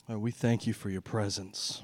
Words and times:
we 0.09 0.30
thank 0.30 0.66
you 0.66 0.73
for 0.73 0.89
your 0.89 1.03
presence. 1.03 1.82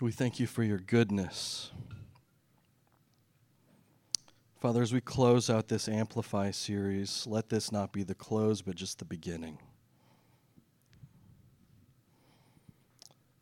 We 0.00 0.12
thank 0.12 0.38
you 0.38 0.46
for 0.46 0.62
your 0.62 0.78
goodness. 0.78 1.72
Father, 4.60 4.80
as 4.80 4.92
we 4.92 5.00
close 5.00 5.50
out 5.50 5.66
this 5.66 5.88
Amplify 5.88 6.52
series, 6.52 7.26
let 7.26 7.48
this 7.48 7.72
not 7.72 7.92
be 7.92 8.04
the 8.04 8.14
close, 8.14 8.62
but 8.62 8.76
just 8.76 9.00
the 9.00 9.04
beginning. 9.04 9.58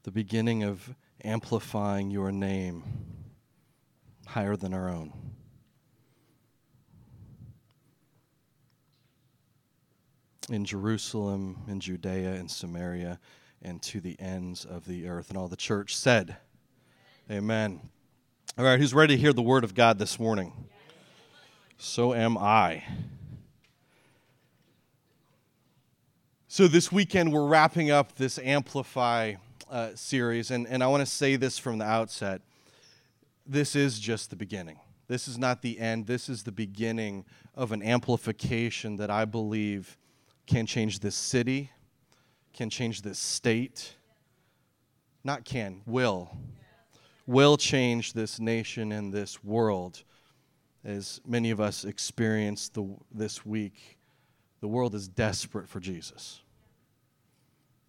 The 0.05 0.10
beginning 0.10 0.62
of 0.62 0.95
amplifying 1.23 2.10
your 2.10 2.32
name 2.32 2.84
higher 4.24 4.57
than 4.57 4.73
our 4.73 4.88
own. 4.88 5.12
In 10.48 10.65
Jerusalem, 10.65 11.65
in 11.68 11.80
Judea, 11.80 12.34
in 12.37 12.48
Samaria, 12.48 13.20
and 13.60 13.82
to 13.82 14.01
the 14.01 14.18
ends 14.18 14.65
of 14.65 14.87
the 14.87 15.07
earth. 15.07 15.29
And 15.29 15.37
all 15.37 15.48
the 15.48 15.57
church 15.57 15.95
said, 15.95 16.38
Amen. 17.29 17.80
All 18.57 18.65
right, 18.65 18.79
who's 18.79 18.95
ready 18.95 19.16
to 19.16 19.21
hear 19.21 19.32
the 19.32 19.43
word 19.43 19.65
of 19.65 19.74
God 19.74 19.99
this 19.99 20.21
morning? 20.21 20.52
So 21.77 22.15
am 22.15 22.38
I. 22.38 22.85
So, 26.47 26.69
this 26.69 26.93
weekend, 26.93 27.32
we're 27.32 27.49
wrapping 27.49 27.91
up 27.91 28.15
this 28.15 28.38
Amplify 28.38 29.35
uh, 29.69 29.91
series, 29.97 30.52
and, 30.52 30.69
and 30.69 30.85
I 30.85 30.87
want 30.87 31.01
to 31.01 31.07
say 31.07 31.35
this 31.35 31.59
from 31.59 31.79
the 31.79 31.85
outset. 31.85 32.43
This 33.45 33.74
is 33.74 33.99
just 33.99 34.30
the 34.30 34.37
beginning. 34.37 34.79
This 35.09 35.27
is 35.27 35.37
not 35.37 35.63
the 35.63 35.80
end. 35.80 36.07
This 36.07 36.29
is 36.29 36.45
the 36.45 36.52
beginning 36.52 37.24
of 37.57 37.73
an 37.73 37.82
amplification 37.82 38.99
that 38.99 39.10
I 39.10 39.24
believe 39.24 39.99
can 40.47 40.65
change 40.65 41.01
this 41.01 41.16
city, 41.16 41.73
can 42.54 42.71
change 42.71 43.02
this 43.02 43.19
state. 43.19 43.97
Not 45.24 45.45
can, 45.45 45.82
will 45.87 46.30
will 47.27 47.57
change 47.57 48.13
this 48.13 48.38
nation 48.38 48.93
and 48.93 49.13
this 49.13 49.43
world. 49.43 50.05
As 50.85 51.21
many 51.27 51.51
of 51.51 51.60
us 51.60 51.85
experienced 51.85 52.74
the, 52.74 52.87
this 53.13 53.45
week, 53.45 53.99
the 54.60 54.69
world 54.69 54.95
is 54.95 55.09
desperate 55.09 55.69
for 55.69 55.80
Jesus, 55.80 56.43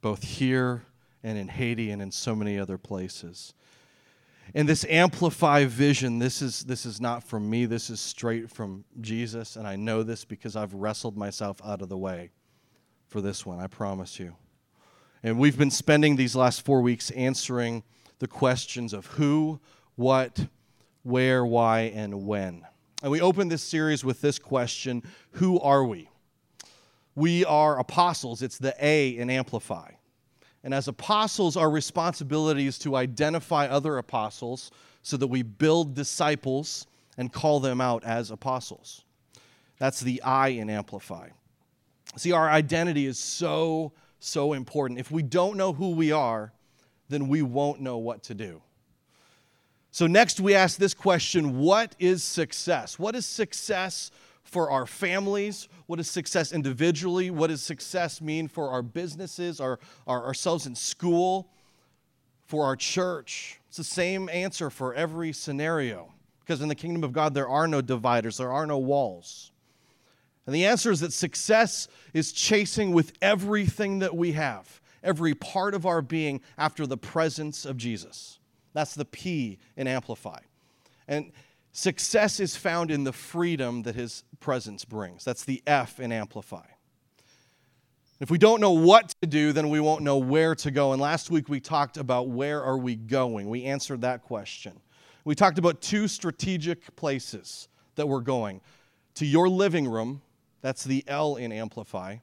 both 0.01 0.23
here 0.23 0.83
and 1.23 1.37
in 1.37 1.47
Haiti 1.47 1.91
and 1.91 2.01
in 2.01 2.11
so 2.11 2.35
many 2.35 2.57
other 2.59 2.77
places. 2.77 3.53
And 4.55 4.67
this 4.67 4.85
amplify 4.85 5.65
vision, 5.65 6.19
this 6.19 6.41
is, 6.41 6.63
this 6.63 6.85
is 6.85 7.01
not 7.01 7.23
from 7.23 7.49
me, 7.49 7.65
this 7.65 7.89
is 7.89 7.99
straight 7.99 8.49
from 8.49 8.85
Jesus. 9.01 9.55
And 9.55 9.67
I 9.67 9.75
know 9.75 10.03
this 10.03 10.25
because 10.25 10.55
I've 10.55 10.73
wrestled 10.73 11.17
myself 11.17 11.61
out 11.65 11.81
of 11.81 11.89
the 11.89 11.97
way 11.97 12.31
for 13.07 13.21
this 13.21 13.45
one, 13.45 13.59
I 13.59 13.67
promise 13.67 14.19
you. 14.19 14.35
And 15.23 15.37
we've 15.37 15.57
been 15.57 15.71
spending 15.71 16.15
these 16.15 16.35
last 16.35 16.63
four 16.63 16.81
weeks 16.81 17.11
answering 17.11 17.83
the 18.19 18.27
questions 18.27 18.93
of 18.93 19.05
who, 19.07 19.59
what, 19.95 20.47
where, 21.03 21.45
why, 21.45 21.91
and 21.93 22.25
when. 22.25 22.65
And 23.01 23.11
we 23.11 23.21
open 23.21 23.47
this 23.47 23.63
series 23.63 24.03
with 24.03 24.21
this 24.21 24.39
question 24.39 25.03
Who 25.31 25.59
are 25.59 25.83
we? 25.83 26.09
We 27.15 27.45
are 27.45 27.79
apostles. 27.79 28.41
It's 28.41 28.57
the 28.57 28.75
A 28.79 29.17
in 29.17 29.29
Amplify. 29.29 29.91
And 30.63 30.73
as 30.73 30.87
apostles, 30.87 31.55
our 31.55 31.69
responsibility 31.69 32.67
is 32.67 32.77
to 32.79 32.95
identify 32.95 33.67
other 33.67 33.97
apostles 33.97 34.71
so 35.01 35.15
that 35.17 35.27
we 35.27 35.41
build 35.41 35.93
disciples 35.93 36.87
and 37.17 37.31
call 37.31 37.59
them 37.59 37.79
out 37.79 38.03
as 38.03 38.31
apostles. 38.31 39.03
That's 39.79 40.01
the 40.01 40.21
I 40.23 40.49
in 40.49 40.69
Amplify. 40.69 41.29
See, 42.17 42.31
our 42.31 42.49
identity 42.49 43.05
is 43.05 43.17
so, 43.17 43.93
so 44.19 44.53
important. 44.53 44.99
If 44.99 45.11
we 45.11 45.23
don't 45.23 45.57
know 45.57 45.73
who 45.73 45.91
we 45.91 46.11
are, 46.11 46.51
then 47.09 47.27
we 47.27 47.41
won't 47.41 47.81
know 47.81 47.97
what 47.97 48.23
to 48.23 48.33
do. 48.33 48.61
So, 49.91 50.05
next 50.05 50.39
we 50.39 50.53
ask 50.53 50.77
this 50.77 50.93
question 50.93 51.59
What 51.59 51.95
is 51.99 52.23
success? 52.23 52.99
What 52.99 53.15
is 53.15 53.25
success 53.25 54.11
for 54.43 54.69
our 54.69 54.85
families? 54.85 55.67
What 55.87 55.97
does 55.97 56.09
success 56.09 56.51
individually? 56.51 57.31
What 57.31 57.47
does 57.47 57.61
success 57.61 58.21
mean 58.21 58.47
for 58.47 58.69
our 58.69 58.81
businesses, 58.81 59.59
our, 59.59 59.79
our, 60.05 60.25
ourselves 60.25 60.65
in 60.65 60.75
school, 60.75 61.49
for 62.45 62.65
our 62.65 62.75
church? 62.75 63.59
It's 63.67 63.77
the 63.77 63.83
same 63.83 64.29
answer 64.29 64.69
for 64.69 64.93
every 64.93 65.33
scenario. 65.33 66.13
Because 66.39 66.61
in 66.61 66.69
the 66.69 66.75
kingdom 66.75 67.03
of 67.03 67.11
God, 67.11 67.33
there 67.33 67.49
are 67.49 67.67
no 67.67 67.81
dividers, 67.81 68.37
there 68.37 68.51
are 68.51 68.65
no 68.65 68.77
walls. 68.77 69.51
And 70.45 70.55
the 70.55 70.65
answer 70.65 70.91
is 70.91 71.01
that 71.01 71.11
success 71.11 71.89
is 72.13 72.31
chasing 72.31 72.93
with 72.93 73.11
everything 73.21 73.99
that 73.99 74.15
we 74.15 74.31
have 74.31 74.79
every 75.07 75.33
part 75.33 75.73
of 75.73 75.85
our 75.85 76.01
being 76.01 76.41
after 76.57 76.85
the 76.85 76.97
presence 76.97 77.65
of 77.65 77.77
Jesus. 77.77 78.39
That's 78.73 78.93
the 78.93 79.05
P 79.05 79.57
in 79.75 79.87
Amplify. 79.87 80.39
And 81.07 81.31
success 81.71 82.39
is 82.39 82.55
found 82.55 82.91
in 82.91 83.05
the 83.05 83.13
freedom 83.13 83.83
that 83.83 83.95
his 83.95 84.23
presence 84.39 84.85
brings. 84.85 85.23
That's 85.23 85.45
the 85.45 85.63
F 85.65 85.99
in 85.99 86.11
Amplify. 86.11 86.65
If 88.19 88.29
we 88.29 88.37
don't 88.37 88.59
know 88.59 88.71
what 88.71 89.13
to 89.21 89.27
do, 89.27 89.53
then 89.53 89.69
we 89.69 89.79
won't 89.79 90.01
know 90.01 90.17
where 90.17 90.55
to 90.55 90.71
go. 90.71 90.91
And 90.91 91.01
last 91.01 91.31
week 91.31 91.47
we 91.49 91.59
talked 91.59 91.97
about 91.97 92.27
where 92.27 92.61
are 92.61 92.77
we 92.77 92.95
going? 92.95 93.47
We 93.47 93.63
answered 93.63 94.01
that 94.01 94.23
question. 94.23 94.79
We 95.23 95.35
talked 95.35 95.59
about 95.59 95.81
two 95.81 96.07
strategic 96.07 96.95
places 96.95 97.67
that 97.95 98.07
we're 98.07 98.21
going 98.21 98.61
to 99.15 99.25
your 99.25 99.49
living 99.49 99.87
room, 99.87 100.21
that's 100.61 100.83
the 100.83 101.03
L 101.07 101.37
in 101.37 101.51
Amplify, 101.51 102.17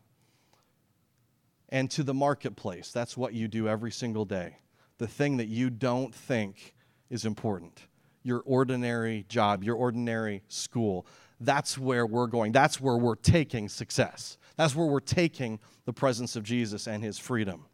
and 1.75 1.91
to 1.91 2.05
the 2.05 2.15
marketplace. 2.15 2.93
That's 2.93 3.17
what 3.17 3.35
you 3.35 3.49
do 3.49 3.69
every 3.69 3.91
single 3.91 4.25
day. 4.25 4.59
The 4.99 5.09
thing 5.09 5.39
that 5.39 5.49
you 5.49 5.71
don't 5.71 6.15
think 6.15 6.73
is 7.11 7.25
important. 7.25 7.89
Your 8.23 8.45
ordinary 8.47 9.27
job, 9.29 9.65
your 9.65 9.75
ordinary 9.75 10.45
school. 10.47 11.05
That's 11.41 11.77
where 11.77 12.07
we're 12.07 12.29
going. 12.29 12.53
That's 12.53 12.81
where 12.81 12.97
we're 12.97 13.17
taking 13.17 13.69
success. 13.69 14.39
That's 14.57 14.77
where 14.77 14.87
we're 14.87 15.01
taking 15.01 15.59
the 15.85 15.93
presence 15.93 16.37
of 16.37 16.45
Jesus 16.45 16.87
and 16.87 17.03
his 17.03 17.19
freedom. 17.19 17.67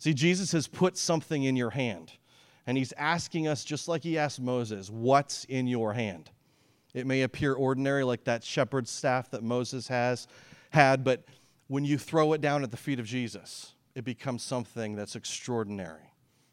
See, 0.00 0.14
Jesus 0.14 0.50
has 0.50 0.66
put 0.66 0.96
something 0.96 1.44
in 1.44 1.54
your 1.54 1.70
hand, 1.70 2.10
and 2.66 2.76
he's 2.76 2.92
asking 2.94 3.46
us, 3.46 3.64
just 3.64 3.86
like 3.86 4.02
he 4.02 4.18
asked 4.18 4.40
Moses, 4.40 4.90
what's 4.90 5.44
in 5.44 5.68
your 5.68 5.92
hand? 5.92 6.28
It 6.92 7.06
may 7.06 7.22
appear 7.22 7.54
ordinary, 7.54 8.02
like 8.02 8.24
that 8.24 8.42
shepherd's 8.42 8.90
staff 8.90 9.30
that 9.30 9.44
Moses 9.44 9.86
has 9.86 10.26
had, 10.70 11.04
but 11.04 11.24
when 11.68 11.84
you 11.84 11.98
throw 11.98 12.32
it 12.32 12.40
down 12.40 12.62
at 12.64 12.70
the 12.70 12.76
feet 12.76 12.98
of 12.98 13.06
Jesus, 13.06 13.74
it 13.94 14.04
becomes 14.04 14.42
something 14.42 14.96
that's 14.96 15.16
extraordinary. 15.16 16.02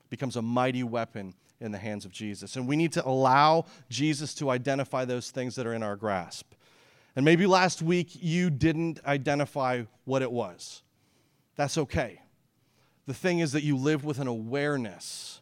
It 0.03 0.09
becomes 0.09 0.35
a 0.35 0.41
mighty 0.41 0.83
weapon 0.83 1.33
in 1.59 1.71
the 1.71 1.77
hands 1.77 2.05
of 2.05 2.11
Jesus. 2.11 2.55
And 2.55 2.67
we 2.67 2.75
need 2.75 2.91
to 2.93 3.05
allow 3.05 3.65
Jesus 3.89 4.33
to 4.35 4.49
identify 4.49 5.05
those 5.05 5.31
things 5.31 5.55
that 5.55 5.65
are 5.65 5.73
in 5.73 5.83
our 5.83 5.95
grasp. 5.95 6.53
And 7.15 7.23
maybe 7.23 7.45
last 7.45 7.81
week 7.81 8.09
you 8.11 8.49
didn't 8.49 8.99
identify 9.05 9.83
what 10.03 10.21
it 10.21 10.31
was. 10.31 10.83
That's 11.55 11.77
okay. 11.77 12.21
The 13.05 13.13
thing 13.13 13.39
is 13.39 13.53
that 13.53 13.63
you 13.63 13.77
live 13.77 14.03
with 14.03 14.19
an 14.19 14.27
awareness 14.27 15.41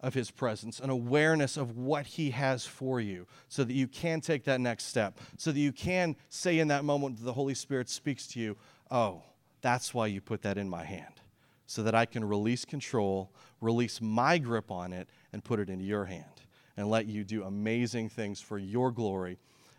of 0.00 0.14
his 0.14 0.30
presence, 0.30 0.80
an 0.80 0.90
awareness 0.90 1.56
of 1.56 1.76
what 1.76 2.06
he 2.06 2.30
has 2.30 2.64
for 2.64 3.00
you, 3.00 3.26
so 3.48 3.62
that 3.62 3.74
you 3.74 3.86
can 3.86 4.20
take 4.20 4.44
that 4.44 4.60
next 4.60 4.86
step, 4.86 5.20
so 5.36 5.52
that 5.52 5.60
you 5.60 5.70
can 5.70 6.16
say 6.28 6.58
in 6.58 6.68
that 6.68 6.84
moment 6.84 7.18
that 7.18 7.24
the 7.24 7.32
Holy 7.32 7.54
Spirit 7.54 7.88
speaks 7.88 8.26
to 8.28 8.40
you, 8.40 8.56
Oh, 8.92 9.22
that's 9.62 9.94
why 9.94 10.06
you 10.06 10.20
put 10.20 10.42
that 10.42 10.58
in 10.58 10.68
my 10.68 10.84
hand, 10.84 11.22
so 11.66 11.82
that 11.82 11.94
I 11.94 12.04
can 12.04 12.22
release 12.22 12.66
control, 12.66 13.32
release 13.62 14.02
my 14.02 14.36
grip 14.36 14.70
on 14.70 14.92
it, 14.92 15.08
and 15.32 15.42
put 15.42 15.58
it 15.58 15.70
into 15.70 15.84
your 15.84 16.04
hand, 16.04 16.42
and 16.76 16.90
let 16.90 17.06
you 17.06 17.24
do 17.24 17.44
amazing 17.44 18.10
things 18.10 18.42
for 18.42 18.58
your 18.58 18.92
glory 18.92 19.38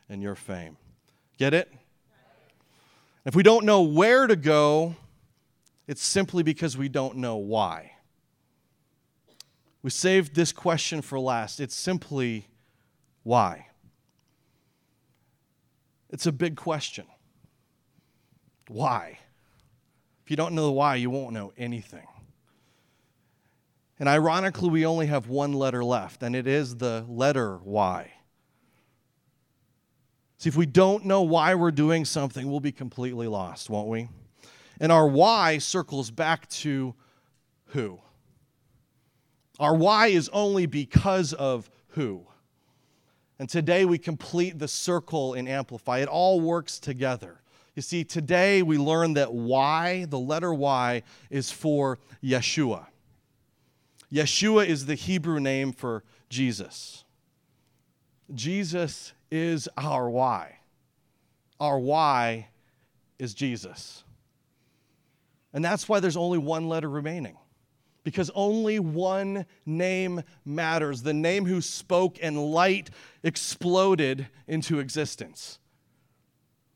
and 0.10 0.20
your 0.24 0.34
fame. 0.34 0.78
Get 1.38 1.54
it? 1.54 1.72
If 3.24 3.36
we 3.36 3.44
don't 3.44 3.66
know 3.66 3.84
where 3.84 4.26
to 4.26 4.36
go, 4.36 4.96
it's 5.88 6.02
simply 6.02 6.42
because 6.42 6.76
we 6.76 6.90
don't 6.90 7.18
know 7.18 7.36
why. 7.36 7.92
We 9.84 9.92
saved 9.92 10.34
this 10.34 10.52
question 10.52 11.04
for 11.04 11.20
last. 11.20 11.60
It's 11.60 11.76
simply 11.76 12.48
why. 13.22 13.68
It's 16.10 16.26
a 16.26 16.32
big 16.32 16.56
question. 16.56 17.06
Why? 18.68 19.20
If 20.24 20.32
you 20.32 20.38
don't 20.38 20.54
know 20.54 20.66
the 20.66 20.72
why, 20.72 20.96
you 20.96 21.10
won't 21.10 21.34
know 21.34 21.54
anything. 21.58 22.08
And 24.00 24.10
ironically, 24.10 24.70
we 24.70 24.86
only 24.86 25.08
have 25.08 25.28
one 25.28 25.54
letter 25.54 25.84
left, 25.84 26.24
and 26.24 26.36
it 26.36 26.48
is 26.48 26.78
the 26.78 27.06
letter 27.08 27.58
Y. 27.58 28.12
See, 30.40 30.50
if 30.50 30.58
we 30.58 30.66
don't 30.66 31.06
know 31.06 31.22
why 31.22 31.56
we're 31.56 31.72
doing 31.72 32.04
something, 32.04 32.50
we'll 32.50 32.60
be 32.60 32.72
completely 32.72 33.28
lost, 33.28 33.70
won't 33.70 33.88
we? 33.88 34.10
And 34.80 34.92
our 34.92 35.08
why 35.08 35.58
circles 35.60 36.12
back 36.12 36.50
to 36.50 36.96
who? 37.68 38.02
Our 39.60 39.76
why 39.76 40.08
is 40.08 40.30
only 40.34 40.66
because 40.66 41.32
of 41.32 41.70
who. 41.90 42.28
And 43.40 43.48
today 43.48 43.86
we 43.86 43.98
complete 43.98 44.60
the 44.60 44.68
circle 44.68 45.34
in 45.34 45.48
Amplify. 45.48 46.00
It 46.00 46.08
all 46.08 46.42
works 46.42 46.80
together. 46.80 47.43
You 47.76 47.82
see, 47.82 48.04
today 48.04 48.62
we 48.62 48.78
learn 48.78 49.14
that 49.16 49.34
Y, 49.34 50.06
the 50.10 50.20
letter 50.20 50.54
Y, 50.54 51.02
is 51.30 51.52
for 51.52 51.98
Yeshua. 52.24 52.86
Yeshua 54.12 54.68
is 54.68 54.86
the 54.86 54.96
Hebrew 54.96 55.40
name 55.40 55.72
for 55.72 56.04
Jesus. 56.30 57.04
Jesus 58.34 59.14
is 59.32 59.68
our 59.76 60.08
why. 60.10 60.60
Our 61.60 61.80
why 61.80 62.50
is 63.18 63.34
Jesus. 63.34 64.04
And 65.52 65.66
that's 65.66 65.90
why 65.90 66.00
there's 66.00 66.18
only 66.18 66.38
one 66.38 66.70
letter 66.70 66.90
remaining. 66.90 67.38
Because 68.04 68.30
only 68.36 68.80
one 68.80 69.46
name 69.66 70.22
matters 70.46 71.02
the 71.02 71.14
name 71.14 71.46
who 71.46 71.62
spoke 71.62 72.18
and 72.22 72.52
light 72.52 72.90
exploded 73.24 74.28
into 74.48 74.80
existence. 74.80 75.58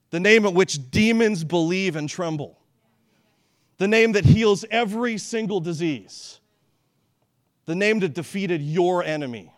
The 0.09 0.19
name 0.19 0.45
at 0.45 0.54
which 0.54 0.92
demons 0.92 1.44
believe 1.44 1.95
and 1.95 2.09
tremble. 2.09 2.57
The 3.77 3.88
name 3.88 4.13
that 4.13 4.25
heals 4.25 4.65
every 4.71 5.18
single 5.18 5.59
disease. 5.59 6.39
The 7.65 7.75
name 7.75 8.00
that 8.00 8.13
defeated 8.13 8.62
your 8.62 9.04
enemy. 9.04 9.54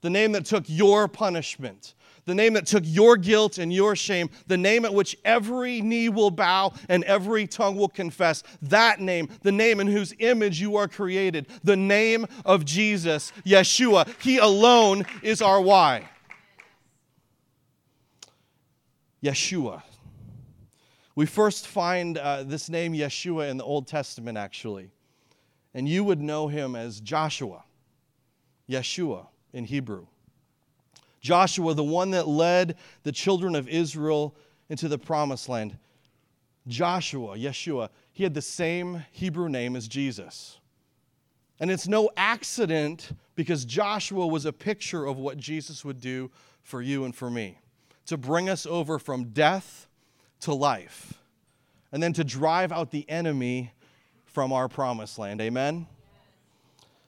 The 0.00 0.10
name 0.10 0.32
that 0.32 0.44
took 0.44 0.64
your 0.66 1.08
punishment 1.08 1.94
the 2.26 2.34
name 2.34 2.54
that 2.54 2.66
took 2.66 2.84
your 2.86 3.16
guilt 3.16 3.58
and 3.58 3.72
your 3.72 3.94
shame, 3.96 4.30
the 4.46 4.56
name 4.56 4.84
at 4.84 4.94
which 4.94 5.16
every 5.24 5.80
knee 5.80 6.08
will 6.08 6.30
bow 6.30 6.72
and 6.88 7.04
every 7.04 7.46
tongue 7.46 7.76
will 7.76 7.88
confess. 7.88 8.42
That 8.62 9.00
name, 9.00 9.28
the 9.42 9.52
name 9.52 9.80
in 9.80 9.86
whose 9.86 10.14
image 10.18 10.60
you 10.60 10.76
are 10.76 10.88
created, 10.88 11.46
the 11.62 11.76
name 11.76 12.26
of 12.44 12.64
Jesus, 12.64 13.32
Yeshua. 13.44 14.08
He 14.20 14.38
alone 14.38 15.04
is 15.22 15.42
our 15.42 15.60
why. 15.60 16.08
Yeshua. 19.24 19.82
We 21.14 21.24
first 21.24 21.66
find 21.66 22.18
uh, 22.18 22.42
this 22.42 22.68
name 22.68 22.92
Yeshua 22.92 23.50
in 23.50 23.56
the 23.56 23.64
Old 23.64 23.86
Testament, 23.86 24.36
actually. 24.36 24.90
And 25.72 25.88
you 25.88 26.04
would 26.04 26.20
know 26.20 26.48
him 26.48 26.76
as 26.76 27.00
Joshua, 27.00 27.64
Yeshua 28.68 29.26
in 29.52 29.64
Hebrew. 29.64 30.06
Joshua, 31.22 31.72
the 31.72 31.82
one 31.82 32.10
that 32.10 32.28
led 32.28 32.76
the 33.02 33.12
children 33.12 33.54
of 33.54 33.66
Israel 33.66 34.36
into 34.68 34.88
the 34.88 34.98
promised 34.98 35.48
land. 35.48 35.78
Joshua, 36.68 37.36
Yeshua, 37.38 37.88
he 38.12 38.24
had 38.24 38.34
the 38.34 38.42
same 38.42 39.04
Hebrew 39.10 39.48
name 39.48 39.74
as 39.74 39.88
Jesus. 39.88 40.58
And 41.60 41.70
it's 41.70 41.88
no 41.88 42.10
accident 42.16 43.12
because 43.36 43.64
Joshua 43.64 44.26
was 44.26 44.44
a 44.44 44.52
picture 44.52 45.06
of 45.06 45.16
what 45.16 45.38
Jesus 45.38 45.82
would 45.82 46.00
do 46.00 46.30
for 46.62 46.82
you 46.82 47.04
and 47.04 47.14
for 47.14 47.30
me 47.30 47.58
to 48.06 48.16
bring 48.16 48.48
us 48.48 48.66
over 48.66 48.98
from 48.98 49.26
death 49.26 49.88
to 50.40 50.54
life, 50.54 51.14
and 51.92 52.02
then 52.02 52.12
to 52.12 52.24
drive 52.24 52.72
out 52.72 52.90
the 52.90 53.08
enemy 53.08 53.72
from 54.26 54.52
our 54.52 54.68
promised 54.68 55.18
land. 55.18 55.40
Amen? 55.40 55.86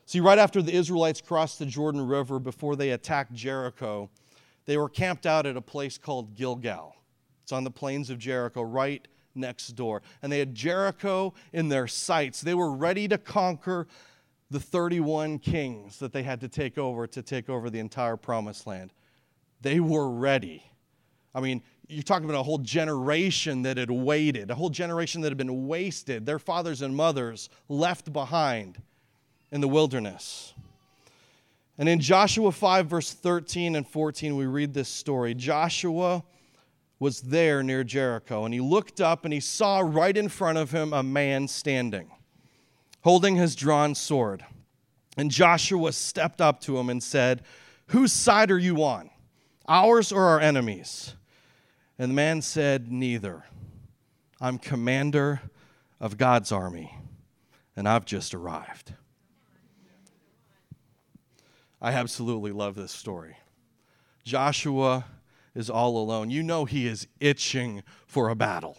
See, 0.06 0.20
right 0.20 0.38
after 0.38 0.62
the 0.62 0.72
Israelites 0.72 1.20
crossed 1.20 1.58
the 1.58 1.66
Jordan 1.66 2.06
River 2.06 2.38
before 2.38 2.76
they 2.76 2.90
attacked 2.90 3.34
Jericho, 3.34 4.08
they 4.64 4.76
were 4.76 4.88
camped 4.88 5.26
out 5.26 5.46
at 5.46 5.56
a 5.56 5.60
place 5.60 5.98
called 5.98 6.34
Gilgal. 6.34 6.94
It's 7.42 7.52
on 7.52 7.64
the 7.64 7.70
plains 7.70 8.10
of 8.10 8.18
Jericho, 8.18 8.62
right 8.62 9.06
next 9.34 9.68
door. 9.68 10.02
And 10.22 10.32
they 10.32 10.38
had 10.38 10.54
Jericho 10.54 11.34
in 11.52 11.68
their 11.68 11.86
sights. 11.86 12.40
They 12.40 12.54
were 12.54 12.72
ready 12.72 13.08
to 13.08 13.18
conquer 13.18 13.86
the 14.50 14.60
31 14.60 15.40
kings 15.40 15.98
that 15.98 16.12
they 16.12 16.22
had 16.22 16.40
to 16.40 16.48
take 16.48 16.78
over 16.78 17.06
to 17.08 17.22
take 17.22 17.48
over 17.48 17.68
the 17.68 17.80
entire 17.80 18.16
promised 18.16 18.66
land. 18.66 18.92
They 19.60 19.80
were 19.80 20.08
ready. 20.08 20.62
I 21.36 21.40
mean, 21.40 21.62
you're 21.86 22.02
talking 22.02 22.24
about 22.24 22.40
a 22.40 22.42
whole 22.42 22.56
generation 22.56 23.60
that 23.62 23.76
had 23.76 23.90
waited, 23.90 24.50
a 24.50 24.54
whole 24.54 24.70
generation 24.70 25.20
that 25.20 25.28
had 25.28 25.36
been 25.36 25.68
wasted, 25.68 26.24
their 26.24 26.38
fathers 26.38 26.80
and 26.80 26.96
mothers 26.96 27.50
left 27.68 28.10
behind 28.10 28.80
in 29.52 29.60
the 29.60 29.68
wilderness. 29.68 30.54
And 31.76 31.90
in 31.90 32.00
Joshua 32.00 32.50
5, 32.50 32.86
verse 32.86 33.12
13 33.12 33.76
and 33.76 33.86
14, 33.86 34.34
we 34.34 34.46
read 34.46 34.72
this 34.72 34.88
story. 34.88 35.34
Joshua 35.34 36.24
was 36.98 37.20
there 37.20 37.62
near 37.62 37.84
Jericho, 37.84 38.46
and 38.46 38.54
he 38.54 38.60
looked 38.60 39.02
up 39.02 39.26
and 39.26 39.34
he 39.34 39.40
saw 39.40 39.80
right 39.80 40.16
in 40.16 40.30
front 40.30 40.56
of 40.56 40.70
him 40.70 40.94
a 40.94 41.02
man 41.02 41.48
standing, 41.48 42.10
holding 43.02 43.36
his 43.36 43.54
drawn 43.54 43.94
sword. 43.94 44.42
And 45.18 45.30
Joshua 45.30 45.92
stepped 45.92 46.40
up 46.40 46.62
to 46.62 46.78
him 46.78 46.88
and 46.88 47.02
said, 47.02 47.42
Whose 47.88 48.14
side 48.14 48.50
are 48.50 48.58
you 48.58 48.82
on, 48.82 49.10
ours 49.68 50.12
or 50.12 50.24
our 50.24 50.40
enemies? 50.40 51.12
And 51.98 52.10
the 52.10 52.14
man 52.14 52.42
said, 52.42 52.90
Neither. 52.90 53.44
I'm 54.40 54.58
commander 54.58 55.40
of 55.98 56.18
God's 56.18 56.52
army, 56.52 56.94
and 57.74 57.88
I've 57.88 58.04
just 58.04 58.34
arrived. 58.34 58.92
I 61.80 61.92
absolutely 61.92 62.52
love 62.52 62.74
this 62.74 62.92
story. 62.92 63.36
Joshua 64.24 65.06
is 65.54 65.70
all 65.70 65.96
alone. 65.96 66.30
You 66.30 66.42
know 66.42 66.64
he 66.64 66.86
is 66.86 67.06
itching 67.20 67.82
for 68.06 68.28
a 68.28 68.34
battle. 68.34 68.76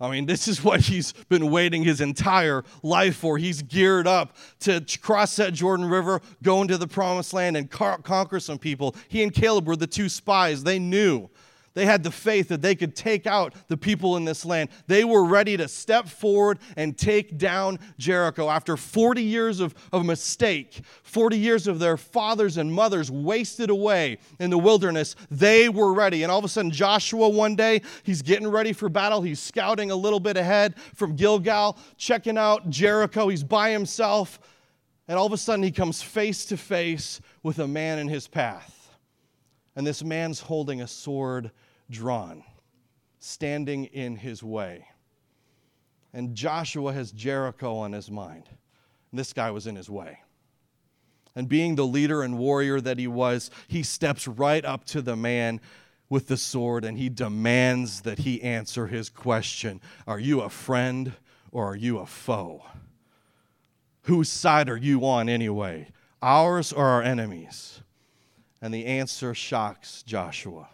I 0.00 0.10
mean, 0.10 0.26
this 0.26 0.48
is 0.48 0.62
what 0.64 0.80
he's 0.80 1.12
been 1.28 1.50
waiting 1.50 1.84
his 1.84 2.00
entire 2.00 2.64
life 2.82 3.16
for. 3.16 3.38
He's 3.38 3.62
geared 3.62 4.08
up 4.08 4.36
to 4.60 4.84
cross 5.00 5.36
that 5.36 5.52
Jordan 5.52 5.86
River, 5.86 6.20
go 6.42 6.60
into 6.60 6.76
the 6.76 6.88
promised 6.88 7.32
land, 7.32 7.56
and 7.56 7.70
conquer 7.70 8.40
some 8.40 8.58
people. 8.58 8.96
He 9.08 9.22
and 9.22 9.32
Caleb 9.32 9.66
were 9.66 9.76
the 9.76 9.86
two 9.86 10.08
spies. 10.08 10.64
They 10.64 10.80
knew 10.80 11.30
they 11.74 11.86
had 11.86 12.02
the 12.02 12.10
faith 12.10 12.48
that 12.48 12.60
they 12.60 12.74
could 12.74 12.94
take 12.94 13.26
out 13.26 13.54
the 13.68 13.76
people 13.76 14.16
in 14.16 14.24
this 14.24 14.44
land. 14.44 14.68
They 14.86 15.04
were 15.04 15.24
ready 15.24 15.56
to 15.56 15.68
step 15.68 16.06
forward 16.06 16.58
and 16.76 16.96
take 16.96 17.38
down 17.38 17.78
Jericho. 17.98 18.48
After 18.50 18.76
40 18.76 19.22
years 19.22 19.60
of, 19.60 19.74
of 19.92 20.04
mistake, 20.04 20.82
40 21.02 21.38
years 21.38 21.66
of 21.66 21.78
their 21.78 21.96
fathers 21.96 22.58
and 22.58 22.72
mothers 22.72 23.10
wasted 23.10 23.70
away 23.70 24.18
in 24.38 24.50
the 24.50 24.58
wilderness, 24.58 25.16
they 25.30 25.68
were 25.68 25.94
ready. 25.94 26.22
And 26.22 26.30
all 26.30 26.38
of 26.38 26.44
a 26.44 26.48
sudden, 26.48 26.70
Joshua, 26.70 27.28
one 27.28 27.56
day, 27.56 27.80
he's 28.02 28.22
getting 28.22 28.48
ready 28.48 28.72
for 28.72 28.88
battle. 28.88 29.22
He's 29.22 29.40
scouting 29.40 29.90
a 29.90 29.96
little 29.96 30.20
bit 30.20 30.36
ahead 30.36 30.78
from 30.94 31.16
Gilgal, 31.16 31.78
checking 31.96 32.36
out 32.36 32.68
Jericho. 32.68 33.28
He's 33.28 33.44
by 33.44 33.70
himself. 33.70 34.38
And 35.08 35.18
all 35.18 35.26
of 35.26 35.32
a 35.32 35.38
sudden, 35.38 35.62
he 35.62 35.70
comes 35.70 36.02
face 36.02 36.44
to 36.46 36.56
face 36.56 37.20
with 37.42 37.58
a 37.58 37.66
man 37.66 37.98
in 37.98 38.08
his 38.08 38.28
path. 38.28 38.78
And 39.74 39.86
this 39.86 40.04
man's 40.04 40.40
holding 40.40 40.82
a 40.82 40.86
sword 40.86 41.50
drawn, 41.92 42.42
standing 43.20 43.84
in 43.84 44.16
his 44.16 44.42
way. 44.42 44.88
And 46.12 46.34
Joshua 46.34 46.92
has 46.92 47.12
Jericho 47.12 47.76
on 47.76 47.92
his 47.92 48.10
mind. 48.10 48.48
And 49.10 49.18
this 49.18 49.32
guy 49.32 49.50
was 49.50 49.66
in 49.66 49.76
his 49.76 49.88
way. 49.88 50.18
And 51.34 51.48
being 51.48 51.76
the 51.76 51.86
leader 51.86 52.22
and 52.22 52.38
warrior 52.38 52.80
that 52.80 52.98
he 52.98 53.06
was, 53.06 53.50
he 53.68 53.82
steps 53.82 54.26
right 54.26 54.64
up 54.64 54.84
to 54.86 55.00
the 55.00 55.16
man 55.16 55.60
with 56.10 56.28
the 56.28 56.36
sword 56.36 56.84
and 56.84 56.98
he 56.98 57.08
demands 57.08 58.02
that 58.02 58.18
he 58.18 58.42
answer 58.42 58.86
his 58.86 59.08
question 59.08 59.80
Are 60.06 60.18
you 60.18 60.42
a 60.42 60.50
friend 60.50 61.14
or 61.50 61.70
are 61.70 61.76
you 61.76 61.98
a 61.98 62.06
foe? 62.06 62.64
Whose 64.02 64.28
side 64.28 64.68
are 64.68 64.76
you 64.76 65.06
on 65.06 65.28
anyway? 65.28 65.88
Ours 66.20 66.72
or 66.72 66.84
our 66.84 67.02
enemies? 67.02 67.80
And 68.60 68.74
the 68.74 68.84
answer 68.84 69.34
shocks 69.34 70.02
Joshua. 70.02 70.68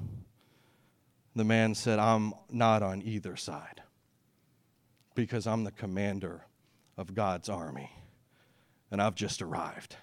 The 1.39 1.45
man 1.45 1.77
said, 1.77 2.01
I'm 2.01 2.35
not 2.51 2.83
on 2.83 3.01
either 3.01 3.37
side 3.37 3.81
because 5.15 5.47
I'm 5.47 5.63
the 5.63 5.71
commander 5.71 6.43
of 6.97 7.15
God's 7.15 7.49
army 7.49 7.93
and 8.91 9.01
I've 9.01 9.15
just 9.15 9.41
arrived. 9.41 9.95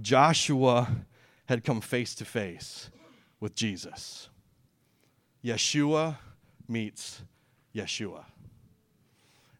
Joshua 0.00 0.88
had 1.46 1.64
come 1.64 1.80
face 1.80 2.14
to 2.14 2.24
face 2.24 2.90
with 3.40 3.56
Jesus. 3.56 4.28
Yeshua 5.44 6.18
meets 6.68 7.22
Yeshua. 7.74 8.24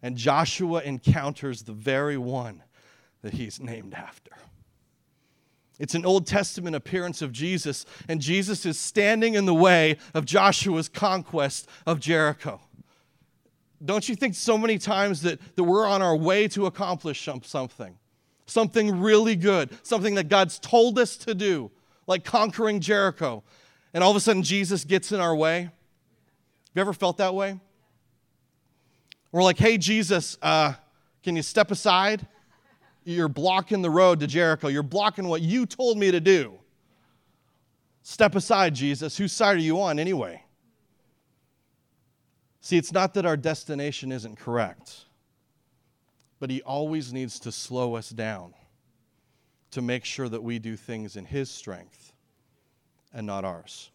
And 0.03 0.17
Joshua 0.17 0.83
encounters 0.83 1.63
the 1.63 1.73
very 1.73 2.17
one 2.17 2.63
that 3.23 3.33
he's 3.33 3.59
named 3.59 3.93
after. 3.93 4.31
It's 5.79 5.95
an 5.95 6.07
Old 6.07 6.27
Testament 6.27 6.77
appearance 6.77 7.21
of 7.21 7.33
Jesus, 7.33 7.85
and 8.09 8.21
Jesus 8.21 8.65
is 8.65 8.79
standing 8.79 9.35
in 9.35 9.45
the 9.45 9.55
way 9.55 9.99
of 10.15 10.25
Joshua's 10.25 10.89
conquest 10.89 11.69
of 11.87 11.99
Jericho. 11.99 12.61
Don't 13.85 14.09
you 14.09 14.15
think 14.15 14.35
so 14.35 14.57
many 14.57 14.79
times 14.79 15.23
that, 15.23 15.41
that 15.57 15.65
we're 15.65 15.87
on 15.87 16.01
our 16.01 16.17
way 16.17 16.49
to 16.49 16.67
accomplish 16.67 17.29
something? 17.43 17.99
something 18.47 19.01
really 19.01 19.37
good, 19.37 19.71
something 19.83 20.15
that 20.15 20.29
God's 20.29 20.59
told 20.59 20.99
us 20.99 21.17
to 21.19 21.35
do, 21.35 21.71
like 22.07 22.25
conquering 22.25 22.81
Jericho. 22.81 23.43
And 23.93 24.03
all 24.03 24.11
of 24.11 24.17
a 24.17 24.21
sudden, 24.21 24.43
Jesus 24.43 24.85
gets 24.85 25.13
in 25.13 25.21
our 25.21 25.35
way. 25.35 25.63
Have 25.63 25.73
you 26.75 26.81
ever 26.81 26.93
felt 26.93 27.19
that 27.19 27.35
way? 27.35 27.59
We're 29.33 29.43
like, 29.43 29.59
hey, 29.59 29.79
Jesus, 29.79 30.37
uh, 30.43 30.75
can 31.23 31.37
you 31.37 31.43
step 31.43 31.71
aside? 31.71 32.27
You're 33.05 33.29
blocking 33.29 33.83
the 33.83 33.91
road 33.91 34.21
to 34.21 34.27
Jericho. 34.27 34.69
You're 34.69 34.83
blocking 34.83 35.29
what 35.29 35.43
you 35.43 35.67
told 35.67 35.99
me 35.99 36.11
to 36.11 36.21
do. 36.21 36.59
Step 38.03 38.35
aside, 38.35 38.75
Jesus. 38.75 39.17
Whose 39.17 39.33
side 39.33 39.57
are 39.57 39.61
you 39.61 39.81
on 39.81 39.99
anyway? 39.99 40.43
See, 42.61 42.77
it's 42.77 42.93
not 42.93 43.15
that 43.15 43.27
our 43.27 43.37
destination 43.37 44.11
isn't 44.11 44.39
correct, 44.39 45.05
but 46.41 46.51
He 46.51 46.63
always 46.63 47.13
needs 47.13 47.39
to 47.41 47.53
slow 47.53 47.95
us 47.95 48.09
down 48.11 48.55
to 49.71 49.83
make 49.83 50.05
sure 50.05 50.29
that 50.29 50.43
we 50.43 50.59
do 50.59 50.77
things 50.77 51.17
in 51.17 51.27
His 51.27 51.51
strength 51.51 52.13
and 53.13 53.27
not 53.27 53.45
ours. 53.45 53.91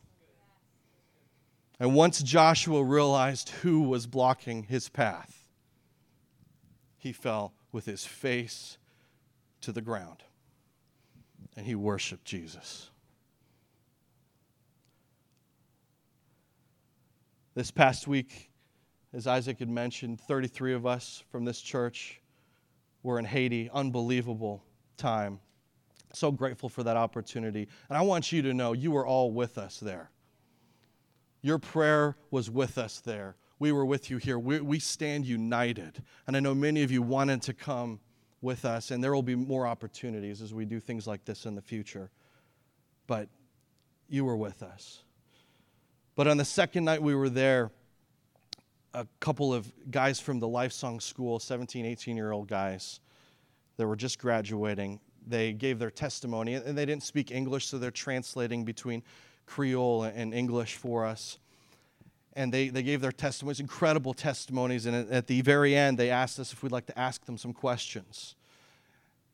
And 1.79 1.95
once 1.95 2.21
Joshua 2.21 2.83
realized 2.83 3.49
who 3.49 3.81
was 3.81 4.05
blocking 4.05 4.63
his 4.63 4.89
path, 4.89 5.47
he 6.97 7.13
fell 7.13 7.53
with 7.71 7.85
his 7.85 8.05
face 8.05 8.77
to 9.61 9.71
the 9.71 9.81
ground 9.81 10.23
and 11.55 11.65
he 11.65 11.75
worshiped 11.75 12.25
Jesus. 12.25 12.89
This 17.53 17.71
past 17.71 18.07
week, 18.07 18.49
as 19.13 19.27
Isaac 19.27 19.59
had 19.59 19.69
mentioned, 19.69 20.21
33 20.21 20.73
of 20.73 20.85
us 20.85 21.23
from 21.29 21.43
this 21.43 21.59
church 21.59 22.21
were 23.03 23.19
in 23.19 23.25
Haiti. 23.25 23.69
Unbelievable 23.73 24.63
time. 24.97 25.39
So 26.13 26.31
grateful 26.31 26.69
for 26.69 26.83
that 26.83 26.95
opportunity. 26.95 27.67
And 27.89 27.97
I 27.97 28.01
want 28.01 28.31
you 28.31 28.41
to 28.43 28.53
know 28.53 28.73
you 28.73 28.91
were 28.91 29.05
all 29.05 29.31
with 29.31 29.57
us 29.57 29.79
there. 29.79 30.11
Your 31.41 31.59
prayer 31.59 32.15
was 32.31 32.49
with 32.49 32.77
us 32.77 33.01
there. 33.01 33.35
We 33.59 33.71
were 33.71 33.85
with 33.85 34.09
you 34.09 34.17
here. 34.17 34.39
We, 34.39 34.61
we 34.61 34.79
stand 34.79 35.25
united. 35.25 36.01
And 36.27 36.37
I 36.37 36.39
know 36.39 36.55
many 36.55 36.83
of 36.83 36.91
you 36.91 37.01
wanted 37.01 37.41
to 37.43 37.53
come 37.53 37.99
with 38.41 38.65
us, 38.65 38.91
and 38.91 39.03
there 39.03 39.13
will 39.13 39.23
be 39.23 39.35
more 39.35 39.67
opportunities 39.67 40.41
as 40.41 40.53
we 40.53 40.65
do 40.65 40.79
things 40.79 41.07
like 41.07 41.25
this 41.25 41.45
in 41.45 41.55
the 41.55 41.61
future. 41.61 42.09
But 43.07 43.27
you 44.07 44.25
were 44.25 44.37
with 44.37 44.63
us. 44.63 45.03
But 46.15 46.27
on 46.27 46.37
the 46.37 46.45
second 46.45 46.85
night 46.85 47.01
we 47.01 47.15
were 47.15 47.29
there, 47.29 47.71
a 48.93 49.05
couple 49.19 49.53
of 49.53 49.71
guys 49.91 50.19
from 50.19 50.39
the 50.39 50.47
Life 50.47 50.71
Song 50.71 50.99
School, 50.99 51.39
17, 51.39 51.85
18 51.85 52.17
year 52.17 52.31
old 52.31 52.47
guys 52.47 52.99
that 53.77 53.87
were 53.87 53.95
just 53.95 54.19
graduating, 54.19 54.99
they 55.27 55.53
gave 55.53 55.79
their 55.79 55.91
testimony, 55.91 56.55
and 56.55 56.77
they 56.77 56.85
didn't 56.85 57.03
speak 57.03 57.31
English, 57.31 57.67
so 57.67 57.77
they're 57.77 57.91
translating 57.91 58.65
between 58.65 59.03
Creole 59.45 60.03
and 60.03 60.33
English 60.33 60.75
for 60.75 61.05
us. 61.05 61.37
And 62.39 62.53
they, 62.53 62.69
they 62.69 62.83
gave 62.83 63.01
their 63.01 63.11
testimonies, 63.11 63.59
incredible 63.59 64.13
testimonies. 64.13 64.85
And 64.85 65.11
at 65.11 65.27
the 65.27 65.41
very 65.41 65.75
end, 65.75 65.97
they 65.97 66.09
asked 66.09 66.39
us 66.39 66.53
if 66.53 66.63
we'd 66.63 66.71
like 66.71 66.85
to 66.85 66.97
ask 66.97 67.25
them 67.25 67.37
some 67.37 67.51
questions. 67.51 68.35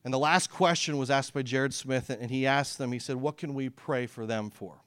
And 0.03 0.11
the 0.11 0.17
last 0.17 0.49
question 0.49 0.97
was 0.97 1.11
asked 1.11 1.31
by 1.31 1.43
Jared 1.43 1.71
Smith, 1.71 2.09
and 2.09 2.31
he 2.31 2.47
asked 2.47 2.79
them, 2.79 2.91
he 2.91 2.97
said, 2.97 3.17
What 3.17 3.37
can 3.37 3.53
we 3.53 3.69
pray 3.69 4.07
for 4.07 4.25
them 4.25 4.49
for? 4.49 4.81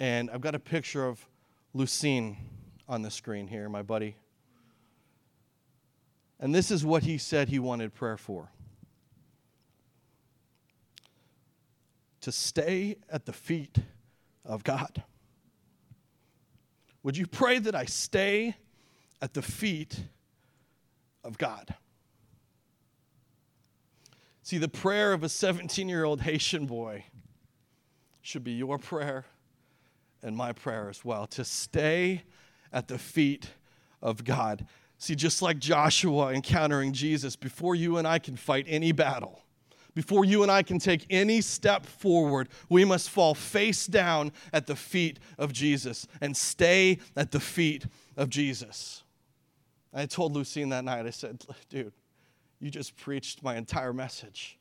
And 0.00 0.28
I've 0.32 0.40
got 0.40 0.56
a 0.56 0.58
picture 0.58 1.06
of 1.06 1.24
Lucine 1.72 2.36
on 2.88 3.02
the 3.02 3.12
screen 3.12 3.46
here, 3.46 3.68
my 3.68 3.82
buddy. 3.82 4.16
And 6.40 6.52
this 6.52 6.72
is 6.72 6.84
what 6.84 7.04
he 7.04 7.16
said 7.16 7.48
he 7.48 7.60
wanted 7.60 7.94
prayer 7.94 8.16
for 8.16 8.50
to 12.22 12.32
stay 12.32 12.96
at 13.08 13.24
the 13.24 13.32
feet 13.32 13.78
of 14.44 14.64
God. 14.64 15.04
Would 17.02 17.16
you 17.16 17.26
pray 17.26 17.58
that 17.58 17.74
I 17.74 17.84
stay 17.84 18.56
at 19.22 19.34
the 19.34 19.42
feet 19.42 19.98
of 21.24 21.38
God? 21.38 21.74
See, 24.42 24.58
the 24.58 24.68
prayer 24.68 25.12
of 25.12 25.22
a 25.22 25.28
17 25.28 25.88
year 25.88 26.04
old 26.04 26.22
Haitian 26.22 26.66
boy 26.66 27.04
should 28.22 28.44
be 28.44 28.52
your 28.52 28.78
prayer 28.78 29.26
and 30.22 30.36
my 30.36 30.52
prayer 30.52 30.88
as 30.88 31.04
well 31.04 31.26
to 31.28 31.44
stay 31.44 32.22
at 32.72 32.88
the 32.88 32.98
feet 32.98 33.50
of 34.02 34.24
God. 34.24 34.66
See, 34.98 35.14
just 35.14 35.42
like 35.42 35.58
Joshua 35.58 36.32
encountering 36.32 36.92
Jesus, 36.92 37.36
before 37.36 37.74
you 37.74 37.98
and 37.98 38.06
I 38.06 38.18
can 38.18 38.36
fight 38.36 38.66
any 38.68 38.90
battle, 38.92 39.42
before 39.94 40.24
you 40.24 40.42
and 40.42 40.52
I 40.52 40.62
can 40.62 40.78
take 40.78 41.06
any 41.10 41.40
step 41.40 41.84
forward, 41.84 42.48
we 42.68 42.84
must 42.84 43.10
fall 43.10 43.34
face 43.34 43.86
down 43.86 44.32
at 44.52 44.66
the 44.66 44.76
feet 44.76 45.18
of 45.38 45.52
Jesus 45.52 46.06
and 46.20 46.36
stay 46.36 46.98
at 47.16 47.32
the 47.32 47.40
feet 47.40 47.86
of 48.16 48.28
Jesus. 48.28 49.02
I 49.92 50.06
told 50.06 50.34
Lucine 50.34 50.70
that 50.70 50.84
night, 50.84 51.06
I 51.06 51.10
said, 51.10 51.44
dude, 51.68 51.92
you 52.60 52.70
just 52.70 52.96
preached 52.96 53.42
my 53.42 53.56
entire 53.56 53.92
message. 53.92 54.58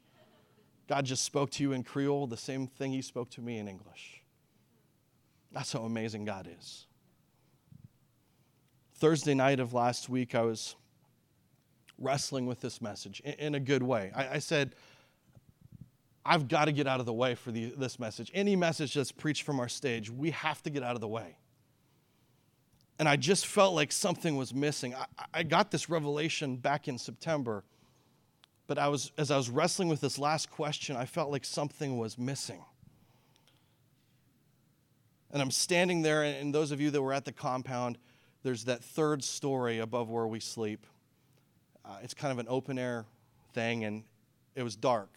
God 0.88 1.06
just 1.06 1.24
spoke 1.24 1.52
to 1.52 1.64
you 1.64 1.74
in 1.74 1.84
Creole, 1.84 2.28
the 2.28 2.38
same 2.38 2.68
thing 2.68 2.92
he 2.94 3.02
spoke 3.02 3.30
to 3.32 3.42
me 3.42 3.58
in 3.58 3.68
English. 3.68 4.24
That's 5.52 5.74
how 5.74 5.82
amazing 5.82 6.26
God 6.26 6.50
is. 6.60 6.88
Thursday 8.96 9.34
night 9.34 9.60
of 9.60 9.74
last 9.74 10.10
week, 10.10 10.34
I 10.34 10.42
was 10.42 10.76
wrestling 12.00 12.46
with 12.46 12.62
this 12.62 12.82
message 12.82 13.20
in, 13.22 13.56
a 13.56 13.60
good 13.60 13.84
way. 13.84 14.12
I, 14.16 14.28
I, 14.36 14.40
said, 14.40 14.76
I've 16.28 16.50
got 16.50 16.66
to 16.66 16.74
get 16.74 16.88
out 16.88 17.00
of 17.00 17.06
the 17.06 17.14
way 17.14 17.36
for 17.36 17.52
the, 17.52 17.74
this 17.78 17.98
message. 18.00 18.30
Any 18.34 18.58
message 18.58 18.94
that's 18.94 19.14
preached 19.14 19.44
from 19.44 19.62
our 19.62 19.70
stage, 19.70 20.10
we 20.12 20.32
have 20.32 20.62
to 20.64 20.70
get 20.70 20.84
out 20.84 20.96
of 20.96 21.02
the 21.02 21.08
way. 21.08 21.38
And 23.00 23.08
I 23.08 23.16
just 23.16 23.48
felt 23.48 23.74
like 23.74 23.94
something 23.94 24.36
was 24.36 24.54
missing. 24.54 24.94
I, 24.94 25.06
I 25.34 25.44
got 25.44 25.72
this 25.72 25.90
revelation 25.90 26.58
back 26.58 26.90
in 26.90 26.98
September, 26.98 27.64
but 28.68 28.78
I 28.78 28.90
was, 28.90 29.14
as 29.18 29.32
I 29.32 29.38
was 29.38 29.50
wrestling 29.50 29.88
with 29.88 30.02
this 30.02 30.20
last 30.20 30.52
question, 30.52 30.98
I 30.98 31.06
felt 31.06 31.32
like 31.32 31.46
something 31.46 31.98
was 31.98 32.18
missing. 32.18 32.62
And 35.32 35.42
I'm 35.42 35.52
standing 35.52 36.02
there, 36.02 36.24
and 36.24 36.54
those 36.54 36.72
of 36.72 36.82
you 36.82 36.92
that 36.92 37.02
were 37.02 37.14
at 37.14 37.24
the 37.24 37.32
compound, 37.32 37.98
there's 38.44 38.66
that 38.66 38.84
third 38.84 39.24
story 39.24 39.80
above 39.80 40.10
where 40.10 40.28
we 40.28 40.42
sleep. 40.42 40.86
Uh, 41.86 41.98
it's 42.04 42.14
kind 42.14 42.34
of 42.34 42.40
an 42.40 42.48
open 42.50 42.78
air 42.78 43.06
thing, 43.54 43.86
and 43.86 44.04
it 44.56 44.64
was 44.64 44.76
dark. 44.76 45.10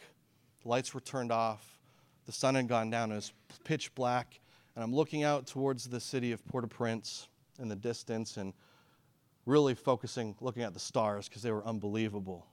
The 0.62 0.69
lights 0.69 0.93
were 0.95 1.00
turned 1.00 1.33
off. 1.33 1.79
The 2.26 2.33
sun 2.33 2.55
had 2.55 2.69
gone 2.69 2.90
down. 2.90 3.12
It 3.12 3.17
was 3.17 3.33
pitch 3.64 3.95
black. 3.95 4.40
And 4.75 4.85
I'm 4.85 4.95
looking 4.95 5.25
out 5.25 5.47
towards 5.47 5.88
the 5.88 6.00
city 6.00 6.33
of 6.33 6.47
Port 6.47 6.64
au 6.64 6.69
Prince 6.69 7.29
in 7.59 7.69
the 7.69 7.76
distance 7.76 8.37
and 8.37 8.52
really 9.47 9.75
focusing, 9.75 10.37
looking 10.40 10.62
at 10.62 10.75
the 10.75 10.81
stars 10.81 11.29
because 11.29 11.43
they 11.43 11.50
were 11.50 11.64
unbelievable. 11.64 12.47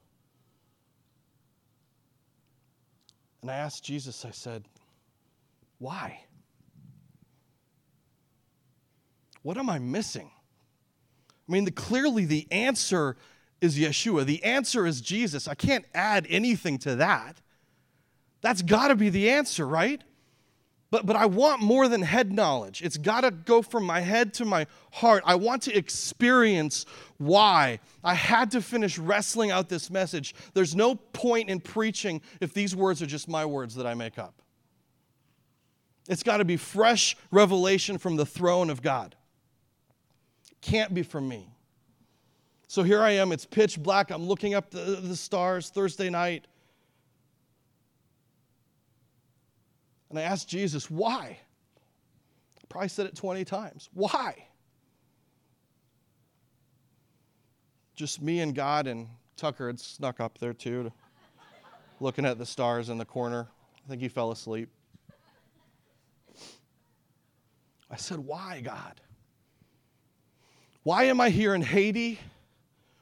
And 3.42 3.52
I 3.52 3.56
asked 3.56 3.84
Jesus, 3.84 4.26
I 4.26 4.32
said, 4.32 4.64
why? 5.80 6.22
What 9.44 9.58
am 9.58 9.70
I 9.70 9.80
missing? 9.80 10.32
I 11.48 11.52
mean, 11.52 11.66
the, 11.66 11.72
clearly 11.72 12.26
the 12.26 12.48
answer 12.52 13.16
is 13.62 13.78
Yeshua. 13.78 14.26
The 14.26 14.44
answer 14.44 14.86
is 14.86 15.02
Jesus. 15.02 15.48
I 15.48 15.56
can't 15.56 15.86
add 15.94 16.26
anything 16.30 16.78
to 16.80 16.96
that. 16.96 17.42
That's 18.42 18.62
got 18.62 18.90
to 18.90 18.96
be 18.96 19.10
the 19.10 19.30
answer, 19.32 19.68
right? 19.68 20.02
But, 20.90 21.06
but 21.06 21.18
I 21.18 21.26
want 21.26 21.62
more 21.62 21.90
than 21.90 22.02
head 22.02 22.32
knowledge. 22.32 22.82
It's 22.82 22.96
got 22.96 23.22
to 23.22 23.32
go 23.32 23.62
from 23.62 23.84
my 23.84 24.00
head 24.00 24.34
to 24.36 24.46
my 24.46 24.68
heart. 24.94 25.22
I 25.26 25.36
want 25.36 25.64
to 25.64 25.76
experience 25.76 26.86
why. 27.18 27.80
I 28.04 28.14
had 28.14 28.52
to 28.52 28.62
finish 28.62 28.98
wrestling 28.98 29.52
out 29.52 29.68
this 29.68 29.90
message. 29.90 30.34
There's 30.54 30.76
no 30.76 30.96
point 30.96 31.50
in 31.50 31.60
preaching 31.60 32.22
if 32.40 32.54
these 32.54 32.74
words 32.74 33.02
are 33.02 33.06
just 33.06 33.28
my 33.28 33.46
words 33.46 33.76
that 33.76 33.86
I 33.86 33.96
make 33.96 34.18
up. 34.18 34.42
It's 36.08 36.24
got 36.24 36.38
to 36.38 36.46
be 36.46 36.56
fresh 36.56 37.18
revelation 37.32 37.98
from 37.98 38.16
the 38.16 38.26
throne 38.26 38.70
of 38.70 38.82
God. 38.82 39.16
Can't 40.62 40.94
be 40.94 41.04
from 41.04 41.28
me. 41.28 41.50
So 42.70 42.84
here 42.84 43.02
I 43.02 43.12
am, 43.12 43.34
it's 43.34 43.46
pitch 43.46 43.82
black. 43.82 44.10
I'm 44.10 44.26
looking 44.26 44.54
up 44.54 44.72
the, 44.72 44.80
the 45.02 45.16
stars 45.16 45.70
Thursday 45.70 46.10
night. 46.10 46.48
And 50.10 50.18
I 50.18 50.24
asked 50.24 50.48
Jesus, 50.48 50.90
why? 50.90 51.40
I 52.58 52.66
probably 52.70 52.90
said 52.90 53.06
it 53.06 53.16
20 53.16 53.44
times. 53.46 53.90
Why? 53.94 54.48
Just 57.96 58.22
me 58.22 58.42
and 58.42 58.54
God, 58.54 58.88
and 58.88 59.08
Tucker 59.36 59.68
had 59.68 59.80
snuck 59.80 60.20
up 60.20 60.38
there 60.38 60.54
too, 60.54 60.92
looking 62.00 62.26
at 62.26 62.38
the 62.38 62.46
stars 62.46 62.90
in 62.90 62.98
the 62.98 63.06
corner. 63.06 63.48
I 63.86 63.90
think 63.90 64.02
he 64.02 64.08
fell 64.08 64.32
asleep. 64.32 64.70
I 67.90 67.96
said, 67.96 68.20
Why, 68.20 68.62
God? 68.62 69.02
Why 70.84 71.06
am 71.06 71.20
I 71.20 71.30
here 71.30 71.56
in 71.56 71.62
Haiti? 71.62 72.20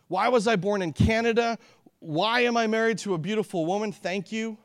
Why 0.08 0.30
was 0.30 0.48
I 0.48 0.56
born 0.56 0.82
in 0.82 0.94
Canada? 0.94 1.58
Why 2.00 2.42
am 2.42 2.56
I 2.56 2.68
married 2.68 3.00
to 3.00 3.14
a 3.16 3.18
beautiful 3.18 3.66
woman? 3.66 3.92
Thank 3.92 4.32
you. 4.32 4.58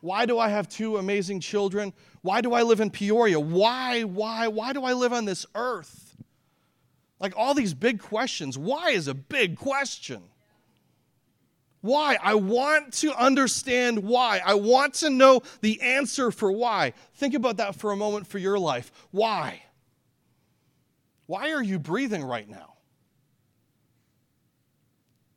Why 0.00 0.26
do 0.26 0.38
I 0.38 0.48
have 0.48 0.68
two 0.68 0.96
amazing 0.96 1.40
children? 1.40 1.92
Why 2.22 2.40
do 2.40 2.52
I 2.52 2.62
live 2.62 2.80
in 2.80 2.90
Peoria? 2.90 3.40
Why, 3.40 4.02
why, 4.02 4.48
why 4.48 4.72
do 4.72 4.84
I 4.84 4.92
live 4.92 5.12
on 5.12 5.24
this 5.24 5.44
earth? 5.54 6.16
Like 7.20 7.34
all 7.36 7.54
these 7.54 7.74
big 7.74 8.00
questions. 8.00 8.56
Why 8.56 8.90
is 8.90 9.08
a 9.08 9.14
big 9.14 9.56
question? 9.56 10.22
Why? 11.80 12.16
I 12.22 12.34
want 12.34 12.92
to 12.94 13.12
understand 13.14 14.00
why. 14.04 14.40
I 14.44 14.54
want 14.54 14.94
to 14.94 15.10
know 15.10 15.42
the 15.60 15.80
answer 15.80 16.30
for 16.30 16.52
why. 16.52 16.92
Think 17.14 17.34
about 17.34 17.56
that 17.56 17.74
for 17.74 17.90
a 17.92 17.96
moment 17.96 18.26
for 18.26 18.38
your 18.38 18.58
life. 18.58 18.92
Why? 19.10 19.62
Why 21.26 21.52
are 21.52 21.62
you 21.62 21.78
breathing 21.78 22.24
right 22.24 22.48
now? 22.48 22.74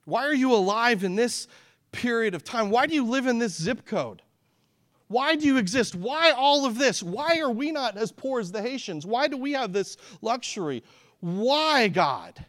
Why 0.06 0.26
are 0.26 0.34
you 0.34 0.54
alive 0.54 1.04
in 1.04 1.16
this 1.16 1.48
period 1.92 2.34
of 2.34 2.44
time? 2.44 2.70
Why 2.70 2.88
do 2.88 2.96
you 2.96 3.06
live 3.06 3.28
in 3.28 3.40
this 3.40 3.54
zip 3.54 3.86
code? 3.86 4.22
Why 5.12 5.36
do 5.36 5.46
you 5.46 5.58
exist? 5.58 5.94
Why 5.94 6.32
all 6.32 6.66
of 6.66 6.78
this? 6.78 7.04
Why 7.04 7.40
are 7.40 7.52
we 7.52 7.72
not 7.72 7.98
as 7.98 8.12
poor 8.12 8.40
as 8.40 8.52
the 8.52 8.62
Haitians? 8.62 9.06
Why 9.06 9.28
do 9.28 9.36
we 9.36 9.52
have 9.52 9.74
this 9.74 9.98
luxury? 10.22 10.84
Why, 11.20 11.90
God? 11.90 12.46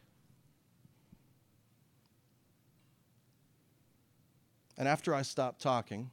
And 4.79 4.87
after 4.87 5.13
I 5.13 5.23
stopped 5.23 5.61
talking, 5.61 6.11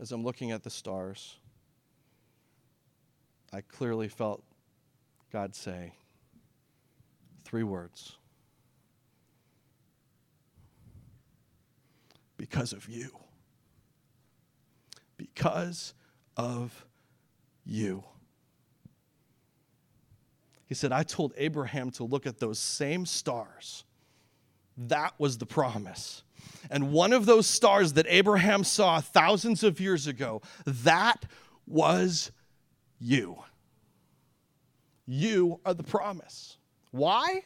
as 0.00 0.12
I'm 0.12 0.24
looking 0.24 0.52
at 0.52 0.62
the 0.62 0.70
stars, 0.70 1.36
I 3.52 3.60
clearly 3.60 4.08
felt 4.08 4.44
God 5.32 5.54
say 5.54 5.92
three 7.44 7.64
words 7.64 8.16
because 12.36 12.72
of 12.72 12.88
you. 12.88 13.10
Because 15.34 15.94
of 16.36 16.86
you. 17.64 18.04
He 20.66 20.74
said, 20.74 20.92
I 20.92 21.02
told 21.02 21.34
Abraham 21.36 21.90
to 21.92 22.04
look 22.04 22.26
at 22.26 22.38
those 22.38 22.58
same 22.58 23.04
stars. 23.04 23.84
That 24.76 25.12
was 25.18 25.38
the 25.38 25.46
promise. 25.46 26.22
And 26.70 26.92
one 26.92 27.12
of 27.12 27.26
those 27.26 27.46
stars 27.46 27.92
that 27.94 28.06
Abraham 28.08 28.64
saw 28.64 29.00
thousands 29.00 29.62
of 29.62 29.80
years 29.80 30.06
ago, 30.06 30.40
that 30.64 31.26
was 31.66 32.32
you. 32.98 33.36
You 35.06 35.60
are 35.64 35.74
the 35.74 35.82
promise. 35.82 36.56
Why? 36.90 37.42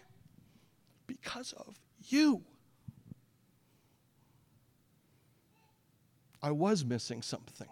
Because 1.07 1.53
of 1.53 1.75
you. 2.09 2.43
I 6.43 6.53
was 6.53 6.85
missing 6.85 7.23
something. 7.23 7.69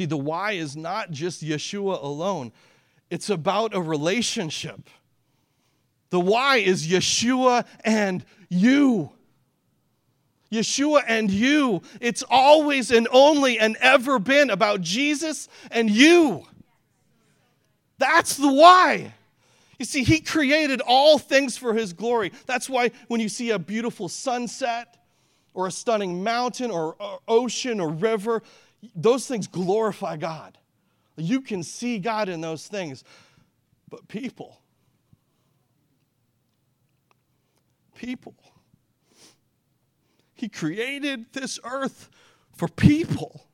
See, 0.00 0.06
the 0.06 0.16
why 0.16 0.52
is 0.52 0.78
not 0.78 1.10
just 1.10 1.44
Yeshua 1.44 2.02
alone, 2.02 2.52
it's 3.10 3.28
about 3.28 3.74
a 3.74 3.82
relationship. 3.82 4.88
The 6.08 6.18
why 6.18 6.56
is 6.56 6.88
Yeshua 6.88 7.66
and 7.84 8.24
you. 8.48 9.10
Yeshua 10.50 11.02
and 11.06 11.30
you. 11.30 11.82
It's 12.00 12.24
always 12.30 12.90
and 12.90 13.08
only 13.12 13.58
and 13.58 13.76
ever 13.78 14.18
been 14.18 14.48
about 14.48 14.80
Jesus 14.80 15.50
and 15.70 15.90
you. 15.90 16.46
That's 17.98 18.38
the 18.38 18.50
why. 18.50 19.12
You 19.78 19.84
see, 19.84 20.02
He 20.02 20.20
created 20.20 20.80
all 20.80 21.18
things 21.18 21.58
for 21.58 21.74
His 21.74 21.92
glory. 21.92 22.32
That's 22.46 22.70
why 22.70 22.92
when 23.08 23.20
you 23.20 23.28
see 23.28 23.50
a 23.50 23.58
beautiful 23.58 24.08
sunset 24.08 24.96
or 25.52 25.66
a 25.66 25.70
stunning 25.70 26.24
mountain 26.24 26.70
or, 26.70 26.94
or 26.98 27.18
ocean 27.28 27.80
or 27.80 27.90
river, 27.90 28.42
those 28.94 29.26
things 29.26 29.46
glorify 29.46 30.16
God. 30.16 30.58
You 31.16 31.40
can 31.40 31.62
see 31.62 31.98
God 31.98 32.28
in 32.28 32.40
those 32.40 32.66
things. 32.66 33.04
But 33.88 34.08
people, 34.08 34.60
people. 37.94 38.34
He 40.34 40.48
created 40.48 41.26
this 41.32 41.58
earth 41.64 42.08
for 42.56 42.68
people. 42.68 43.46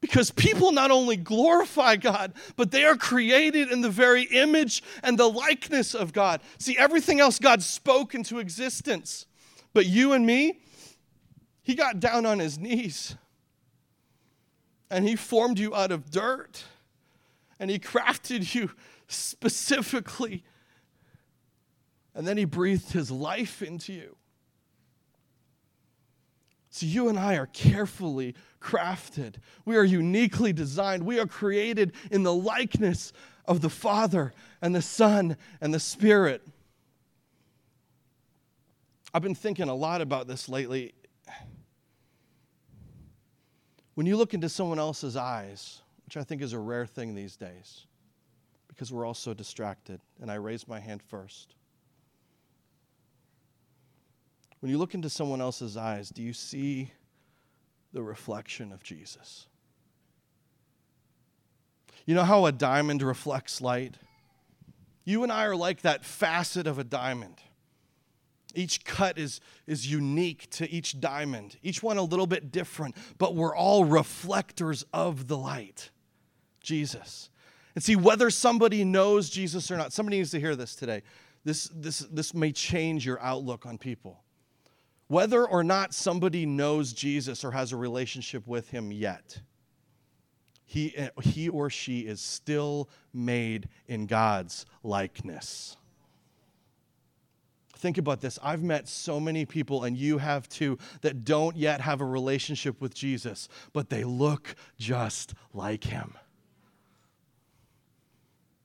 Because 0.00 0.30
people 0.30 0.70
not 0.70 0.92
only 0.92 1.16
glorify 1.16 1.96
God, 1.96 2.32
but 2.54 2.70
they 2.70 2.84
are 2.84 2.94
created 2.94 3.72
in 3.72 3.80
the 3.80 3.90
very 3.90 4.22
image 4.24 4.84
and 5.02 5.18
the 5.18 5.28
likeness 5.28 5.92
of 5.92 6.12
God. 6.12 6.40
See, 6.58 6.78
everything 6.78 7.18
else 7.18 7.40
God 7.40 7.62
spoke 7.62 8.14
into 8.14 8.38
existence. 8.38 9.26
But 9.74 9.86
you 9.86 10.12
and 10.12 10.24
me, 10.24 10.60
He 11.62 11.74
got 11.74 11.98
down 11.98 12.24
on 12.26 12.38
His 12.38 12.58
knees 12.58 13.16
and 14.90 15.06
He 15.06 15.16
formed 15.16 15.58
you 15.58 15.74
out 15.74 15.92
of 15.92 16.10
dirt 16.10 16.64
and 17.58 17.70
He 17.70 17.78
crafted 17.78 18.54
you 18.54 18.70
specifically 19.06 20.44
and 22.18 22.26
then 22.26 22.36
he 22.36 22.44
breathed 22.44 22.90
his 22.90 23.12
life 23.12 23.62
into 23.62 23.92
you. 23.92 24.16
So 26.68 26.84
you 26.84 27.08
and 27.08 27.16
I 27.16 27.36
are 27.36 27.46
carefully 27.46 28.34
crafted. 28.60 29.36
We 29.64 29.76
are 29.76 29.84
uniquely 29.84 30.52
designed. 30.52 31.04
We 31.04 31.20
are 31.20 31.28
created 31.28 31.92
in 32.10 32.24
the 32.24 32.34
likeness 32.34 33.12
of 33.44 33.60
the 33.60 33.70
Father 33.70 34.34
and 34.60 34.74
the 34.74 34.82
Son 34.82 35.36
and 35.60 35.72
the 35.72 35.78
Spirit. 35.78 36.44
I've 39.14 39.22
been 39.22 39.36
thinking 39.36 39.68
a 39.68 39.74
lot 39.74 40.00
about 40.00 40.26
this 40.26 40.48
lately. 40.48 40.94
When 43.98 44.06
you 44.06 44.16
look 44.16 44.32
into 44.32 44.48
someone 44.48 44.78
else's 44.78 45.16
eyes, 45.16 45.82
which 46.04 46.16
I 46.16 46.22
think 46.22 46.40
is 46.40 46.52
a 46.52 46.58
rare 46.60 46.86
thing 46.86 47.16
these 47.16 47.34
days, 47.34 47.84
because 48.68 48.92
we're 48.92 49.04
all 49.04 49.12
so 49.12 49.34
distracted, 49.34 50.00
and 50.20 50.30
I 50.30 50.36
raise 50.36 50.68
my 50.68 50.78
hand 50.78 51.02
first. 51.02 51.56
When 54.60 54.70
you 54.70 54.78
look 54.78 54.94
into 54.94 55.10
someone 55.10 55.40
else's 55.40 55.76
eyes, 55.76 56.10
do 56.10 56.22
you 56.22 56.32
see 56.32 56.92
the 57.92 58.00
reflection 58.00 58.70
of 58.70 58.84
Jesus? 58.84 59.48
You 62.06 62.14
know 62.14 62.22
how 62.22 62.46
a 62.46 62.52
diamond 62.52 63.02
reflects 63.02 63.60
light? 63.60 63.96
You 65.04 65.24
and 65.24 65.32
I 65.32 65.44
are 65.46 65.56
like 65.56 65.82
that 65.82 66.04
facet 66.04 66.68
of 66.68 66.78
a 66.78 66.84
diamond. 66.84 67.42
Each 68.54 68.84
cut 68.84 69.18
is, 69.18 69.40
is 69.66 69.90
unique 69.90 70.48
to 70.50 70.70
each 70.70 71.00
diamond, 71.00 71.56
each 71.62 71.82
one 71.82 71.98
a 71.98 72.02
little 72.02 72.26
bit 72.26 72.50
different, 72.50 72.96
but 73.18 73.34
we're 73.34 73.54
all 73.54 73.84
reflectors 73.84 74.84
of 74.92 75.28
the 75.28 75.36
light, 75.36 75.90
Jesus. 76.60 77.30
And 77.74 77.84
see, 77.84 77.94
whether 77.94 78.30
somebody 78.30 78.84
knows 78.84 79.28
Jesus 79.28 79.70
or 79.70 79.76
not, 79.76 79.92
somebody 79.92 80.16
needs 80.16 80.30
to 80.30 80.40
hear 80.40 80.56
this 80.56 80.74
today. 80.74 81.02
This, 81.44 81.70
this, 81.74 82.00
this 82.10 82.34
may 82.34 82.52
change 82.52 83.06
your 83.06 83.20
outlook 83.20 83.66
on 83.66 83.78
people 83.78 84.22
whether 85.08 85.46
or 85.46 85.64
not 85.64 85.94
somebody 85.94 86.46
knows 86.46 86.92
Jesus 86.92 87.44
or 87.44 87.50
has 87.50 87.72
a 87.72 87.76
relationship 87.76 88.46
with 88.46 88.70
him 88.70 88.92
yet, 88.92 89.40
he, 90.66 90.94
he 91.22 91.48
or 91.48 91.70
she 91.70 92.00
is 92.00 92.20
still 92.20 92.90
made 93.14 93.70
in 93.86 94.06
God's 94.06 94.66
likeness. 94.82 95.77
Think 97.78 97.96
about 97.96 98.20
this. 98.20 98.40
I've 98.42 98.62
met 98.62 98.88
so 98.88 99.20
many 99.20 99.46
people, 99.46 99.84
and 99.84 99.96
you 99.96 100.18
have 100.18 100.48
too, 100.48 100.78
that 101.02 101.24
don't 101.24 101.56
yet 101.56 101.80
have 101.80 102.00
a 102.00 102.04
relationship 102.04 102.80
with 102.80 102.92
Jesus, 102.92 103.48
but 103.72 103.88
they 103.88 104.02
look 104.02 104.56
just 104.78 105.34
like 105.54 105.84
him. 105.84 106.14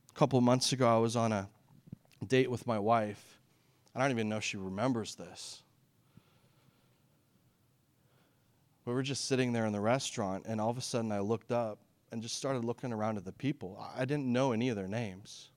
A 0.10 0.14
couple 0.18 0.42
months 0.42 0.74
ago, 0.74 0.88
I 0.88 0.98
was 0.98 1.16
on 1.16 1.32
a 1.32 1.48
date 2.26 2.50
with 2.50 2.66
my 2.66 2.80
wife. 2.80 3.40
I 3.96 4.00
don't 4.00 4.10
even 4.10 4.30
know 4.30 4.38
if 4.38 4.44
she 4.44 4.58
remembers 4.58 5.14
this. 5.14 5.62
We 8.86 8.94
were 8.94 9.04
just 9.04 9.28
sitting 9.28 9.54
there 9.54 9.68
in 9.68 9.74
the 9.74 9.80
restaurant, 9.80 10.46
and 10.48 10.60
all 10.60 10.72
of 10.72 10.78
a 10.80 10.82
sudden 10.82 11.12
I 11.12 11.20
looked 11.20 11.52
up 11.52 11.78
and 12.12 12.22
just 12.22 12.36
started 12.36 12.66
looking 12.66 12.92
around 12.92 13.18
at 13.18 13.26
the 13.26 13.32
people. 13.32 13.80
I 13.96 14.06
didn't 14.06 14.26
know 14.26 14.54
any 14.54 14.70
of 14.70 14.76
their 14.76 14.88
names. 14.88 15.52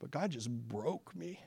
But 0.00 0.10
God 0.10 0.30
just 0.30 0.50
broke 0.50 1.14
me. 1.14 1.40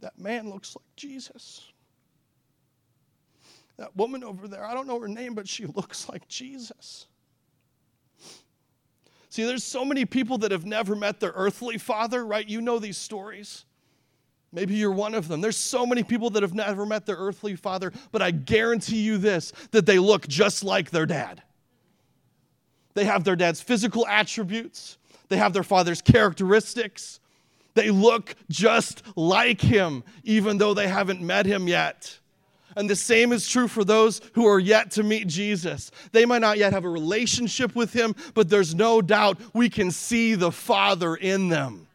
That 0.00 0.18
man 0.18 0.50
looks 0.50 0.76
like 0.76 0.96
Jesus. 0.96 1.64
That 3.78 3.96
woman 3.96 4.22
over 4.22 4.46
there, 4.46 4.64
I 4.64 4.74
don't 4.74 4.86
know 4.86 5.00
her 5.00 5.08
name, 5.08 5.34
but 5.34 5.48
she 5.48 5.66
looks 5.74 6.08
like 6.08 6.28
Jesus. 6.28 7.06
See, 9.30 9.44
there's 9.44 9.64
so 9.64 9.84
many 9.84 10.04
people 10.04 10.38
that 10.38 10.52
have 10.52 10.64
never 10.64 10.94
met 10.94 11.18
their 11.18 11.32
earthly 11.34 11.78
father, 11.78 12.24
right? 12.24 12.46
You 12.46 12.60
know 12.60 12.78
these 12.78 12.98
stories. 12.98 13.64
Maybe 14.52 14.74
you're 14.74 14.92
one 14.92 15.14
of 15.14 15.26
them. 15.26 15.40
There's 15.40 15.56
so 15.56 15.84
many 15.84 16.04
people 16.04 16.30
that 16.30 16.44
have 16.44 16.54
never 16.54 16.86
met 16.86 17.06
their 17.06 17.16
earthly 17.16 17.56
father, 17.56 17.92
but 18.12 18.22
I 18.22 18.30
guarantee 18.30 19.02
you 19.02 19.18
this 19.18 19.52
that 19.72 19.86
they 19.86 19.98
look 19.98 20.28
just 20.28 20.62
like 20.62 20.90
their 20.90 21.06
dad. 21.06 21.42
They 22.94 23.04
have 23.06 23.24
their 23.24 23.34
dad's 23.34 23.60
physical 23.60 24.06
attributes, 24.06 24.98
they 25.34 25.38
have 25.38 25.52
their 25.52 25.64
father's 25.64 26.00
characteristics. 26.00 27.18
They 27.74 27.90
look 27.90 28.36
just 28.48 29.02
like 29.16 29.60
him, 29.60 30.04
even 30.22 30.58
though 30.58 30.74
they 30.74 30.86
haven't 30.86 31.20
met 31.20 31.44
him 31.44 31.66
yet. 31.66 32.20
And 32.76 32.88
the 32.88 32.94
same 32.94 33.32
is 33.32 33.48
true 33.48 33.66
for 33.66 33.82
those 33.84 34.20
who 34.34 34.46
are 34.46 34.60
yet 34.60 34.92
to 34.92 35.02
meet 35.02 35.26
Jesus. 35.26 35.90
They 36.12 36.24
might 36.24 36.40
not 36.40 36.56
yet 36.56 36.72
have 36.72 36.84
a 36.84 36.88
relationship 36.88 37.74
with 37.74 37.92
him, 37.92 38.14
but 38.34 38.48
there's 38.48 38.76
no 38.76 39.02
doubt 39.02 39.40
we 39.52 39.68
can 39.68 39.90
see 39.90 40.36
the 40.36 40.52
Father 40.52 41.16
in 41.16 41.48
them. 41.48 41.88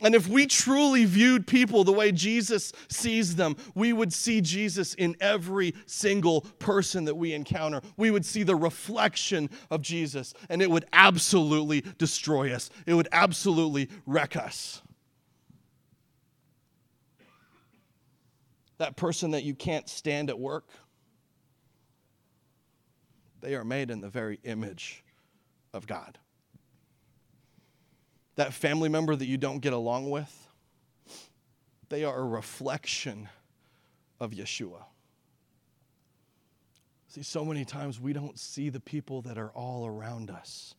And 0.00 0.14
if 0.14 0.26
we 0.26 0.46
truly 0.46 1.04
viewed 1.04 1.46
people 1.46 1.84
the 1.84 1.92
way 1.92 2.10
Jesus 2.10 2.72
sees 2.88 3.36
them, 3.36 3.56
we 3.74 3.92
would 3.92 4.12
see 4.12 4.40
Jesus 4.40 4.94
in 4.94 5.14
every 5.20 5.74
single 5.86 6.42
person 6.58 7.04
that 7.04 7.16
we 7.16 7.32
encounter. 7.32 7.80
We 7.96 8.10
would 8.10 8.24
see 8.24 8.42
the 8.42 8.56
reflection 8.56 9.50
of 9.70 9.82
Jesus, 9.82 10.32
and 10.48 10.62
it 10.62 10.70
would 10.70 10.86
absolutely 10.92 11.82
destroy 11.98 12.52
us. 12.52 12.70
It 12.86 12.94
would 12.94 13.08
absolutely 13.12 13.90
wreck 14.06 14.36
us. 14.36 14.80
That 18.78 18.96
person 18.96 19.32
that 19.32 19.44
you 19.44 19.54
can't 19.54 19.88
stand 19.88 20.30
at 20.30 20.38
work, 20.38 20.66
they 23.42 23.54
are 23.54 23.64
made 23.64 23.90
in 23.90 24.00
the 24.00 24.08
very 24.08 24.40
image 24.44 25.04
of 25.74 25.86
God 25.86 26.18
that 28.40 28.54
family 28.54 28.88
member 28.88 29.14
that 29.14 29.26
you 29.26 29.36
don't 29.36 29.58
get 29.58 29.74
along 29.74 30.08
with, 30.08 30.48
they 31.90 32.04
are 32.04 32.18
a 32.18 32.24
reflection 32.24 33.28
of 34.18 34.30
Yeshua. 34.30 34.82
See, 37.08 37.22
so 37.22 37.44
many 37.44 37.66
times 37.66 38.00
we 38.00 38.14
don't 38.14 38.38
see 38.38 38.70
the 38.70 38.80
people 38.80 39.20
that 39.22 39.36
are 39.36 39.50
all 39.50 39.84
around 39.84 40.30
us. 40.30 40.74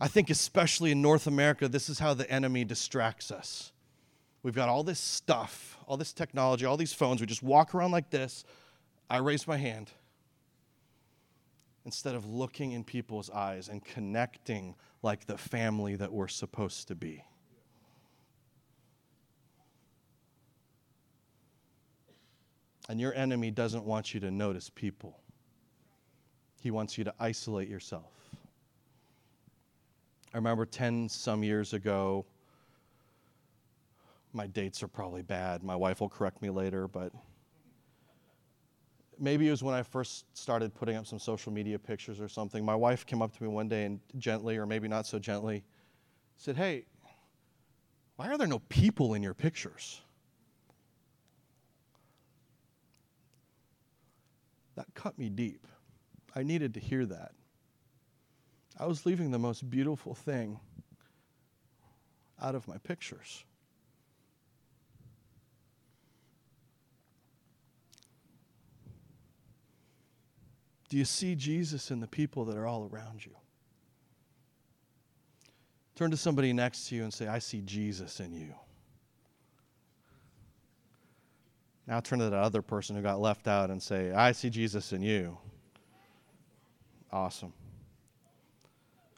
I 0.00 0.06
think, 0.06 0.30
especially 0.30 0.92
in 0.92 1.02
North 1.02 1.26
America, 1.26 1.66
this 1.66 1.88
is 1.88 1.98
how 1.98 2.14
the 2.14 2.30
enemy 2.30 2.64
distracts 2.64 3.32
us. 3.32 3.72
We've 4.44 4.54
got 4.54 4.68
all 4.68 4.84
this 4.84 5.00
stuff, 5.00 5.76
all 5.88 5.96
this 5.96 6.12
technology, 6.12 6.64
all 6.64 6.76
these 6.76 6.92
phones. 6.92 7.20
We 7.20 7.26
just 7.26 7.42
walk 7.42 7.74
around 7.74 7.90
like 7.90 8.10
this. 8.10 8.44
I 9.10 9.16
raise 9.16 9.48
my 9.48 9.56
hand. 9.56 9.90
Instead 11.84 12.14
of 12.14 12.26
looking 12.26 12.70
in 12.70 12.84
people's 12.84 13.28
eyes 13.28 13.68
and 13.68 13.84
connecting 13.84 14.76
like 15.02 15.26
the 15.26 15.38
family 15.38 15.96
that 15.96 16.12
we're 16.12 16.28
supposed 16.28 16.88
to 16.88 16.94
be. 16.94 17.24
And 22.88 22.98
your 23.00 23.14
enemy 23.14 23.50
doesn't 23.50 23.84
want 23.84 24.14
you 24.14 24.20
to 24.20 24.30
notice 24.30 24.70
people, 24.70 25.20
he 26.60 26.70
wants 26.70 26.98
you 26.98 27.04
to 27.04 27.14
isolate 27.20 27.68
yourself. 27.68 28.12
I 30.32 30.36
remember 30.36 30.66
10 30.66 31.08
some 31.08 31.42
years 31.42 31.72
ago, 31.72 32.26
my 34.32 34.46
dates 34.46 34.82
are 34.82 34.88
probably 34.88 35.22
bad. 35.22 35.62
My 35.62 35.76
wife 35.76 36.00
will 36.00 36.08
correct 36.08 36.42
me 36.42 36.50
later, 36.50 36.86
but 36.86 37.12
maybe 39.18 39.48
it 39.48 39.50
was 39.50 39.62
when 39.62 39.74
I 39.74 39.82
first 39.82 40.24
started 40.36 40.74
putting 40.74 40.96
up 40.96 41.06
some 41.06 41.18
social 41.18 41.52
media 41.52 41.78
pictures 41.78 42.20
or 42.20 42.28
something. 42.28 42.64
My 42.64 42.74
wife 42.74 43.06
came 43.06 43.22
up 43.22 43.36
to 43.36 43.42
me 43.42 43.48
one 43.48 43.68
day 43.68 43.84
and 43.84 44.00
gently, 44.16 44.56
or 44.56 44.66
maybe 44.66 44.88
not 44.88 45.06
so 45.06 45.18
gently, 45.18 45.64
said, 46.36 46.56
Hey, 46.56 46.86
why 48.16 48.28
are 48.28 48.38
there 48.38 48.46
no 48.46 48.58
people 48.68 49.14
in 49.14 49.22
your 49.22 49.34
pictures? 49.34 50.00
That 54.74 54.86
cut 54.94 55.18
me 55.18 55.28
deep. 55.28 55.66
I 56.34 56.42
needed 56.42 56.74
to 56.74 56.80
hear 56.80 57.04
that. 57.06 57.32
I 58.78 58.86
was 58.86 59.04
leaving 59.06 59.30
the 59.30 59.38
most 59.38 59.68
beautiful 59.68 60.14
thing 60.14 60.60
out 62.40 62.54
of 62.54 62.68
my 62.68 62.78
pictures. 62.78 63.44
Do 70.88 70.96
you 70.96 71.04
see 71.04 71.34
Jesus 71.34 71.90
in 71.90 72.00
the 72.00 72.06
people 72.06 72.44
that 72.46 72.56
are 72.56 72.66
all 72.66 72.88
around 72.90 73.24
you? 73.24 73.32
Turn 75.94 76.10
to 76.10 76.16
somebody 76.16 76.52
next 76.52 76.88
to 76.88 76.94
you 76.94 77.02
and 77.02 77.12
say, 77.12 77.26
I 77.26 77.40
see 77.40 77.60
Jesus 77.60 78.20
in 78.20 78.32
you. 78.32 78.54
Now 81.86 82.00
turn 82.00 82.18
to 82.20 82.26
that 82.26 82.36
other 82.36 82.62
person 82.62 82.94
who 82.94 83.02
got 83.02 83.20
left 83.20 83.48
out 83.48 83.70
and 83.70 83.82
say, 83.82 84.12
I 84.12 84.32
see 84.32 84.50
Jesus 84.50 84.92
in 84.92 85.02
you. 85.02 85.38
Awesome. 87.10 87.52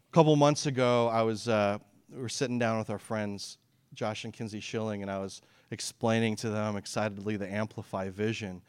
A 0.09 0.13
couple 0.13 0.35
months 0.37 0.67
ago, 0.67 1.09
I 1.09 1.23
was 1.23 1.49
uh, 1.49 1.79
we 2.13 2.21
were 2.21 2.29
sitting 2.29 2.59
down 2.59 2.79
with 2.79 2.91
our 2.91 2.99
friends, 2.99 3.59
Josh 3.95 4.25
and 4.25 4.33
Kinsey 4.33 4.61
Schilling, 4.61 5.03
and 5.03 5.11
I 5.11 5.19
was 5.19 5.43
explaining 5.71 6.37
to 6.37 6.51
them 6.51 6.77
excitedly 6.77 7.37
the 7.37 7.53
Amplify 7.53 8.11
vision 8.11 8.63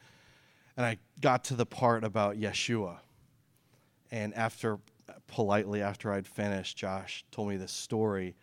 and 0.76 0.86
I 0.86 0.98
got 1.20 1.44
to 1.44 1.54
the 1.54 1.66
part 1.66 2.04
about 2.04 2.36
Yeshua. 2.36 2.98
And 4.10 4.34
after, 4.34 4.78
politely, 5.26 5.82
after 5.82 6.12
I'd 6.12 6.26
finished, 6.26 6.76
Josh 6.76 7.24
told 7.30 7.48
me 7.48 7.56
this 7.56 7.72
story. 7.72 8.34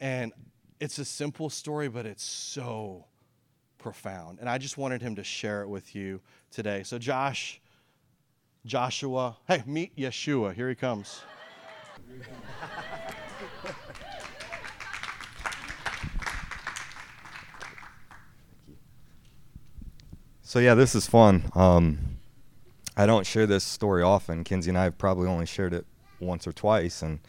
And 0.00 0.32
it's 0.80 0.98
a 0.98 1.04
simple 1.04 1.50
story, 1.50 1.88
but 1.88 2.06
it's 2.06 2.24
so 2.24 3.06
profound. 3.78 4.38
And 4.40 4.48
I 4.48 4.58
just 4.58 4.78
wanted 4.78 5.02
him 5.02 5.16
to 5.16 5.24
share 5.24 5.62
it 5.62 5.68
with 5.68 5.94
you 5.94 6.20
today. 6.50 6.82
So, 6.82 6.98
Josh, 6.98 7.60
Joshua, 8.64 9.36
hey, 9.48 9.62
meet 9.66 9.96
Yeshua. 9.96 10.54
Here 10.54 10.68
he 10.68 10.74
comes. 10.74 11.20
So 20.52 20.58
yeah, 20.58 20.74
this 20.74 20.94
is 20.94 21.06
fun. 21.06 21.50
Um, 21.54 22.18
I 22.94 23.06
don't 23.06 23.26
share 23.26 23.46
this 23.46 23.64
story 23.64 24.02
often. 24.02 24.44
Kinsey 24.44 24.68
and 24.68 24.76
I 24.76 24.84
have 24.84 24.98
probably 24.98 25.26
only 25.26 25.46
shared 25.46 25.72
it 25.72 25.86
once 26.20 26.46
or 26.46 26.52
twice, 26.52 27.00
and 27.00 27.20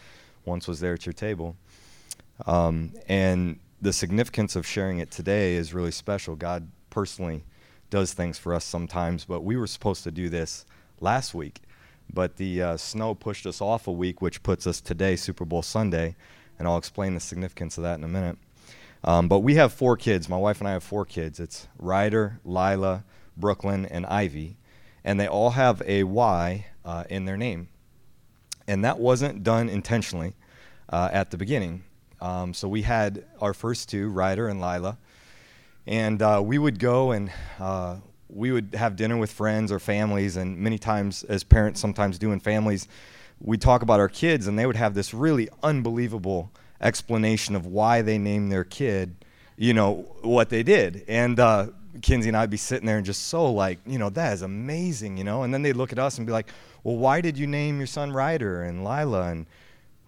once 0.43 0.67
was 0.67 0.81
there 0.81 0.95
at 0.95 1.05
your 1.05 1.13
table. 1.13 1.55
Um, 2.45 2.91
and 3.07 3.61
the 3.81 3.93
significance 3.93 4.57
of 4.57 4.67
sharing 4.67 4.99
it 4.99 5.09
today 5.09 5.55
is 5.55 5.73
really 5.73 5.89
special. 5.89 6.35
God 6.35 6.69
personally 6.89 7.45
does 7.89 8.11
things 8.11 8.37
for 8.37 8.53
us 8.53 8.65
sometimes, 8.65 9.23
but 9.23 9.39
we 9.39 9.55
were 9.55 9.67
supposed 9.67 10.03
to 10.03 10.11
do 10.11 10.27
this 10.27 10.65
last 10.99 11.33
week, 11.33 11.61
but 12.13 12.35
the 12.35 12.61
uh, 12.61 12.75
snow 12.75 13.15
pushed 13.15 13.45
us 13.45 13.61
off 13.61 13.87
a 13.87 13.91
week, 13.93 14.21
which 14.21 14.43
puts 14.43 14.67
us 14.67 14.81
today, 14.81 15.15
Super 15.15 15.45
Bowl 15.45 15.61
Sunday, 15.61 16.17
and 16.59 16.67
I'll 16.67 16.77
explain 16.77 17.13
the 17.13 17.21
significance 17.21 17.77
of 17.77 17.83
that 17.83 17.97
in 17.97 18.03
a 18.03 18.09
minute. 18.09 18.37
Um, 19.03 19.27
but 19.27 19.39
we 19.39 19.55
have 19.55 19.73
four 19.73 19.97
kids. 19.97 20.29
My 20.29 20.37
wife 20.37 20.59
and 20.59 20.67
I 20.67 20.71
have 20.71 20.83
four 20.83 21.05
kids. 21.05 21.39
It's 21.39 21.67
Ryder, 21.77 22.39
Lila, 22.45 23.03
Brooklyn, 23.35 23.85
and 23.85 24.05
Ivy. 24.05 24.57
And 25.03 25.19
they 25.19 25.27
all 25.27 25.51
have 25.51 25.81
a 25.85 26.03
Y 26.03 26.65
uh, 26.85 27.03
in 27.09 27.25
their 27.25 27.37
name. 27.37 27.67
And 28.67 28.85
that 28.85 28.99
wasn't 28.99 29.43
done 29.43 29.67
intentionally 29.67 30.35
uh, 30.89 31.09
at 31.11 31.31
the 31.31 31.37
beginning. 31.37 31.83
Um, 32.21 32.53
so 32.53 32.69
we 32.69 32.83
had 32.83 33.25
our 33.41 33.53
first 33.53 33.89
two, 33.89 34.09
Ryder 34.09 34.47
and 34.47 34.61
Lila. 34.61 34.97
And 35.85 36.21
uh, 36.21 36.41
we 36.43 36.57
would 36.57 36.79
go 36.79 37.11
and 37.11 37.29
uh, 37.59 37.97
we 38.29 38.51
would 38.51 38.73
have 38.73 38.95
dinner 38.95 39.17
with 39.17 39.31
friends 39.31 39.69
or 39.69 39.79
families. 39.79 40.37
And 40.37 40.57
many 40.57 40.77
times, 40.77 41.23
as 41.25 41.43
parents 41.43 41.81
sometimes 41.81 42.17
do 42.17 42.31
in 42.31 42.39
families, 42.39 42.87
we 43.41 43.57
talk 43.57 43.81
about 43.81 43.99
our 43.99 44.07
kids, 44.07 44.47
and 44.47 44.57
they 44.57 44.65
would 44.65 44.77
have 44.77 44.93
this 44.93 45.13
really 45.13 45.49
unbelievable 45.61 46.51
explanation 46.83 47.55
of 47.55 47.65
why 47.65 48.01
they 48.01 48.17
named 48.17 48.51
their 48.51 48.63
kid, 48.63 49.15
you 49.57 49.73
know, 49.73 50.05
what 50.21 50.49
they 50.49 50.61
did. 50.61 51.05
And 51.07 51.39
uh, 51.39 51.67
Kinsey 52.01 52.27
and 52.27 52.37
I'd 52.37 52.49
be 52.49 52.57
sitting 52.57 52.85
there 52.85 52.97
and 52.97 53.05
just 53.05 53.27
so 53.27 53.51
like, 53.51 53.79
you 53.85 53.97
know, 53.97 54.09
that 54.11 54.33
is 54.33 54.41
amazing, 54.41 55.17
you 55.17 55.23
know. 55.23 55.43
And 55.43 55.53
then 55.53 55.61
they'd 55.61 55.75
look 55.75 55.91
at 55.91 55.99
us 55.99 56.17
and 56.17 56.27
be 56.27 56.33
like, 56.33 56.49
well, 56.83 56.97
why 56.97 57.21
did 57.21 57.37
you 57.37 57.47
name 57.47 57.77
your 57.77 57.87
son 57.87 58.11
Ryder 58.11 58.63
and 58.63 58.83
Lila? 58.83 59.29
And 59.29 59.45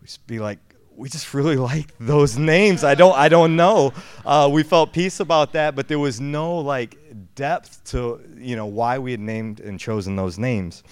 we'd 0.01 0.17
be 0.27 0.39
like, 0.39 0.59
we 0.95 1.09
just 1.09 1.33
really 1.33 1.55
like 1.71 1.97
those 1.99 2.37
names. 2.37 2.83
I 2.83 2.95
don't, 2.95 3.15
I 3.15 3.29
don't 3.29 3.55
know. 3.55 3.93
Uh, 4.25 4.49
we 4.51 4.63
felt 4.63 4.93
peace 4.93 5.19
about 5.19 5.53
that, 5.53 5.75
but 5.75 5.87
there 5.87 5.99
was 5.99 6.19
no 6.19 6.57
like 6.57 6.97
depth 7.35 7.83
to, 7.91 8.21
you 8.37 8.55
know, 8.55 8.65
why 8.65 8.99
we 8.99 9.11
had 9.11 9.19
named 9.21 9.59
and 9.61 9.79
chosen 9.79 10.15
those 10.15 10.37
names. 10.37 10.83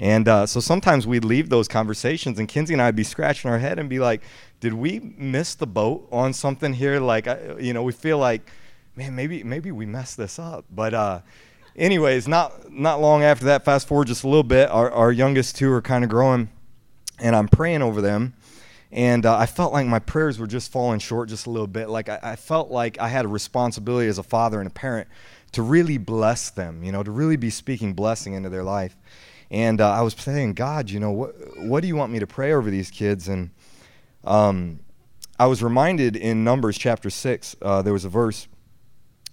And 0.00 0.26
uh, 0.28 0.46
so 0.46 0.60
sometimes 0.60 1.06
we'd 1.06 1.26
leave 1.26 1.50
those 1.50 1.68
conversations, 1.68 2.38
and 2.38 2.48
Kinsey 2.48 2.72
and 2.72 2.80
I'd 2.80 2.96
be 2.96 3.04
scratching 3.04 3.50
our 3.50 3.58
head 3.58 3.78
and 3.78 3.86
be 3.86 3.98
like, 3.98 4.22
"Did 4.58 4.72
we 4.72 4.98
miss 4.98 5.54
the 5.54 5.66
boat 5.66 6.08
on 6.10 6.32
something 6.32 6.72
here? 6.72 6.98
Like, 7.00 7.26
you 7.60 7.74
know, 7.74 7.82
we 7.82 7.92
feel 7.92 8.16
like, 8.16 8.50
man, 8.96 9.14
maybe 9.14 9.44
maybe 9.44 9.70
we 9.70 9.84
messed 9.84 10.16
this 10.16 10.38
up." 10.38 10.64
But 10.70 10.94
uh, 10.94 11.20
anyways, 11.76 12.26
not 12.26 12.72
not 12.72 13.02
long 13.02 13.22
after 13.22 13.44
that, 13.44 13.66
fast 13.66 13.86
forward 13.86 14.06
just 14.06 14.24
a 14.24 14.26
little 14.26 14.42
bit, 14.42 14.70
our, 14.70 14.90
our 14.90 15.12
youngest 15.12 15.56
two 15.56 15.70
are 15.70 15.82
kind 15.82 16.02
of 16.02 16.08
growing, 16.08 16.48
and 17.18 17.36
I'm 17.36 17.48
praying 17.48 17.82
over 17.82 18.00
them. 18.00 18.32
And 18.90 19.26
uh, 19.26 19.36
I 19.36 19.44
felt 19.44 19.74
like 19.74 19.86
my 19.86 19.98
prayers 19.98 20.38
were 20.38 20.46
just 20.46 20.72
falling 20.72 20.98
short 20.98 21.28
just 21.28 21.44
a 21.44 21.50
little 21.50 21.66
bit. 21.66 21.90
Like 21.90 22.08
I, 22.08 22.18
I 22.22 22.36
felt 22.36 22.70
like 22.70 22.98
I 22.98 23.08
had 23.08 23.26
a 23.26 23.28
responsibility 23.28 24.08
as 24.08 24.16
a 24.16 24.22
father 24.22 24.60
and 24.60 24.66
a 24.66 24.72
parent 24.72 25.08
to 25.52 25.60
really 25.60 25.98
bless 25.98 26.48
them, 26.48 26.82
you 26.82 26.90
know, 26.90 27.02
to 27.02 27.10
really 27.10 27.36
be 27.36 27.50
speaking 27.50 27.92
blessing 27.92 28.32
into 28.32 28.48
their 28.48 28.64
life. 28.64 28.96
And 29.50 29.80
uh, 29.80 29.90
I 29.90 30.02
was 30.02 30.14
saying, 30.14 30.54
God, 30.54 30.90
you 30.90 31.00
know, 31.00 31.10
what, 31.10 31.34
what 31.58 31.80
do 31.80 31.88
you 31.88 31.96
want 31.96 32.12
me 32.12 32.18
to 32.20 32.26
pray 32.26 32.52
over 32.52 32.70
these 32.70 32.90
kids? 32.90 33.28
And 33.28 33.50
um, 34.24 34.80
I 35.38 35.46
was 35.46 35.62
reminded 35.62 36.16
in 36.16 36.44
Numbers 36.44 36.78
chapter 36.78 37.10
6, 37.10 37.56
uh, 37.62 37.82
there 37.82 37.92
was 37.92 38.04
a 38.04 38.08
verse, 38.08 38.46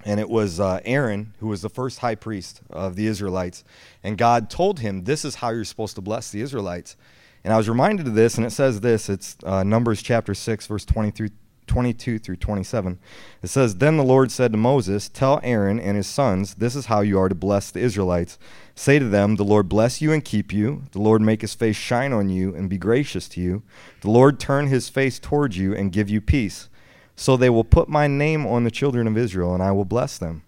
and 0.06 0.20
it 0.20 0.30
was 0.30 0.60
uh, 0.60 0.80
Aaron, 0.86 1.34
who 1.40 1.48
was 1.48 1.62
the 1.62 1.70
first 1.70 2.00
high 2.00 2.16
priest 2.16 2.62
of 2.70 2.96
the 2.96 3.08
Israelites. 3.08 3.64
And 4.04 4.18
God 4.18 4.50
told 4.50 4.80
him, 4.80 5.04
This 5.04 5.26
is 5.26 5.36
how 5.36 5.50
you're 5.50 5.66
supposed 5.66 5.96
to 5.96 6.02
bless 6.02 6.32
the 6.32 6.42
Israelites. 6.42 6.96
And 7.44 7.54
I 7.54 7.58
was 7.58 7.70
reminded 7.70 8.08
of 8.08 8.16
this, 8.16 8.38
and 8.38 8.46
it 8.46 8.52
says 8.52 8.82
this 8.82 9.10
it's 9.10 9.38
uh, 9.44 9.64
Numbers 9.64 10.02
chapter 10.02 10.34
6, 10.34 10.68
verse 10.68 10.86
20 10.86 11.12
through 11.12 11.30
22 11.68 12.20
through 12.20 12.38
27. 12.38 12.98
It 13.44 13.48
says, 13.48 13.76
Then 13.76 13.98
the 13.98 14.04
Lord 14.04 14.32
said 14.32 14.52
to 14.54 14.58
Moses, 14.58 15.10
Tell 15.10 15.40
Aaron 15.44 15.80
and 15.80 15.98
his 15.98 16.08
sons, 16.08 16.56
this 16.56 16.76
is 16.76 16.88
how 16.88 17.02
you 17.02 17.20
are 17.20 17.30
to 17.30 17.36
bless 17.36 17.70
the 17.70 17.82
Israelites. 17.82 18.40
Say 18.78 19.00
to 19.00 19.06
them, 19.06 19.38
The 19.38 19.44
Lord 19.44 19.68
bless 19.68 20.04
you 20.04 20.14
and 20.14 20.24
keep 20.24 20.54
you. 20.54 20.84
The 20.92 21.00
Lord 21.00 21.20
make 21.20 21.42
his 21.42 21.56
face 21.56 21.76
shine 21.76 22.14
on 22.14 22.30
you 22.30 22.54
and 22.54 22.70
be 22.70 22.78
gracious 22.78 23.28
to 23.30 23.42
you. 23.42 23.64
The 24.02 24.12
Lord 24.12 24.40
turn 24.40 24.68
his 24.68 24.88
face 24.88 25.18
towards 25.18 25.58
you 25.58 25.74
and 25.74 25.92
give 25.92 26.12
you 26.12 26.22
peace. 26.22 26.70
So 27.16 27.36
they 27.36 27.50
will 27.50 27.64
put 27.64 27.90
my 27.90 28.06
name 28.06 28.46
on 28.46 28.66
the 28.66 28.70
children 28.70 29.08
of 29.08 29.18
Israel, 29.18 29.56
and 29.56 29.64
I 29.64 29.72
will 29.72 29.84
bless 29.84 30.20
them. 30.20 30.44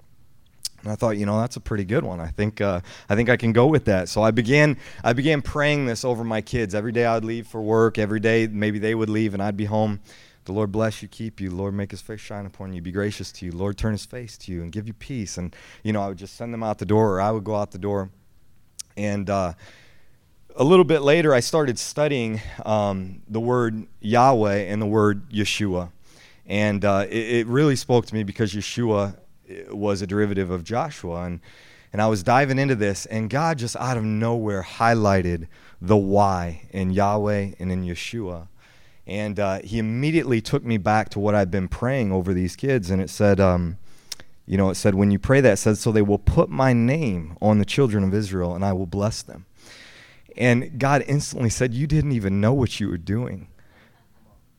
And 0.83 0.91
I 0.91 0.95
thought, 0.95 1.17
you 1.17 1.25
know, 1.25 1.41
that's 1.41 1.55
a 1.55 1.59
pretty 1.59 1.85
good 1.85 2.03
one. 2.03 2.19
I 2.19 2.27
think, 2.27 2.61
uh, 2.61 2.81
I 3.09 3.15
think 3.15 3.29
I 3.29 3.35
can 3.35 3.51
go 3.51 3.65
with 3.65 3.85
that. 3.85 4.09
So 4.09 4.21
I 4.21 4.29
began, 4.29 4.77
I 5.03 5.13
began 5.13 5.41
praying 5.41 5.87
this 5.87 6.05
over 6.05 6.23
my 6.23 6.41
kids. 6.41 6.75
Every 6.75 6.91
day 6.91 7.05
I'd 7.05 7.25
leave 7.25 7.47
for 7.47 7.63
work. 7.63 7.97
Every 7.97 8.19
day, 8.19 8.45
maybe 8.45 8.77
they 8.77 8.93
would 8.93 9.09
leave, 9.09 9.33
and 9.33 9.41
I'd 9.41 9.57
be 9.57 9.65
home 9.65 10.01
the 10.45 10.53
Lord 10.53 10.71
bless 10.71 11.03
you, 11.03 11.07
keep 11.07 11.39
you. 11.39 11.49
The 11.49 11.55
Lord 11.55 11.75
make 11.75 11.91
his 11.91 12.01
face 12.01 12.19
shine 12.19 12.47
upon 12.47 12.73
you, 12.73 12.81
be 12.81 12.91
gracious 12.91 13.31
to 13.33 13.45
you. 13.45 13.51
The 13.51 13.57
Lord 13.57 13.77
turn 13.77 13.91
his 13.91 14.05
face 14.05 14.35
to 14.39 14.51
you 14.51 14.63
and 14.63 14.71
give 14.71 14.87
you 14.87 14.93
peace. 14.93 15.37
And, 15.37 15.55
you 15.83 15.93
know, 15.93 16.01
I 16.01 16.07
would 16.07 16.17
just 16.17 16.35
send 16.35 16.51
them 16.53 16.63
out 16.63 16.79
the 16.79 16.87
door 16.87 17.13
or 17.13 17.21
I 17.21 17.29
would 17.29 17.43
go 17.43 17.55
out 17.55 17.69
the 17.69 17.77
door. 17.77 18.09
And 18.99 19.29
uh, 19.29 19.53
a 20.57 20.63
little 20.65 20.83
bit 20.83 20.99
later, 20.99 21.33
I 21.33 21.39
started 21.39 21.79
studying 21.79 22.41
um, 22.65 23.21
the 23.29 23.39
word 23.39 23.87
Yahweh 24.01 24.57
and 24.63 24.81
the 24.81 24.85
word 24.85 25.29
Yeshua. 25.29 25.89
And 26.45 26.83
uh, 26.83 27.05
it, 27.09 27.15
it, 27.15 27.47
really 27.47 27.77
spoke 27.77 28.07
to 28.07 28.13
me 28.13 28.23
because 28.23 28.53
Yeshua 28.53 29.15
uh, 29.15 29.73
was 29.73 30.01
a 30.01 30.07
derivative 30.07 30.51
of 30.51 30.65
Joshua. 30.65 31.23
And, 31.23 31.39
and 31.93 32.01
I 32.01 32.07
was 32.07 32.23
diving 32.23 32.59
into 32.59 32.75
this, 32.75 33.05
and 33.05 33.29
God 33.29 33.57
just 33.57 33.77
out 33.77 33.95
of 33.95 34.03
nowhere 34.03 34.63
highlighted 34.63 35.47
the 35.81 35.95
why 35.95 36.63
in 36.71 36.91
Yahweh 36.91 37.51
and 37.57 37.71
in 37.71 37.85
Yeshua. 37.85 38.49
And 39.07 39.39
uh, 39.39 39.59
he 39.63 39.79
immediately 39.79 40.41
took 40.41 40.65
me 40.65 40.77
back 40.77 41.07
to 41.11 41.19
what 41.19 41.35
I'd 41.35 41.51
been 41.51 41.69
praying 41.69 42.11
over 42.11 42.33
these 42.33 42.57
kids. 42.57 42.89
And 42.89 43.01
it 43.01 43.09
said, 43.09 43.39
um, 43.39 43.77
you 44.49 44.57
know, 44.57 44.71
it 44.71 44.75
said, 44.75 44.95
when 44.95 45.11
you 45.11 45.19
pray 45.19 45.41
that, 45.41 45.53
it 45.53 45.57
says, 45.57 45.79
so 45.79 45.91
they 45.91 46.01
will 46.01 46.17
put 46.17 46.49
my 46.49 46.73
name 46.73 47.37
on 47.39 47.59
the 47.59 47.65
children 47.65 48.03
of 48.03 48.15
Israel 48.15 48.55
and 48.55 48.65
I 48.65 48.73
will 48.73 48.87
bless 48.87 49.21
them. 49.21 49.45
And 50.35 50.79
God 50.79 51.03
instantly 51.07 51.51
said, 51.51 51.71
You 51.75 51.85
didn't 51.85 52.13
even 52.13 52.41
know 52.41 52.53
what 52.53 52.79
you 52.79 52.89
were 52.89 52.97
doing, 52.97 53.49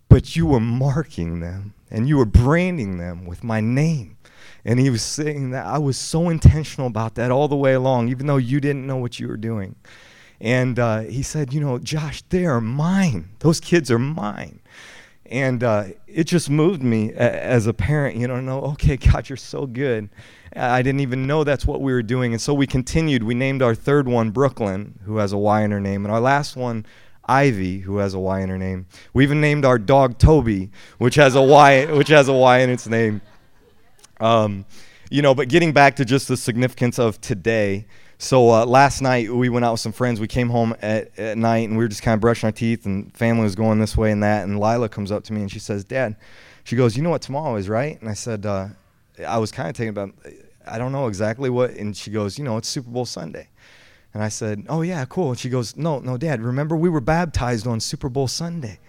but 0.08 0.36
you 0.36 0.46
were 0.46 0.60
marking 0.60 1.40
them 1.40 1.74
and 1.90 2.08
you 2.08 2.18
were 2.18 2.24
branding 2.24 2.98
them 2.98 3.26
with 3.26 3.42
my 3.42 3.60
name. 3.60 4.16
And 4.64 4.78
he 4.78 4.90
was 4.90 5.02
saying 5.02 5.50
that 5.50 5.66
I 5.66 5.78
was 5.78 5.98
so 5.98 6.28
intentional 6.28 6.86
about 6.86 7.16
that 7.16 7.32
all 7.32 7.48
the 7.48 7.56
way 7.56 7.72
along, 7.72 8.10
even 8.10 8.28
though 8.28 8.36
you 8.36 8.60
didn't 8.60 8.86
know 8.86 8.98
what 8.98 9.18
you 9.18 9.26
were 9.26 9.36
doing. 9.36 9.74
And 10.40 10.78
uh, 10.78 11.00
he 11.00 11.24
said, 11.24 11.52
You 11.52 11.60
know, 11.60 11.80
Josh, 11.80 12.22
they 12.28 12.46
are 12.46 12.60
mine. 12.60 13.30
Those 13.40 13.58
kids 13.58 13.90
are 13.90 13.98
mine. 13.98 14.59
And 15.30 15.62
uh, 15.62 15.84
it 16.08 16.24
just 16.24 16.50
moved 16.50 16.82
me 16.82 17.12
as 17.12 17.68
a 17.68 17.72
parent, 17.72 18.16
you 18.16 18.26
know, 18.26 18.60
okay, 18.72 18.96
God, 19.12 19.28
you're 19.28 19.36
so 19.36 19.64
good. 19.66 20.10
I 20.56 20.82
didn't 20.82 21.00
even 21.00 21.28
know 21.28 21.44
that's 21.44 21.64
what 21.64 21.80
we 21.80 21.92
were 21.92 22.02
doing. 22.02 22.32
And 22.32 22.42
so 22.42 22.52
we 22.52 22.66
continued. 22.66 23.22
We 23.22 23.34
named 23.34 23.62
our 23.62 23.74
third 23.74 24.08
one 24.08 24.30
Brooklyn, 24.30 24.98
who 25.04 25.18
has 25.18 25.32
a 25.32 25.38
Y 25.38 25.62
in 25.62 25.70
her 25.70 25.80
name, 25.80 26.04
and 26.04 26.12
our 26.12 26.20
last 26.20 26.56
one, 26.56 26.84
Ivy, 27.24 27.78
who 27.78 27.98
has 27.98 28.14
a 28.14 28.18
Y 28.18 28.40
in 28.40 28.48
her 28.48 28.58
name. 28.58 28.86
We 29.14 29.22
even 29.22 29.40
named 29.40 29.64
our 29.64 29.78
dog 29.78 30.18
Toby, 30.18 30.70
which 30.98 31.14
has 31.14 31.36
a 31.36 31.42
Y, 31.42 31.86
which 31.92 32.08
has 32.08 32.26
a 32.28 32.32
Y 32.32 32.58
in 32.58 32.70
its 32.70 32.88
name. 32.88 33.20
Um, 34.18 34.66
you 35.10 35.22
know, 35.22 35.34
but 35.34 35.48
getting 35.48 35.72
back 35.72 35.96
to 35.96 36.04
just 36.04 36.26
the 36.26 36.36
significance 36.36 36.98
of 36.98 37.20
today, 37.20 37.86
so 38.20 38.50
uh, 38.50 38.66
last 38.66 39.00
night 39.00 39.30
we 39.30 39.48
went 39.48 39.64
out 39.64 39.72
with 39.72 39.80
some 39.80 39.92
friends. 39.92 40.20
We 40.20 40.28
came 40.28 40.50
home 40.50 40.74
at, 40.82 41.18
at 41.18 41.38
night 41.38 41.66
and 41.68 41.78
we 41.78 41.84
were 41.84 41.88
just 41.88 42.02
kind 42.02 42.14
of 42.14 42.20
brushing 42.20 42.48
our 42.48 42.52
teeth, 42.52 42.84
and 42.84 43.16
family 43.16 43.44
was 43.44 43.54
going 43.54 43.78
this 43.80 43.96
way 43.96 44.12
and 44.12 44.22
that. 44.22 44.44
And 44.44 44.60
Lila 44.60 44.90
comes 44.90 45.10
up 45.10 45.24
to 45.24 45.32
me 45.32 45.40
and 45.40 45.50
she 45.50 45.58
says, 45.58 45.84
"Dad," 45.84 46.16
she 46.64 46.76
goes, 46.76 46.98
"You 46.98 47.02
know 47.02 47.08
what 47.08 47.22
tomorrow 47.22 47.56
is, 47.56 47.66
right?" 47.66 47.98
And 47.98 48.10
I 48.10 48.14
said, 48.14 48.44
uh, 48.44 48.68
"I 49.26 49.38
was 49.38 49.50
kind 49.50 49.70
of 49.70 49.76
thinking 49.76 49.88
about, 49.88 50.14
I 50.66 50.76
don't 50.76 50.92
know 50.92 51.06
exactly 51.06 51.48
what." 51.48 51.70
And 51.70 51.96
she 51.96 52.10
goes, 52.10 52.36
"You 52.36 52.44
know, 52.44 52.58
it's 52.58 52.68
Super 52.68 52.90
Bowl 52.90 53.06
Sunday." 53.06 53.48
And 54.12 54.22
I 54.22 54.28
said, 54.28 54.66
"Oh 54.68 54.82
yeah, 54.82 55.06
cool." 55.06 55.30
And 55.30 55.38
she 55.38 55.48
goes, 55.48 55.74
"No, 55.76 56.00
no, 56.00 56.18
Dad. 56.18 56.42
Remember 56.42 56.76
we 56.76 56.90
were 56.90 57.00
baptized 57.00 57.66
on 57.66 57.80
Super 57.80 58.10
Bowl 58.10 58.28
Sunday." 58.28 58.80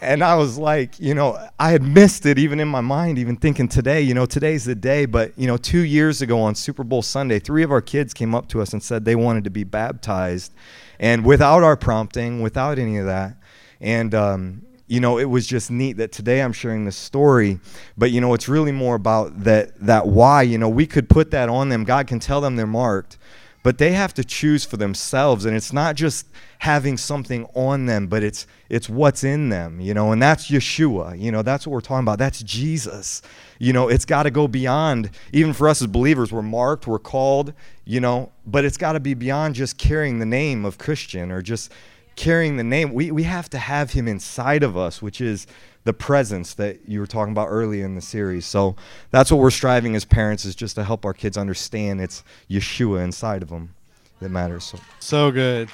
And 0.00 0.24
I 0.24 0.34
was 0.36 0.56
like, 0.56 0.98
you 0.98 1.14
know, 1.14 1.38
I 1.58 1.70
had 1.70 1.82
missed 1.82 2.24
it 2.26 2.38
even 2.38 2.60
in 2.60 2.68
my 2.68 2.80
mind, 2.80 3.18
even 3.18 3.36
thinking 3.36 3.68
today, 3.68 4.00
you 4.00 4.14
know, 4.14 4.26
today's 4.26 4.64
the 4.64 4.74
day. 4.74 5.06
But, 5.06 5.38
you 5.38 5.46
know, 5.46 5.56
two 5.56 5.80
years 5.80 6.22
ago 6.22 6.40
on 6.40 6.54
Super 6.54 6.84
Bowl 6.84 7.02
Sunday, 7.02 7.38
three 7.38 7.62
of 7.62 7.70
our 7.70 7.82
kids 7.82 8.14
came 8.14 8.34
up 8.34 8.48
to 8.48 8.62
us 8.62 8.72
and 8.72 8.82
said 8.82 9.04
they 9.04 9.16
wanted 9.16 9.44
to 9.44 9.50
be 9.50 9.64
baptized. 9.64 10.52
And 10.98 11.24
without 11.24 11.62
our 11.62 11.76
prompting, 11.76 12.40
without 12.40 12.78
any 12.78 12.96
of 12.98 13.06
that. 13.06 13.36
And, 13.80 14.14
um, 14.14 14.62
you 14.90 14.98
know, 14.98 15.18
it 15.18 15.26
was 15.26 15.46
just 15.46 15.70
neat 15.70 15.98
that 15.98 16.10
today 16.10 16.42
I'm 16.42 16.52
sharing 16.52 16.84
this 16.84 16.96
story, 16.96 17.60
but 17.96 18.10
you 18.10 18.20
know, 18.20 18.34
it's 18.34 18.48
really 18.48 18.72
more 18.72 18.96
about 18.96 19.44
that 19.44 19.78
that 19.86 20.08
why. 20.08 20.42
You 20.42 20.58
know, 20.58 20.68
we 20.68 20.84
could 20.84 21.08
put 21.08 21.30
that 21.30 21.48
on 21.48 21.68
them. 21.68 21.84
God 21.84 22.08
can 22.08 22.18
tell 22.18 22.40
them 22.40 22.56
they're 22.56 22.66
marked, 22.66 23.16
but 23.62 23.78
they 23.78 23.92
have 23.92 24.14
to 24.14 24.24
choose 24.24 24.64
for 24.64 24.76
themselves 24.76 25.44
and 25.44 25.56
it's 25.56 25.72
not 25.72 25.94
just 25.94 26.26
having 26.58 26.96
something 26.96 27.46
on 27.54 27.86
them 27.86 28.06
but 28.06 28.22
it's 28.22 28.46
it's 28.68 28.88
what's 28.88 29.24
in 29.24 29.48
them 29.48 29.80
you 29.80 29.92
know 29.94 30.12
and 30.12 30.22
that's 30.22 30.50
yeshua 30.50 31.18
you 31.18 31.30
know 31.30 31.42
that's 31.42 31.66
what 31.66 31.72
we're 31.72 31.80
talking 31.80 32.04
about 32.04 32.18
that's 32.18 32.42
jesus. 32.42 33.22
You 33.58 33.72
know 33.72 33.88
it's 33.88 34.04
got 34.04 34.22
to 34.22 34.30
go 34.30 34.48
beyond 34.48 35.10
even 35.32 35.52
for 35.52 35.68
us 35.68 35.82
as 35.82 35.86
believers 35.88 36.32
we're 36.32 36.42
marked 36.42 36.86
we're 36.86 36.98
called 36.98 37.52
you 37.84 38.00
know 38.00 38.32
but 38.46 38.64
it's 38.64 38.76
got 38.76 38.92
to 38.92 39.00
be 39.00 39.14
beyond 39.14 39.54
just 39.54 39.76
carrying 39.78 40.18
the 40.18 40.26
name 40.26 40.64
of 40.64 40.78
christian 40.78 41.30
or 41.30 41.42
just 41.42 41.70
carrying 42.16 42.58
the 42.58 42.64
name. 42.64 42.92
We, 42.92 43.10
we 43.10 43.22
have 43.22 43.48
to 43.50 43.58
have 43.58 43.92
him 43.92 44.06
inside 44.06 44.62
of 44.62 44.76
us 44.76 45.00
which 45.00 45.20
is 45.20 45.46
the 45.84 45.92
presence 45.92 46.54
that 46.54 46.88
you 46.88 47.00
were 47.00 47.06
talking 47.06 47.32
about 47.32 47.48
earlier 47.48 47.84
in 47.84 47.94
the 47.94 48.00
series. 48.00 48.46
So 48.46 48.76
that's 49.10 49.30
what 49.30 49.40
we're 49.40 49.50
striving 49.50 49.94
as 49.94 50.04
parents 50.04 50.44
is 50.44 50.54
just 50.54 50.74
to 50.74 50.84
help 50.84 51.04
our 51.04 51.14
kids 51.14 51.36
understand 51.36 52.00
it's 52.00 52.22
Yeshua 52.50 53.02
inside 53.02 53.42
of 53.42 53.48
them 53.48 53.74
that 54.20 54.28
matters. 54.28 54.64
So, 54.64 54.78
so 54.98 55.30
good. 55.30 55.70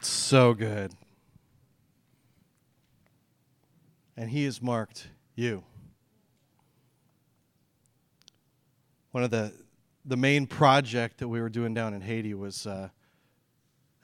So 0.00 0.52
good. 0.52 0.92
And 4.16 4.30
he 4.30 4.44
has 4.44 4.60
marked 4.60 5.08
you. 5.34 5.64
One 9.12 9.24
of 9.24 9.30
the 9.30 9.52
the 10.04 10.16
main 10.16 10.46
project 10.46 11.18
that 11.18 11.28
we 11.28 11.40
were 11.40 11.48
doing 11.48 11.72
down 11.72 11.94
in 11.94 12.00
Haiti 12.02 12.34
was 12.34 12.66
uh, 12.66 12.90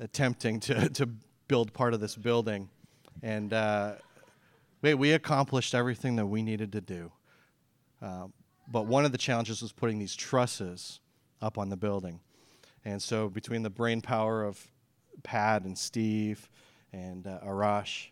attempting 0.00 0.58
to, 0.60 0.88
to 0.94 1.08
build 1.46 1.72
part 1.72 1.94
of 1.94 2.00
this 2.00 2.16
building. 2.16 2.68
And 3.22 3.52
uh, 3.52 3.92
we, 4.82 4.94
we 4.94 5.12
accomplished 5.12 5.74
everything 5.74 6.16
that 6.16 6.26
we 6.26 6.42
needed 6.42 6.72
to 6.72 6.80
do. 6.80 7.12
Uh, 8.02 8.26
but 8.72 8.86
one 8.86 9.04
of 9.04 9.12
the 9.12 9.18
challenges 9.18 9.62
was 9.62 9.72
putting 9.72 9.98
these 9.98 10.16
trusses 10.16 11.00
up 11.42 11.58
on 11.58 11.68
the 11.68 11.76
building. 11.76 12.20
And 12.84 13.02
so, 13.02 13.28
between 13.28 13.62
the 13.62 13.70
brain 13.70 14.00
power 14.00 14.42
of 14.42 14.66
Pat 15.22 15.64
and 15.64 15.76
Steve 15.76 16.48
and 16.92 17.26
uh, 17.26 17.40
Arash, 17.44 18.06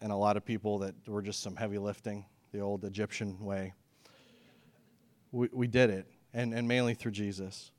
and 0.00 0.10
a 0.10 0.16
lot 0.16 0.38
of 0.38 0.44
people 0.44 0.78
that 0.78 0.94
were 1.06 1.20
just 1.20 1.42
some 1.42 1.54
heavy 1.54 1.76
lifting, 1.76 2.24
the 2.52 2.60
old 2.60 2.84
Egyptian 2.84 3.38
way, 3.40 3.74
we, 5.32 5.48
we 5.52 5.66
did 5.66 5.90
it, 5.90 6.06
and, 6.32 6.54
and 6.54 6.66
mainly 6.66 6.94
through 6.94 7.12
Jesus. 7.12 7.72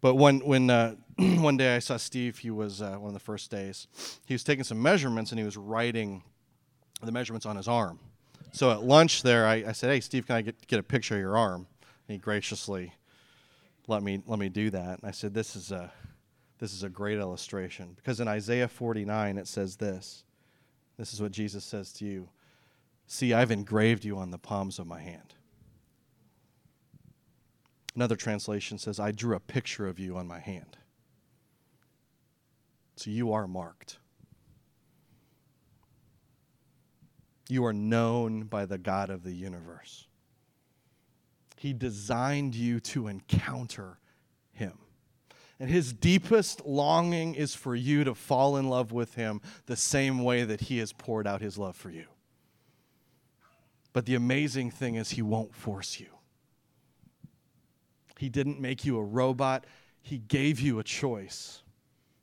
But 0.00 0.14
when, 0.14 0.40
when 0.40 0.70
uh, 0.70 0.96
one 1.18 1.56
day 1.56 1.76
I 1.76 1.78
saw 1.78 1.96
Steve, 1.96 2.38
he 2.38 2.50
was 2.50 2.80
uh, 2.80 2.96
one 2.96 3.08
of 3.08 3.14
the 3.14 3.20
first 3.20 3.50
days, 3.50 3.86
he 4.26 4.34
was 4.34 4.44
taking 4.44 4.64
some 4.64 4.80
measurements 4.82 5.32
and 5.32 5.38
he 5.38 5.44
was 5.44 5.56
writing 5.56 6.22
the 7.02 7.12
measurements 7.12 7.46
on 7.46 7.56
his 7.56 7.68
arm. 7.68 7.98
So 8.52 8.70
at 8.70 8.82
lunch 8.82 9.22
there, 9.22 9.46
I, 9.46 9.64
I 9.68 9.72
said, 9.72 9.90
Hey, 9.90 10.00
Steve, 10.00 10.26
can 10.26 10.36
I 10.36 10.42
get, 10.42 10.66
get 10.66 10.80
a 10.80 10.82
picture 10.82 11.14
of 11.14 11.20
your 11.20 11.36
arm? 11.36 11.66
And 12.08 12.14
he 12.14 12.18
graciously 12.18 12.94
let 13.86 14.02
me, 14.02 14.22
let 14.26 14.38
me 14.38 14.48
do 14.48 14.70
that. 14.70 14.98
And 15.00 15.04
I 15.04 15.10
said, 15.10 15.34
This 15.34 15.56
is 15.56 15.72
a, 15.72 15.92
this 16.58 16.72
is 16.72 16.82
a 16.82 16.88
great 16.88 17.18
illustration 17.18 17.92
because 17.96 18.20
in 18.20 18.28
Isaiah 18.28 18.68
49 18.68 19.38
it 19.38 19.46
says 19.46 19.76
this. 19.76 20.24
This 20.96 21.14
is 21.14 21.22
what 21.22 21.32
Jesus 21.32 21.64
says 21.64 21.92
to 21.94 22.04
you 22.04 22.28
See, 23.12 23.34
I've 23.34 23.50
engraved 23.50 24.04
you 24.04 24.18
on 24.18 24.30
the 24.30 24.38
palms 24.38 24.78
of 24.78 24.86
my 24.86 25.00
hand. 25.00 25.34
Another 27.94 28.16
translation 28.16 28.78
says, 28.78 29.00
I 29.00 29.10
drew 29.10 29.34
a 29.34 29.40
picture 29.40 29.86
of 29.86 29.98
you 29.98 30.16
on 30.16 30.26
my 30.26 30.38
hand. 30.38 30.76
So 32.96 33.10
you 33.10 33.32
are 33.32 33.48
marked. 33.48 33.98
You 37.48 37.64
are 37.64 37.72
known 37.72 38.44
by 38.44 38.64
the 38.66 38.78
God 38.78 39.10
of 39.10 39.24
the 39.24 39.32
universe. 39.32 40.06
He 41.56 41.72
designed 41.72 42.54
you 42.54 42.78
to 42.80 43.08
encounter 43.08 43.98
Him. 44.52 44.78
And 45.58 45.68
His 45.68 45.92
deepest 45.92 46.64
longing 46.64 47.34
is 47.34 47.54
for 47.54 47.74
you 47.74 48.04
to 48.04 48.14
fall 48.14 48.56
in 48.56 48.68
love 48.68 48.92
with 48.92 49.14
Him 49.16 49.40
the 49.66 49.76
same 49.76 50.22
way 50.22 50.44
that 50.44 50.60
He 50.60 50.78
has 50.78 50.92
poured 50.92 51.26
out 51.26 51.40
His 51.40 51.58
love 51.58 51.74
for 51.74 51.90
you. 51.90 52.06
But 53.92 54.06
the 54.06 54.14
amazing 54.14 54.70
thing 54.70 54.94
is, 54.94 55.10
He 55.10 55.22
won't 55.22 55.54
force 55.54 55.98
you. 55.98 56.06
He 58.20 58.28
didn't 58.28 58.60
make 58.60 58.84
you 58.84 58.98
a 58.98 59.02
robot, 59.02 59.64
He 60.02 60.18
gave 60.18 60.60
you 60.60 60.78
a 60.78 60.84
choice. 60.84 61.62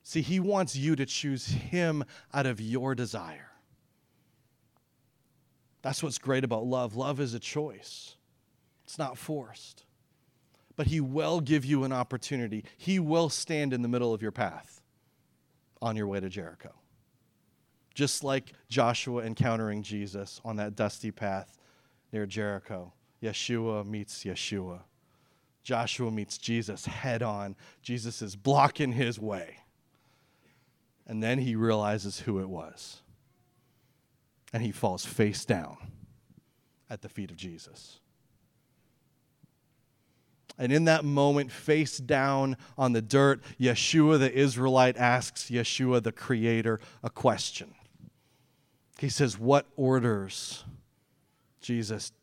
See, 0.04 0.22
He 0.22 0.40
wants 0.40 0.76
you 0.76 0.96
to 0.96 1.08
choose 1.08 1.48
Him 1.48 2.04
out 2.32 2.46
of 2.46 2.62
your 2.62 2.94
desire. 2.94 3.50
That's 5.82 6.04
what's 6.04 6.20
great 6.20 6.44
about 6.44 6.68
love. 6.68 6.96
Love 6.96 7.20
is 7.20 7.34
a 7.34 7.40
choice. 7.40 8.16
It's 8.84 9.00
not 9.00 9.18
forced. 9.18 9.86
But 10.76 10.86
He 10.86 11.02
will 11.02 11.42
give 11.42 11.66
you 11.66 11.84
an 11.84 11.92
opportunity. 11.92 12.64
He 12.78 13.00
will 13.00 13.30
stand 13.30 13.74
in 13.74 13.82
the 13.82 13.88
middle 13.88 14.14
of 14.14 14.22
your 14.22 14.32
path 14.32 14.84
on 15.82 15.96
your 15.96 16.06
way 16.06 16.20
to 16.20 16.30
Jericho. 16.30 16.76
Just 17.96 18.24
like 18.24 18.54
Joshua 18.70 19.24
encountering 19.24 19.82
Jesus 19.82 20.42
on 20.46 20.58
that 20.58 20.76
dusty 20.76 21.10
path 21.10 21.58
near 22.14 22.28
Jericho. 22.28 22.94
Yeshua 23.24 23.84
meets 23.84 24.24
Yeshua. 24.26 24.82
Joshua 25.68 26.10
meets 26.10 26.38
Jesus 26.38 26.86
head 26.86 27.22
on. 27.22 27.54
Jesus 27.82 28.22
is 28.22 28.38
blocking 28.38 28.94
his 28.94 29.20
way. 29.20 29.58
And 31.06 31.22
then 31.22 31.40
he 31.40 31.58
realizes 31.58 32.22
who 32.22 32.40
it 32.40 32.48
was. 32.48 33.02
And 34.54 34.64
he 34.64 34.72
falls 34.72 35.06
face 35.06 35.44
down 35.44 35.76
at 36.90 37.02
the 37.02 37.10
feet 37.10 37.32
of 37.32 37.36
Jesus. 37.36 38.00
And 40.58 40.72
in 40.72 40.86
that 40.86 41.04
moment, 41.04 41.52
face 41.52 41.98
down 41.98 42.56
on 42.78 42.94
the 42.94 43.02
dirt, 43.02 43.44
Yeshua 43.60 44.20
the 44.20 44.34
Israelite 44.34 44.96
asks 44.96 45.50
Yeshua 45.50 46.02
the 46.02 46.14
Creator 46.14 46.80
a 47.04 47.10
question. 47.10 47.76
He 49.00 49.10
says, 49.10 49.38
What 49.38 49.66
orders, 49.76 50.64
Jesus, 51.60 52.14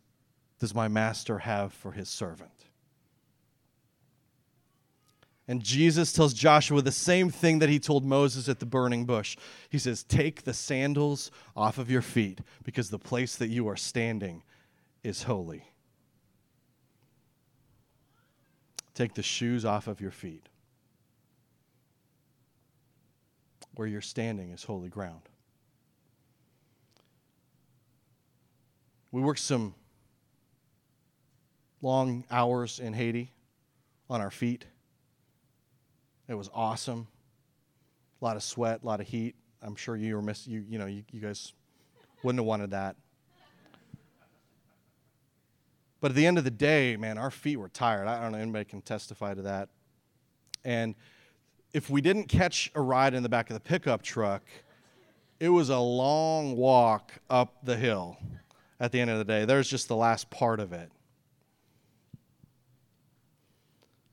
does 0.59 0.75
my 0.75 0.89
master 0.89 1.41
have 1.41 1.75
for 1.75 1.93
his 1.93 2.09
servant? 2.09 2.54
And 5.47 5.63
Jesus 5.63 6.13
tells 6.13 6.33
Joshua 6.33 6.81
the 6.81 6.91
same 6.91 7.29
thing 7.31 7.59
that 7.59 7.69
he 7.69 7.79
told 7.79 8.05
Moses 8.05 8.49
at 8.49 8.61
the 8.61 8.67
burning 8.67 9.05
bush. 9.05 9.37
He 9.69 9.79
says, 9.79 10.03
Take 10.03 10.45
the 10.45 10.55
sandals 10.55 11.31
off 11.55 11.77
of 11.77 11.91
your 11.91 12.01
feet 12.01 12.41
because 12.63 12.89
the 12.89 12.99
place 12.99 13.37
that 13.37 13.49
you 13.49 13.69
are 13.69 13.77
standing 13.77 14.43
is 15.03 15.25
holy. 15.25 15.65
Take 18.95 19.15
the 19.15 19.23
shoes 19.23 19.65
off 19.65 19.87
of 19.87 20.01
your 20.01 20.13
feet. 20.13 20.49
Where 23.75 23.89
you're 23.89 24.01
standing 24.01 24.51
is 24.51 24.63
holy 24.63 24.89
ground. 24.89 25.29
We 29.11 29.21
worked 29.21 29.41
some 29.41 29.75
long 31.83 32.25
hours 32.31 32.79
in 32.79 32.95
Haiti 32.95 33.31
on 34.09 34.21
our 34.21 34.31
feet. 34.31 34.65
It 36.29 36.35
was 36.35 36.51
awesome. 36.55 37.07
A 38.21 38.25
lot 38.25 38.37
of 38.37 38.43
sweat, 38.43 38.81
a 38.83 38.87
lot 38.87 39.01
of 39.01 39.07
heat. 39.07 39.35
I'm 39.63 39.77
sure 39.77 39.97
you 39.97 40.17
were 40.17 40.23
miss 40.23 40.47
you 40.47 40.65
you 40.69 40.79
know 40.79 40.87
you, 40.87 41.05
you 41.11 41.21
guys 41.21 41.53
wouldn't 42.23 42.41
have 42.41 42.47
wanted 42.47 42.71
that. 42.71 42.97
But 46.01 46.11
at 46.11 46.17
the 46.17 46.27
end 46.27 46.37
of 46.37 46.45
the 46.45 46.51
day, 46.51 46.97
man, 46.97 47.17
our 47.17 47.31
feet 47.31 47.57
were 47.57 47.71
tired. 47.71 48.07
I 48.07 48.21
don't 48.21 48.33
know 48.33 48.39
anybody 48.39 48.67
can 48.67 48.83
testify 48.83 49.33
to 49.33 49.43
that. 49.43 49.71
And 50.63 50.95
if 51.73 51.89
we 51.89 52.01
didn't 52.01 52.25
catch 52.25 52.71
a 52.75 52.81
ride 52.81 53.15
in 53.15 53.23
the 53.23 53.29
back 53.29 53.49
of 53.49 53.55
the 53.55 53.61
pickup 53.61 54.03
truck, 54.03 54.43
it 55.41 55.49
was 55.49 55.71
a 55.71 55.79
long 55.79 56.57
walk 56.57 57.13
up 57.31 57.57
the 57.63 57.77
hill 57.77 58.19
at 58.79 58.93
the 58.93 59.01
end 59.01 59.11
of 59.11 59.19
the 59.19 59.25
day. 59.25 59.45
There's 59.45 59.69
just 59.69 59.89
the 59.89 59.97
last 59.97 60.29
part 60.31 60.61
of 60.61 60.73
it. 60.73 60.91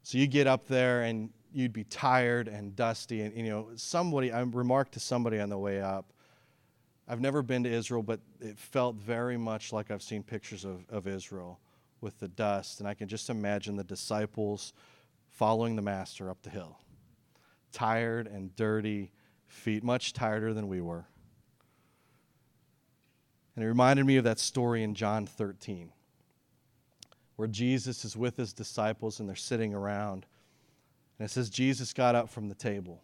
So 0.03 0.17
you 0.17 0.27
get 0.27 0.47
up 0.47 0.67
there 0.67 1.03
and 1.03 1.29
you'd 1.53 1.73
be 1.73 1.83
tired 1.83 2.47
and 2.47 2.75
dusty. 2.75 3.21
And, 3.21 3.35
you 3.35 3.49
know, 3.49 3.69
somebody, 3.75 4.31
I 4.31 4.41
remarked 4.41 4.93
to 4.93 4.99
somebody 4.99 5.39
on 5.39 5.49
the 5.49 5.57
way 5.57 5.81
up, 5.81 6.13
I've 7.07 7.19
never 7.19 7.41
been 7.41 7.63
to 7.63 7.69
Israel, 7.69 8.03
but 8.03 8.21
it 8.39 8.57
felt 8.57 8.95
very 8.95 9.37
much 9.37 9.73
like 9.73 9.91
I've 9.91 10.03
seen 10.03 10.23
pictures 10.23 10.63
of, 10.63 10.85
of 10.89 11.07
Israel 11.07 11.59
with 11.99 12.19
the 12.19 12.27
dust, 12.27 12.79
and 12.79 12.87
I 12.87 12.93
can 12.93 13.07
just 13.07 13.29
imagine 13.29 13.75
the 13.75 13.83
disciples 13.83 14.73
following 15.29 15.75
the 15.75 15.81
Master 15.81 16.29
up 16.29 16.41
the 16.41 16.49
hill. 16.49 16.79
Tired 17.71 18.27
and 18.27 18.55
dirty 18.55 19.11
feet, 19.45 19.83
much 19.83 20.13
tireder 20.13 20.53
than 20.53 20.67
we 20.67 20.81
were. 20.81 21.05
And 23.55 23.65
it 23.65 23.67
reminded 23.67 24.05
me 24.05 24.17
of 24.17 24.23
that 24.23 24.39
story 24.39 24.81
in 24.81 24.95
John 24.95 25.25
13, 25.25 25.91
where 27.35 27.47
Jesus 27.47 28.05
is 28.05 28.15
with 28.15 28.37
his 28.37 28.53
disciples 28.53 29.19
and 29.19 29.27
they're 29.27 29.35
sitting 29.35 29.73
around. 29.73 30.25
And 31.21 31.29
it 31.29 31.31
says, 31.31 31.51
Jesus 31.51 31.93
got 31.93 32.15
up 32.15 32.29
from 32.29 32.49
the 32.49 32.55
table. 32.55 32.99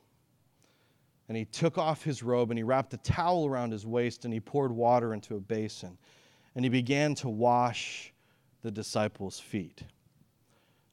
And 1.28 1.38
he 1.38 1.46
took 1.46 1.78
off 1.78 2.04
his 2.04 2.24
robe 2.24 2.50
and 2.50 2.58
he 2.58 2.64
wrapped 2.64 2.92
a 2.96 2.98
towel 2.98 3.46
around 3.46 3.72
his 3.72 3.86
waist 3.86 4.26
and 4.26 4.34
he 4.34 4.40
poured 4.40 4.72
water 4.72 5.14
into 5.14 5.36
a 5.36 5.40
basin. 5.40 6.00
And 6.56 6.66
he 6.66 6.70
began 6.70 7.14
to 7.14 7.30
wash 7.30 8.12
the 8.64 8.72
disciples' 8.72 9.40
feet, 9.40 9.84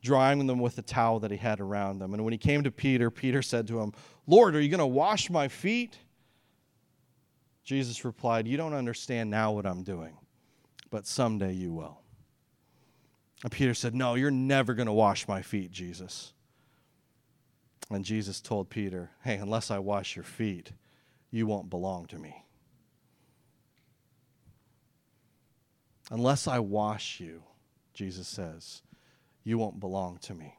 drying 0.03 0.47
them 0.47 0.59
with 0.59 0.77
the 0.77 0.83
towel 0.83 1.19
that 1.21 1.31
he 1.31 1.39
had 1.39 1.61
around 1.61 1.99
them. 1.99 2.13
And 2.13 2.25
when 2.25 2.33
he 2.33 2.37
came 2.37 2.63
to 2.63 2.71
Peter, 2.71 3.11
Peter 3.11 3.41
said 3.41 3.67
to 3.69 3.81
him, 3.81 3.95
Lord, 4.27 4.55
are 4.55 4.61
you 4.61 4.69
going 4.69 4.79
to 4.81 4.87
wash 4.87 5.31
my 5.31 5.49
feet? 5.49 5.97
Jesus 7.65 8.05
replied, 8.05 8.47
You 8.47 8.59
don't 8.59 8.75
understand 8.75 9.31
now 9.31 9.51
what 9.51 9.65
I'm 9.65 9.83
doing, 9.83 10.19
but 10.91 11.07
someday 11.07 11.55
you 11.55 11.73
will. 11.73 12.03
And 13.43 13.51
Peter 13.51 13.73
said, 13.73 13.95
No, 13.95 14.15
you're 14.15 14.31
never 14.31 14.75
going 14.75 14.89
to 14.89 14.93
wash 14.93 15.27
my 15.27 15.41
feet, 15.41 15.71
Jesus. 15.71 16.34
And 17.91 18.05
Jesus 18.05 18.41
told 18.41 18.71
Peter, 18.71 19.11
Hey, 19.23 19.37
unless 19.37 19.71
I 19.71 19.79
wash 19.79 20.17
your 20.17 20.25
feet, 20.25 20.73
you 21.31 21.47
won't 21.47 21.71
belong 21.71 22.07
to 22.07 22.19
me. 22.19 22.45
Unless 26.11 26.47
I 26.47 26.59
wash 26.59 27.21
you, 27.21 27.43
Jesus 27.95 28.29
says, 28.29 28.83
you 29.45 29.59
won't 29.59 29.79
belong 29.79 30.19
to 30.23 30.35
me. 30.35 30.57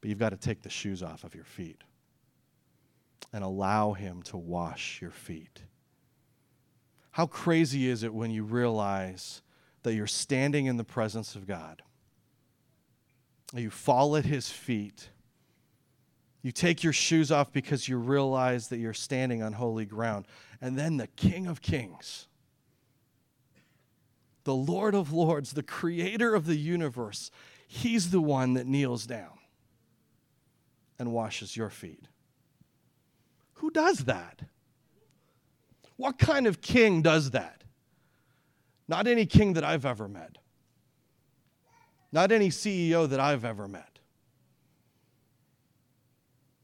But 0.00 0.10
you've 0.10 0.18
got 0.18 0.30
to 0.30 0.36
take 0.36 0.62
the 0.62 0.70
shoes 0.70 1.02
off 1.02 1.24
of 1.24 1.34
your 1.34 1.44
feet 1.44 1.80
and 3.32 3.42
allow 3.42 3.94
Him 3.94 4.22
to 4.24 4.36
wash 4.36 5.00
your 5.00 5.10
feet. 5.10 5.62
How 7.12 7.26
crazy 7.26 7.88
is 7.88 8.02
it 8.02 8.12
when 8.12 8.30
you 8.30 8.44
realize 8.44 9.40
that 9.82 9.94
you're 9.94 10.06
standing 10.06 10.66
in 10.66 10.76
the 10.76 10.84
presence 10.84 11.34
of 11.34 11.46
God? 11.46 11.82
You 13.54 13.70
fall 13.70 14.16
at 14.16 14.26
His 14.26 14.50
feet. 14.50 15.08
You 16.46 16.52
take 16.52 16.84
your 16.84 16.92
shoes 16.92 17.32
off 17.32 17.50
because 17.50 17.88
you 17.88 17.98
realize 17.98 18.68
that 18.68 18.78
you're 18.78 18.94
standing 18.94 19.42
on 19.42 19.54
holy 19.54 19.84
ground. 19.84 20.28
And 20.60 20.78
then 20.78 20.96
the 20.96 21.08
King 21.08 21.48
of 21.48 21.60
Kings 21.60 22.28
the 24.44 24.54
Lord 24.54 24.94
of 24.94 25.12
Lords, 25.12 25.54
the 25.54 25.64
creator 25.64 26.36
of 26.36 26.46
the 26.46 26.54
universe, 26.54 27.32
he's 27.66 28.12
the 28.12 28.20
one 28.20 28.54
that 28.54 28.64
kneels 28.64 29.04
down 29.04 29.40
and 31.00 31.12
washes 31.12 31.56
your 31.56 31.68
feet. 31.68 32.06
Who 33.54 33.72
does 33.72 34.04
that? 34.04 34.42
What 35.96 36.16
kind 36.16 36.46
of 36.46 36.60
king 36.60 37.02
does 37.02 37.32
that? 37.32 37.64
Not 38.86 39.08
any 39.08 39.26
king 39.26 39.54
that 39.54 39.64
I've 39.64 39.84
ever 39.84 40.06
met. 40.06 40.38
Not 42.12 42.30
any 42.30 42.50
CEO 42.50 43.08
that 43.08 43.18
I've 43.18 43.44
ever 43.44 43.66
met. 43.66 43.95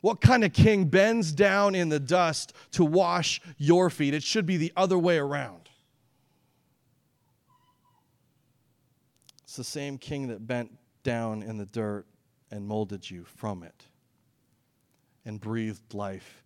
What 0.02 0.20
kind 0.20 0.44
of 0.44 0.52
king 0.52 0.86
bends 0.86 1.32
down 1.32 1.74
in 1.76 1.88
the 1.88 2.00
dust 2.00 2.52
to 2.72 2.84
wash 2.84 3.40
your 3.56 3.88
feet? 3.88 4.14
It 4.14 4.24
should 4.24 4.46
be 4.46 4.56
the 4.56 4.72
other 4.76 4.98
way 4.98 5.16
around. 5.16 5.70
It's 9.44 9.56
the 9.56 9.64
same 9.64 9.98
king 9.98 10.26
that 10.28 10.44
bent 10.44 10.72
down 11.04 11.42
in 11.42 11.56
the 11.56 11.66
dirt 11.66 12.06
and 12.50 12.66
molded 12.66 13.08
you 13.08 13.24
from 13.24 13.62
it 13.62 13.84
and 15.24 15.40
breathed 15.40 15.94
life 15.94 16.42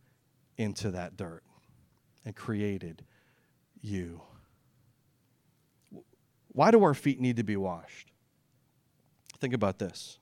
into 0.59 0.91
that 0.91 1.17
dirt 1.17 1.43
and 2.27 2.37
created 2.37 3.05
you. 3.81 4.21
Why 6.49 6.71
do 6.71 6.83
our 6.85 6.95
feet 6.95 7.21
need 7.21 7.37
to 7.37 7.43
be 7.43 7.57
washed? 7.57 8.13
Think 9.39 9.55
about 9.55 9.79
this. 9.79 10.19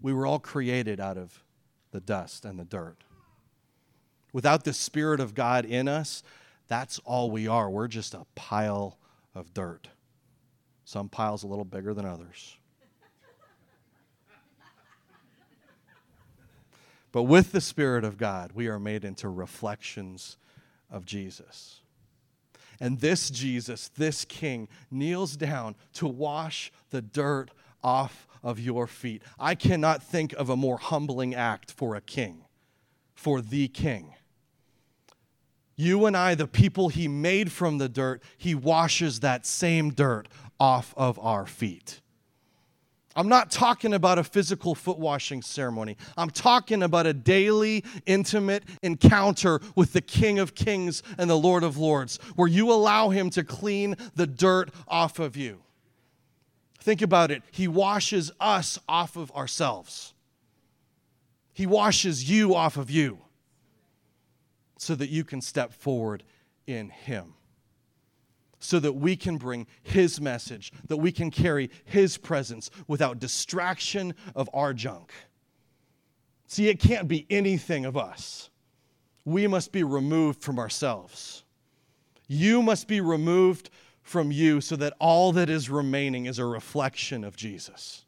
We 0.00 0.12
were 0.12 0.24
all 0.26 0.38
created 0.38 1.00
out 1.00 1.18
of 1.18 1.42
the 1.96 2.00
dust 2.00 2.44
and 2.44 2.58
the 2.58 2.64
dirt. 2.64 2.98
Without 4.30 4.64
the 4.64 4.74
Spirit 4.74 5.18
of 5.18 5.34
God 5.34 5.64
in 5.64 5.88
us, 5.88 6.22
that's 6.68 6.98
all 7.06 7.30
we 7.30 7.48
are. 7.48 7.70
We're 7.70 7.88
just 7.88 8.12
a 8.12 8.26
pile 8.34 8.98
of 9.34 9.54
dirt. 9.54 9.88
Some 10.84 11.08
piles 11.08 11.42
a 11.42 11.46
little 11.46 11.64
bigger 11.64 11.94
than 11.94 12.04
others. 12.04 12.58
But 17.12 17.22
with 17.22 17.52
the 17.52 17.62
Spirit 17.62 18.04
of 18.04 18.18
God, 18.18 18.52
we 18.52 18.68
are 18.68 18.78
made 18.78 19.02
into 19.02 19.30
reflections 19.30 20.36
of 20.90 21.06
Jesus. 21.06 21.80
And 22.78 23.00
this 23.00 23.30
Jesus, 23.30 23.88
this 23.96 24.26
King, 24.26 24.68
kneels 24.90 25.34
down 25.34 25.76
to 25.94 26.06
wash 26.06 26.70
the 26.90 27.00
dirt 27.00 27.52
off 27.82 28.28
of 28.46 28.60
your 28.60 28.86
feet. 28.86 29.22
I 29.40 29.56
cannot 29.56 30.04
think 30.04 30.32
of 30.34 30.48
a 30.48 30.56
more 30.56 30.78
humbling 30.78 31.34
act 31.34 31.72
for 31.72 31.96
a 31.96 32.00
king, 32.00 32.44
for 33.12 33.40
the 33.40 33.66
King. 33.66 34.14
You 35.74 36.06
and 36.06 36.16
I, 36.16 36.36
the 36.36 36.46
people 36.46 36.88
he 36.88 37.08
made 37.08 37.50
from 37.50 37.78
the 37.78 37.88
dirt, 37.88 38.22
he 38.38 38.54
washes 38.54 39.20
that 39.20 39.46
same 39.46 39.92
dirt 39.92 40.28
off 40.60 40.94
of 40.96 41.18
our 41.18 41.44
feet. 41.44 42.00
I'm 43.16 43.28
not 43.28 43.50
talking 43.50 43.92
about 43.92 44.18
a 44.18 44.24
physical 44.24 44.76
foot 44.76 44.98
washing 44.98 45.42
ceremony. 45.42 45.96
I'm 46.16 46.30
talking 46.30 46.84
about 46.84 47.06
a 47.06 47.14
daily, 47.14 47.82
intimate 48.06 48.62
encounter 48.80 49.60
with 49.74 49.92
the 49.92 50.02
King 50.02 50.38
of 50.38 50.54
Kings 50.54 51.02
and 51.18 51.28
the 51.28 51.38
Lord 51.38 51.64
of 51.64 51.78
Lords, 51.78 52.18
where 52.36 52.48
you 52.48 52.70
allow 52.70 53.08
Him 53.08 53.28
to 53.30 53.42
clean 53.42 53.96
the 54.14 54.26
dirt 54.26 54.70
off 54.86 55.18
of 55.18 55.36
you. 55.36 55.62
Think 56.86 57.02
about 57.02 57.32
it. 57.32 57.42
He 57.50 57.66
washes 57.66 58.30
us 58.38 58.78
off 58.88 59.16
of 59.16 59.32
ourselves, 59.32 60.14
He 61.52 61.66
washes 61.66 62.30
you 62.30 62.54
off 62.54 62.76
of 62.76 62.92
you 62.92 63.18
so 64.78 64.94
that 64.94 65.08
you 65.08 65.24
can 65.24 65.40
step 65.40 65.72
forward 65.72 66.22
in 66.64 66.90
Him 66.90 67.34
so 68.60 68.78
that 68.78 68.92
we 68.92 69.16
can 69.16 69.36
bring 69.36 69.66
His 69.82 70.20
message, 70.20 70.72
that 70.86 70.98
we 70.98 71.10
can 71.10 71.32
carry 71.32 71.70
His 71.84 72.16
presence 72.18 72.70
without 72.86 73.18
distraction 73.18 74.14
of 74.36 74.48
our 74.54 74.72
junk. 74.72 75.12
See, 76.46 76.68
it 76.68 76.78
can't 76.78 77.08
be 77.08 77.26
anything 77.30 77.84
of 77.84 77.96
us. 77.96 78.48
We 79.24 79.48
must 79.48 79.72
be 79.72 79.82
removed 79.82 80.40
from 80.40 80.60
ourselves. 80.60 81.42
You 82.28 82.62
must 82.62 82.86
be 82.86 83.00
removed 83.00 83.70
from 84.06 84.30
you 84.30 84.60
so 84.60 84.76
that 84.76 84.94
all 85.00 85.32
that 85.32 85.50
is 85.50 85.68
remaining 85.68 86.26
is 86.26 86.38
a 86.38 86.44
reflection 86.44 87.24
of 87.24 87.36
Jesus. 87.36 88.04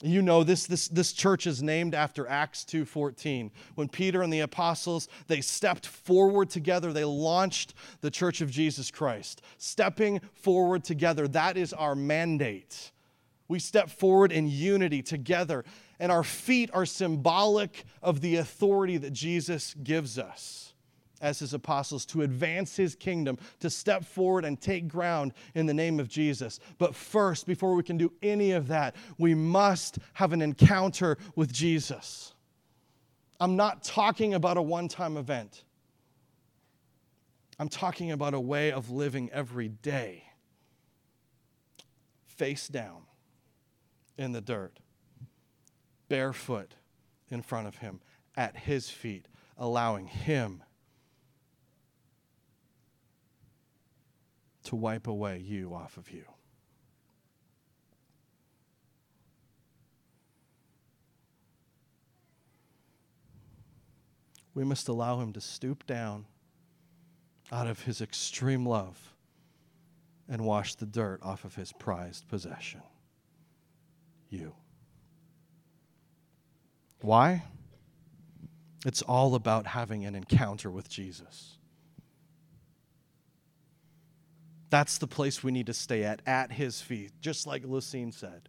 You 0.00 0.22
know 0.22 0.44
this, 0.44 0.66
this, 0.66 0.86
this 0.86 1.12
church 1.12 1.46
is 1.48 1.60
named 1.60 1.96
after 1.96 2.28
Acts 2.28 2.64
2.14. 2.64 3.50
When 3.74 3.88
Peter 3.88 4.22
and 4.22 4.32
the 4.32 4.40
apostles, 4.40 5.08
they 5.26 5.40
stepped 5.40 5.86
forward 5.86 6.48
together. 6.48 6.92
They 6.92 7.04
launched 7.04 7.74
the 8.02 8.10
church 8.10 8.40
of 8.40 8.52
Jesus 8.52 8.92
Christ. 8.92 9.42
Stepping 9.58 10.20
forward 10.34 10.84
together, 10.84 11.26
that 11.28 11.56
is 11.56 11.72
our 11.72 11.96
mandate. 11.96 12.92
We 13.48 13.58
step 13.58 13.90
forward 13.90 14.30
in 14.30 14.46
unity 14.46 15.02
together, 15.02 15.64
and 15.98 16.12
our 16.12 16.24
feet 16.24 16.70
are 16.72 16.86
symbolic 16.86 17.84
of 18.00 18.20
the 18.20 18.36
authority 18.36 18.96
that 18.98 19.12
Jesus 19.12 19.74
gives 19.82 20.20
us 20.20 20.73
as 21.24 21.38
his 21.38 21.54
apostles 21.54 22.04
to 22.04 22.20
advance 22.20 22.76
his 22.76 22.94
kingdom, 22.94 23.38
to 23.58 23.70
step 23.70 24.04
forward 24.04 24.44
and 24.44 24.60
take 24.60 24.86
ground 24.86 25.32
in 25.54 25.64
the 25.64 25.72
name 25.72 25.98
of 25.98 26.06
Jesus. 26.06 26.60
But 26.76 26.94
first, 26.94 27.46
before 27.46 27.74
we 27.74 27.82
can 27.82 27.96
do 27.96 28.12
any 28.22 28.52
of 28.52 28.68
that, 28.68 28.94
we 29.18 29.34
must 29.34 29.98
have 30.12 30.34
an 30.34 30.42
encounter 30.42 31.16
with 31.34 31.50
Jesus. 31.50 32.34
I'm 33.40 33.56
not 33.56 33.82
talking 33.82 34.34
about 34.34 34.58
a 34.58 34.62
one 34.62 34.86
time 34.86 35.16
event, 35.16 35.64
I'm 37.58 37.70
talking 37.70 38.12
about 38.12 38.34
a 38.34 38.40
way 38.40 38.70
of 38.70 38.90
living 38.90 39.30
every 39.32 39.68
day, 39.68 40.24
face 42.26 42.68
down 42.68 43.02
in 44.18 44.32
the 44.32 44.42
dirt, 44.42 44.78
barefoot 46.10 46.74
in 47.30 47.40
front 47.40 47.66
of 47.66 47.78
him, 47.78 48.00
at 48.36 48.56
his 48.56 48.90
feet, 48.90 49.26
allowing 49.56 50.06
him 50.06 50.62
to 54.64 54.76
wipe 54.76 55.06
away 55.06 55.38
you 55.38 55.74
off 55.74 55.96
of 55.96 56.10
you. 56.10 56.24
We 64.54 64.64
must 64.64 64.88
allow 64.88 65.20
him 65.20 65.32
to 65.32 65.40
stoop 65.40 65.86
down 65.86 66.26
out 67.50 67.66
of 67.66 67.82
his 67.82 68.00
extreme 68.00 68.66
love 68.66 69.14
and 70.28 70.44
wash 70.44 70.74
the 70.76 70.86
dirt 70.86 71.20
off 71.22 71.44
of 71.44 71.56
his 71.56 71.72
prized 71.72 72.28
possession 72.28 72.82
you. 74.30 74.52
Why? 77.00 77.44
It's 78.86 79.02
all 79.02 79.34
about 79.34 79.66
having 79.66 80.04
an 80.04 80.14
encounter 80.14 80.70
with 80.70 80.88
Jesus. 80.88 81.58
That's 84.74 84.98
the 84.98 85.06
place 85.06 85.44
we 85.44 85.52
need 85.52 85.66
to 85.66 85.72
stay 85.72 86.02
at, 86.02 86.20
at 86.26 86.50
his 86.50 86.80
feet, 86.80 87.12
just 87.20 87.46
like 87.46 87.62
Lucine 87.62 88.12
said. 88.12 88.48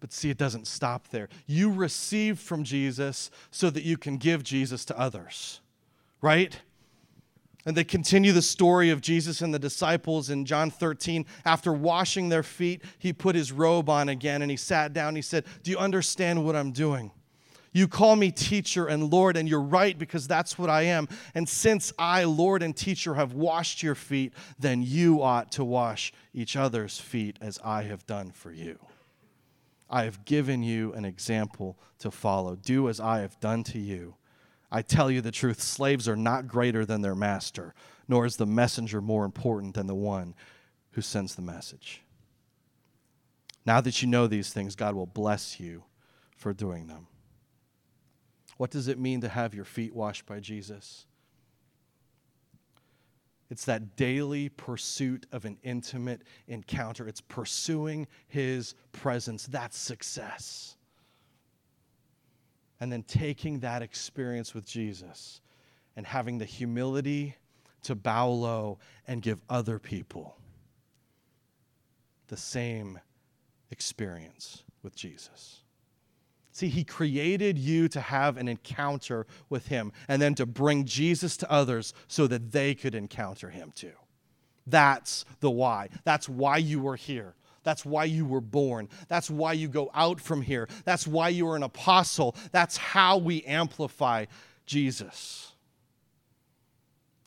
But 0.00 0.14
see, 0.14 0.30
it 0.30 0.38
doesn't 0.38 0.66
stop 0.66 1.08
there. 1.08 1.28
You 1.46 1.70
receive 1.70 2.38
from 2.38 2.64
Jesus 2.64 3.30
so 3.50 3.68
that 3.68 3.82
you 3.82 3.98
can 3.98 4.16
give 4.16 4.42
Jesus 4.42 4.86
to 4.86 4.98
others, 4.98 5.60
right? 6.22 6.58
And 7.66 7.76
they 7.76 7.84
continue 7.84 8.32
the 8.32 8.40
story 8.40 8.88
of 8.88 9.02
Jesus 9.02 9.42
and 9.42 9.52
the 9.52 9.58
disciples 9.58 10.30
in 10.30 10.46
John 10.46 10.70
13. 10.70 11.26
After 11.44 11.70
washing 11.70 12.30
their 12.30 12.42
feet, 12.42 12.80
he 12.98 13.12
put 13.12 13.34
his 13.34 13.52
robe 13.52 13.90
on 13.90 14.08
again 14.08 14.40
and 14.40 14.50
he 14.50 14.56
sat 14.56 14.94
down. 14.94 15.16
He 15.16 15.20
said, 15.20 15.44
Do 15.64 15.70
you 15.70 15.76
understand 15.76 16.46
what 16.46 16.56
I'm 16.56 16.72
doing? 16.72 17.10
You 17.78 17.86
call 17.86 18.16
me 18.16 18.32
teacher 18.32 18.88
and 18.88 19.12
Lord, 19.12 19.36
and 19.36 19.48
you're 19.48 19.60
right 19.60 19.96
because 19.96 20.26
that's 20.26 20.58
what 20.58 20.68
I 20.68 20.82
am. 20.82 21.06
And 21.36 21.48
since 21.48 21.92
I, 21.96 22.24
Lord 22.24 22.60
and 22.60 22.76
teacher, 22.76 23.14
have 23.14 23.34
washed 23.34 23.84
your 23.84 23.94
feet, 23.94 24.32
then 24.58 24.82
you 24.82 25.22
ought 25.22 25.52
to 25.52 25.64
wash 25.64 26.12
each 26.34 26.56
other's 26.56 26.98
feet 26.98 27.38
as 27.40 27.56
I 27.64 27.84
have 27.84 28.04
done 28.04 28.32
for 28.32 28.50
you. 28.50 28.80
I 29.88 30.02
have 30.02 30.24
given 30.24 30.64
you 30.64 30.92
an 30.94 31.04
example 31.04 31.78
to 32.00 32.10
follow. 32.10 32.56
Do 32.56 32.88
as 32.88 32.98
I 32.98 33.20
have 33.20 33.38
done 33.38 33.62
to 33.64 33.78
you. 33.78 34.16
I 34.72 34.82
tell 34.82 35.08
you 35.08 35.20
the 35.20 35.30
truth 35.30 35.62
slaves 35.62 36.08
are 36.08 36.16
not 36.16 36.48
greater 36.48 36.84
than 36.84 37.02
their 37.02 37.14
master, 37.14 37.74
nor 38.08 38.26
is 38.26 38.38
the 38.38 38.44
messenger 38.44 39.00
more 39.00 39.24
important 39.24 39.74
than 39.74 39.86
the 39.86 39.94
one 39.94 40.34
who 40.90 41.00
sends 41.00 41.36
the 41.36 41.42
message. 41.42 42.02
Now 43.64 43.80
that 43.80 44.02
you 44.02 44.08
know 44.08 44.26
these 44.26 44.52
things, 44.52 44.74
God 44.74 44.96
will 44.96 45.06
bless 45.06 45.60
you 45.60 45.84
for 46.36 46.52
doing 46.52 46.88
them. 46.88 47.06
What 48.58 48.70
does 48.70 48.88
it 48.88 48.98
mean 48.98 49.22
to 49.22 49.28
have 49.28 49.54
your 49.54 49.64
feet 49.64 49.94
washed 49.94 50.26
by 50.26 50.40
Jesus? 50.40 51.06
It's 53.50 53.64
that 53.64 53.96
daily 53.96 54.50
pursuit 54.50 55.26
of 55.32 55.46
an 55.46 55.56
intimate 55.62 56.22
encounter. 56.48 57.08
It's 57.08 57.22
pursuing 57.22 58.06
his 58.26 58.74
presence. 58.92 59.46
That's 59.46 59.78
success. 59.78 60.76
And 62.80 62.92
then 62.92 63.04
taking 63.04 63.60
that 63.60 63.80
experience 63.80 64.54
with 64.54 64.66
Jesus 64.66 65.40
and 65.96 66.06
having 66.06 66.38
the 66.38 66.44
humility 66.44 67.36
to 67.84 67.94
bow 67.94 68.28
low 68.28 68.78
and 69.06 69.22
give 69.22 69.40
other 69.48 69.78
people 69.78 70.36
the 72.26 72.36
same 72.36 72.98
experience 73.70 74.64
with 74.82 74.94
Jesus. 74.94 75.62
See, 76.58 76.66
He 76.66 76.82
created 76.82 77.56
you 77.56 77.86
to 77.90 78.00
have 78.00 78.36
an 78.36 78.48
encounter 78.48 79.28
with 79.48 79.68
Him 79.68 79.92
and 80.08 80.20
then 80.20 80.34
to 80.34 80.44
bring 80.44 80.86
Jesus 80.86 81.36
to 81.36 81.48
others 81.48 81.94
so 82.08 82.26
that 82.26 82.50
they 82.50 82.74
could 82.74 82.96
encounter 82.96 83.48
Him 83.48 83.70
too. 83.76 83.92
That's 84.66 85.24
the 85.38 85.52
why. 85.52 85.88
That's 86.02 86.28
why 86.28 86.56
you 86.56 86.80
were 86.80 86.96
here. 86.96 87.36
That's 87.62 87.84
why 87.84 88.06
you 88.06 88.26
were 88.26 88.40
born. 88.40 88.88
That's 89.06 89.30
why 89.30 89.52
you 89.52 89.68
go 89.68 89.88
out 89.94 90.20
from 90.20 90.42
here. 90.42 90.68
That's 90.84 91.06
why 91.06 91.28
you 91.28 91.46
are 91.46 91.54
an 91.54 91.62
apostle. 91.62 92.34
That's 92.50 92.76
how 92.76 93.18
we 93.18 93.44
amplify 93.44 94.24
Jesus. 94.66 95.52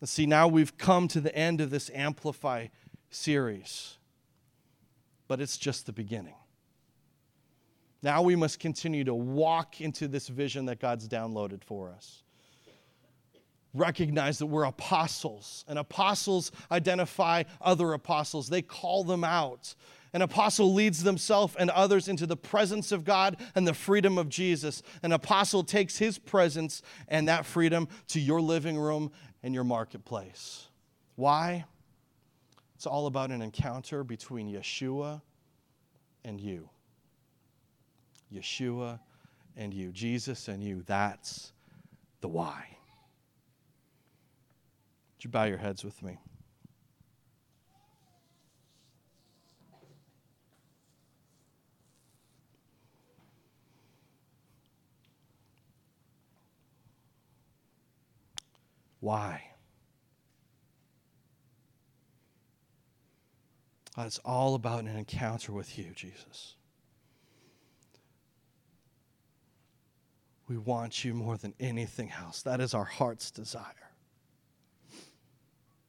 And 0.02 0.10
see, 0.10 0.26
now 0.26 0.50
we've 0.50 0.78
come 0.78 1.08
to 1.08 1.22
the 1.22 1.34
end 1.34 1.62
of 1.62 1.70
this 1.70 1.90
Amplify 1.94 2.68
series, 3.10 3.98
but 5.30 5.40
it's 5.40 5.58
just 5.58 5.86
the 5.86 5.94
beginning. 5.94 6.36
Now 8.04 8.22
we 8.22 8.36
must 8.36 8.60
continue 8.60 9.04
to 9.04 9.14
walk 9.14 9.80
into 9.80 10.08
this 10.08 10.28
vision 10.28 10.66
that 10.66 10.80
God's 10.80 11.08
downloaded 11.08 11.64
for 11.64 11.92
us. 11.92 12.24
Recognize 13.74 14.40
that 14.40 14.48
we're 14.48 14.66
apostles, 14.66 15.64
and 15.68 15.80
apostles 15.80 16.52
identify 16.72 17.44
other 17.62 17.94
apostles, 17.94 18.50
they 18.50 18.62
call 18.62 19.04
them 19.04 19.24
out. 19.24 19.76
An 20.14 20.22
apostle 20.22 20.74
leads 20.74 21.04
themselves 21.04 21.56
and 21.58 21.70
others 21.70 22.10
into 22.10 22.26
the 22.26 22.36
presence 22.36 22.92
of 22.92 23.06
God 23.06 23.38
and 23.56 23.66
the 23.66 23.74
freedom 23.74 24.18
of 24.18 24.28
Jesus. 24.28 24.84
An 25.04 25.14
apostle 25.14 25.64
takes 25.64 25.98
his 25.98 26.18
presence 26.18 26.82
and 27.08 27.30
that 27.30 27.46
freedom 27.46 27.88
to 28.10 28.20
your 28.20 28.42
living 28.42 28.78
room 28.78 29.12
and 29.42 29.54
your 29.54 29.64
marketplace. 29.64 30.68
Why? 31.16 31.64
It's 32.76 32.86
all 32.86 33.08
about 33.08 33.32
an 33.32 33.42
encounter 33.42 34.04
between 34.04 34.52
Yeshua 34.52 35.22
and 36.26 36.42
you. 36.42 36.70
Yeshua 38.34 39.00
and 39.56 39.74
you. 39.74 39.92
Jesus 39.92 40.48
and 40.48 40.64
you. 40.64 40.84
That's 40.86 41.52
the 42.22 42.28
why. 42.28 42.78
Would 45.18 45.26
you 45.26 45.30
bow 45.30 45.44
your 45.44 45.58
heads 45.58 45.84
with 45.84 46.02
me? 46.02 46.18
Why? 59.00 59.44
it's 63.98 64.20
all 64.26 64.56
about 64.56 64.80
an 64.80 64.88
encounter 64.88 65.52
with 65.52 65.78
you, 65.78 65.92
Jesus. 65.96 66.56
We 70.52 70.58
want 70.58 71.06
you 71.06 71.14
more 71.14 71.38
than 71.38 71.54
anything 71.62 72.12
else. 72.12 72.42
That 72.42 72.60
is 72.60 72.74
our 72.74 72.84
heart's 72.84 73.32
desire. 73.32 73.64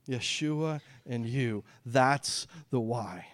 Yeshua 0.08 0.80
and 1.04 1.26
you, 1.26 1.64
that's 1.84 2.46
the 2.70 2.78
why. 2.78 3.26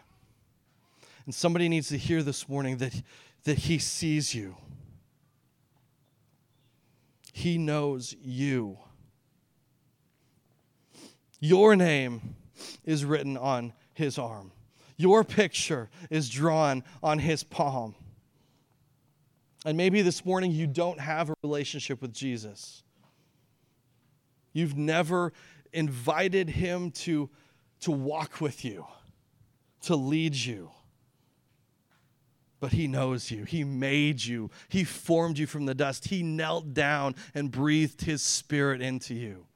And 1.26 1.34
somebody 1.34 1.68
needs 1.68 1.88
to 1.88 1.98
hear 1.98 2.22
this 2.22 2.48
morning 2.48 2.78
that, 2.78 3.02
that 3.44 3.58
He 3.58 3.78
sees 3.78 4.34
you, 4.34 4.56
He 7.34 7.58
knows 7.58 8.16
you. 8.22 8.78
Your 11.40 11.76
name 11.76 12.36
is 12.84 13.04
written 13.04 13.36
on 13.36 13.74
His 13.92 14.16
arm. 14.16 14.50
Your 14.96 15.24
picture 15.24 15.90
is 16.08 16.30
drawn 16.30 16.84
on 17.02 17.18
his 17.18 17.44
palm. 17.44 17.94
And 19.64 19.76
maybe 19.76 20.02
this 20.02 20.24
morning 20.24 20.52
you 20.52 20.66
don't 20.66 21.00
have 21.00 21.30
a 21.30 21.34
relationship 21.42 22.00
with 22.00 22.12
Jesus. 22.12 22.82
You've 24.52 24.76
never 24.76 25.32
invited 25.72 26.48
him 26.48 26.90
to, 26.92 27.28
to 27.80 27.90
walk 27.90 28.40
with 28.40 28.64
you, 28.64 28.86
to 29.82 29.96
lead 29.96 30.34
you. 30.34 30.70
But 32.60 32.72
he 32.72 32.88
knows 32.88 33.30
you. 33.30 33.44
He 33.44 33.62
made 33.62 34.24
you. 34.24 34.50
He 34.68 34.82
formed 34.82 35.38
you 35.38 35.46
from 35.46 35.66
the 35.66 35.74
dust. 35.74 36.06
He 36.06 36.22
knelt 36.22 36.74
down 36.74 37.14
and 37.34 37.50
breathed 37.50 38.02
his 38.02 38.22
spirit 38.22 38.82
into 38.82 39.14
you. 39.14 39.46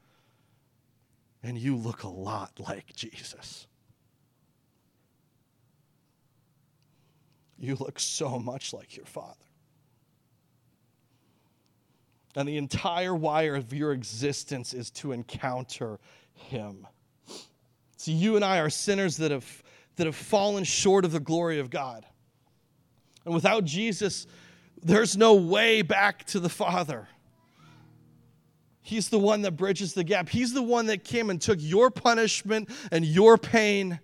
And 1.42 1.58
you 1.58 1.74
look 1.74 2.04
a 2.04 2.08
lot 2.08 2.52
like 2.60 2.94
Jesus. 2.94 3.66
You 7.58 7.76
look 7.76 7.98
so 7.98 8.38
much 8.38 8.72
like 8.72 8.96
your 8.96 9.06
father. 9.06 9.34
And 12.34 12.48
the 12.48 12.56
entire 12.56 13.14
wire 13.14 13.56
of 13.56 13.72
your 13.72 13.92
existence 13.92 14.72
is 14.72 14.90
to 14.92 15.12
encounter 15.12 15.98
him. 16.34 16.86
So 17.96 18.10
you 18.10 18.36
and 18.36 18.44
I 18.44 18.58
are 18.58 18.70
sinners 18.70 19.18
that 19.18 19.30
have, 19.30 19.62
that 19.96 20.06
have 20.06 20.16
fallen 20.16 20.64
short 20.64 21.04
of 21.04 21.12
the 21.12 21.20
glory 21.20 21.58
of 21.58 21.70
God. 21.70 22.06
And 23.24 23.34
without 23.34 23.64
Jesus, 23.64 24.26
there's 24.82 25.16
no 25.16 25.34
way 25.34 25.82
back 25.82 26.24
to 26.26 26.40
the 26.40 26.48
Father. 26.48 27.06
He's 28.80 29.10
the 29.10 29.18
one 29.18 29.42
that 29.42 29.52
bridges 29.52 29.94
the 29.94 30.02
gap. 30.02 30.28
He's 30.28 30.52
the 30.52 30.62
one 30.62 30.86
that 30.86 31.04
came 31.04 31.30
and 31.30 31.40
took 31.40 31.58
your 31.60 31.90
punishment 31.90 32.68
and 32.90 33.04
your 33.04 33.38
pain, 33.38 34.00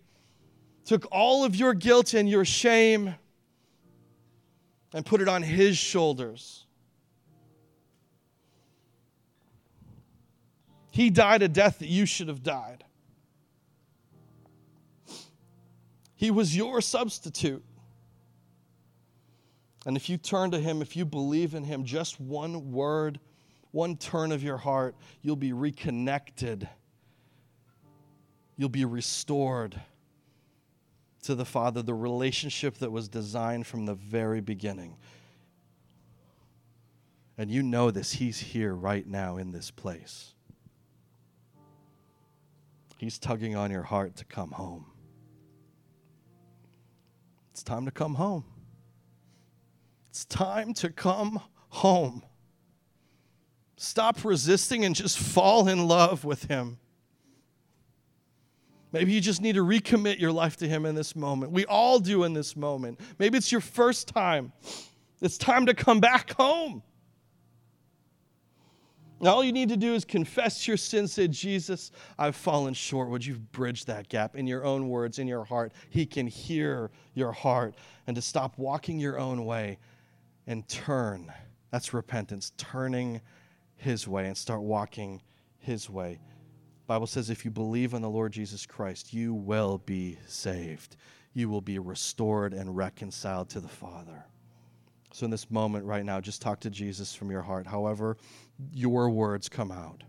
took 0.84 1.06
all 1.10 1.44
of 1.44 1.56
your 1.56 1.74
guilt 1.74 2.14
and 2.14 2.30
your 2.30 2.44
shame 2.44 3.14
and 4.94 5.04
put 5.04 5.20
it 5.20 5.28
on 5.28 5.42
his 5.42 5.76
shoulders. 5.76 6.66
He 10.98 11.10
died 11.10 11.42
a 11.42 11.48
death 11.48 11.78
that 11.78 11.86
you 11.86 12.06
should 12.06 12.26
have 12.26 12.42
died. 12.42 12.82
He 16.16 16.32
was 16.32 16.56
your 16.56 16.80
substitute. 16.80 17.62
And 19.86 19.96
if 19.96 20.08
you 20.08 20.16
turn 20.16 20.50
to 20.50 20.58
him, 20.58 20.82
if 20.82 20.96
you 20.96 21.04
believe 21.04 21.54
in 21.54 21.62
him, 21.62 21.84
just 21.84 22.20
one 22.20 22.72
word, 22.72 23.20
one 23.70 23.96
turn 23.96 24.32
of 24.32 24.42
your 24.42 24.56
heart, 24.56 24.96
you'll 25.22 25.36
be 25.36 25.52
reconnected. 25.52 26.68
You'll 28.56 28.68
be 28.68 28.84
restored 28.84 29.80
to 31.22 31.36
the 31.36 31.44
Father, 31.44 31.80
the 31.80 31.94
relationship 31.94 32.78
that 32.78 32.90
was 32.90 33.06
designed 33.06 33.68
from 33.68 33.86
the 33.86 33.94
very 33.94 34.40
beginning. 34.40 34.96
And 37.38 37.52
you 37.52 37.62
know 37.62 37.92
this, 37.92 38.14
He's 38.14 38.40
here 38.40 38.74
right 38.74 39.06
now 39.06 39.36
in 39.36 39.52
this 39.52 39.70
place. 39.70 40.34
He's 42.98 43.18
tugging 43.18 43.54
on 43.54 43.70
your 43.70 43.84
heart 43.84 44.16
to 44.16 44.24
come 44.24 44.50
home. 44.50 44.86
It's 47.52 47.62
time 47.62 47.86
to 47.86 47.92
come 47.92 48.16
home. 48.16 48.44
It's 50.10 50.24
time 50.24 50.74
to 50.74 50.90
come 50.90 51.40
home. 51.68 52.24
Stop 53.76 54.24
resisting 54.24 54.84
and 54.84 54.96
just 54.96 55.16
fall 55.16 55.68
in 55.68 55.86
love 55.86 56.24
with 56.24 56.44
Him. 56.44 56.78
Maybe 58.90 59.12
you 59.12 59.20
just 59.20 59.40
need 59.40 59.54
to 59.54 59.64
recommit 59.64 60.18
your 60.18 60.32
life 60.32 60.56
to 60.56 60.68
Him 60.68 60.84
in 60.84 60.96
this 60.96 61.14
moment. 61.14 61.52
We 61.52 61.66
all 61.66 62.00
do 62.00 62.24
in 62.24 62.32
this 62.32 62.56
moment. 62.56 62.98
Maybe 63.18 63.38
it's 63.38 63.52
your 63.52 63.60
first 63.60 64.08
time. 64.08 64.52
It's 65.20 65.38
time 65.38 65.66
to 65.66 65.74
come 65.74 66.00
back 66.00 66.32
home. 66.32 66.82
Now, 69.20 69.34
all 69.34 69.44
you 69.44 69.52
need 69.52 69.68
to 69.70 69.76
do 69.76 69.94
is 69.94 70.04
confess 70.04 70.68
your 70.68 70.76
sin, 70.76 71.08
say, 71.08 71.26
Jesus, 71.26 71.90
I've 72.18 72.36
fallen 72.36 72.72
short. 72.72 73.10
Would 73.10 73.26
you 73.26 73.34
bridge 73.34 73.84
that 73.86 74.08
gap 74.08 74.36
in 74.36 74.46
your 74.46 74.64
own 74.64 74.88
words, 74.88 75.18
in 75.18 75.26
your 75.26 75.44
heart? 75.44 75.72
He 75.90 76.06
can 76.06 76.26
hear 76.26 76.90
your 77.14 77.32
heart. 77.32 77.74
And 78.06 78.14
to 78.14 78.22
stop 78.22 78.56
walking 78.58 79.00
your 79.00 79.18
own 79.18 79.44
way 79.44 79.78
and 80.46 80.66
turn. 80.68 81.32
That's 81.70 81.92
repentance, 81.92 82.52
turning 82.56 83.20
His 83.76 84.06
way 84.06 84.26
and 84.26 84.36
start 84.36 84.62
walking 84.62 85.20
His 85.58 85.90
way. 85.90 86.20
Bible 86.86 87.06
says 87.06 87.28
if 87.28 87.44
you 87.44 87.50
believe 87.50 87.92
in 87.92 88.00
the 88.00 88.08
Lord 88.08 88.32
Jesus 88.32 88.64
Christ, 88.64 89.12
you 89.12 89.34
will 89.34 89.78
be 89.78 90.16
saved. 90.26 90.96
You 91.34 91.50
will 91.50 91.60
be 91.60 91.78
restored 91.78 92.54
and 92.54 92.74
reconciled 92.74 93.50
to 93.50 93.60
the 93.60 93.68
Father. 93.68 94.24
So, 95.10 95.24
in 95.24 95.30
this 95.30 95.50
moment 95.50 95.84
right 95.84 96.04
now, 96.04 96.20
just 96.20 96.42
talk 96.42 96.60
to 96.60 96.70
Jesus 96.70 97.14
from 97.14 97.30
your 97.30 97.42
heart, 97.42 97.66
however, 97.66 98.16
your 98.72 99.08
words 99.10 99.48
come 99.48 99.72
out. 99.72 100.02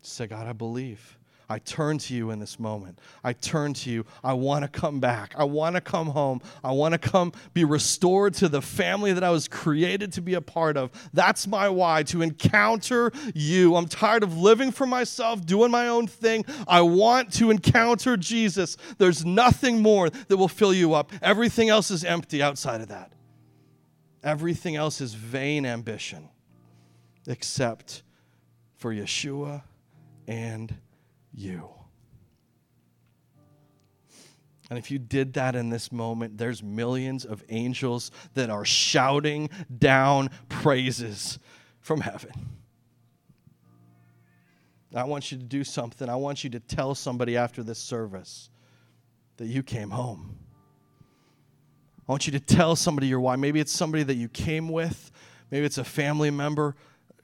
Say, 0.00 0.26
God, 0.26 0.46
I 0.46 0.52
believe. 0.52 1.18
I 1.52 1.58
turn 1.58 1.98
to 1.98 2.14
you 2.14 2.30
in 2.30 2.38
this 2.38 2.58
moment. 2.58 2.98
I 3.22 3.34
turn 3.34 3.74
to 3.74 3.90
you. 3.90 4.06
I 4.24 4.32
want 4.32 4.62
to 4.62 4.68
come 4.68 5.00
back. 5.00 5.34
I 5.36 5.44
want 5.44 5.74
to 5.74 5.82
come 5.82 6.06
home. 6.06 6.40
I 6.64 6.72
want 6.72 6.92
to 6.92 6.98
come 6.98 7.32
be 7.52 7.64
restored 7.64 8.32
to 8.34 8.48
the 8.48 8.62
family 8.62 9.12
that 9.12 9.22
I 9.22 9.28
was 9.28 9.48
created 9.48 10.12
to 10.14 10.22
be 10.22 10.32
a 10.32 10.40
part 10.40 10.78
of. 10.78 10.90
That's 11.12 11.46
my 11.46 11.68
why, 11.68 12.04
to 12.04 12.22
encounter 12.22 13.12
you. 13.34 13.76
I'm 13.76 13.86
tired 13.86 14.22
of 14.22 14.38
living 14.38 14.72
for 14.72 14.86
myself, 14.86 15.44
doing 15.44 15.70
my 15.70 15.88
own 15.88 16.06
thing. 16.06 16.46
I 16.66 16.80
want 16.80 17.34
to 17.34 17.50
encounter 17.50 18.16
Jesus. 18.16 18.78
There's 18.96 19.22
nothing 19.24 19.82
more 19.82 20.08
that 20.08 20.36
will 20.38 20.48
fill 20.48 20.72
you 20.72 20.94
up. 20.94 21.12
Everything 21.20 21.68
else 21.68 21.90
is 21.90 22.02
empty 22.02 22.42
outside 22.42 22.80
of 22.80 22.88
that. 22.88 23.12
Everything 24.22 24.76
else 24.76 25.00
is 25.00 25.14
vain 25.14 25.66
ambition 25.66 26.28
except 27.26 28.02
for 28.74 28.92
Yeshua 28.92 29.62
and 30.26 30.74
you. 31.32 31.68
And 34.70 34.78
if 34.78 34.90
you 34.90 34.98
did 34.98 35.34
that 35.34 35.54
in 35.54 35.68
this 35.68 35.92
moment, 35.92 36.38
there's 36.38 36.62
millions 36.62 37.24
of 37.24 37.44
angels 37.50 38.10
that 38.34 38.48
are 38.48 38.64
shouting 38.64 39.50
down 39.78 40.30
praises 40.48 41.38
from 41.80 42.00
heaven. 42.00 42.32
I 44.94 45.04
want 45.04 45.32
you 45.32 45.38
to 45.38 45.44
do 45.44 45.64
something. 45.64 46.08
I 46.08 46.16
want 46.16 46.44
you 46.44 46.50
to 46.50 46.60
tell 46.60 46.94
somebody 46.94 47.36
after 47.36 47.62
this 47.62 47.78
service 47.78 48.50
that 49.36 49.46
you 49.46 49.62
came 49.62 49.90
home. 49.90 50.38
I 52.08 52.12
want 52.12 52.26
you 52.26 52.32
to 52.32 52.40
tell 52.40 52.74
somebody 52.76 53.06
your 53.06 53.20
why. 53.20 53.36
Maybe 53.36 53.60
it's 53.60 53.72
somebody 53.72 54.02
that 54.02 54.14
you 54.14 54.28
came 54.28 54.68
with, 54.68 55.10
maybe 55.50 55.64
it's 55.64 55.78
a 55.78 55.84
family 55.84 56.30
member. 56.30 56.74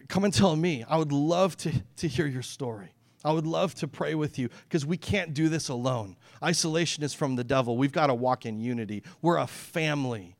Come 0.08 0.24
and 0.24 0.32
tell 0.32 0.56
me. 0.56 0.84
I 0.88 0.96
would 0.96 1.12
love 1.12 1.56
to, 1.58 1.72
to 1.96 2.08
hear 2.08 2.26
your 2.26 2.42
story. 2.42 2.94
I 3.24 3.32
would 3.32 3.46
love 3.46 3.74
to 3.76 3.88
pray 3.88 4.14
with 4.14 4.38
you 4.38 4.48
because 4.62 4.86
we 4.86 4.96
can't 4.96 5.34
do 5.34 5.48
this 5.48 5.68
alone. 5.68 6.16
Isolation 6.42 7.02
is 7.02 7.12
from 7.12 7.36
the 7.36 7.44
devil. 7.44 7.76
We've 7.76 7.92
got 7.92 8.06
to 8.06 8.14
walk 8.14 8.46
in 8.46 8.58
unity. 8.58 9.02
We're 9.20 9.38
a 9.38 9.46
family. 9.46 10.36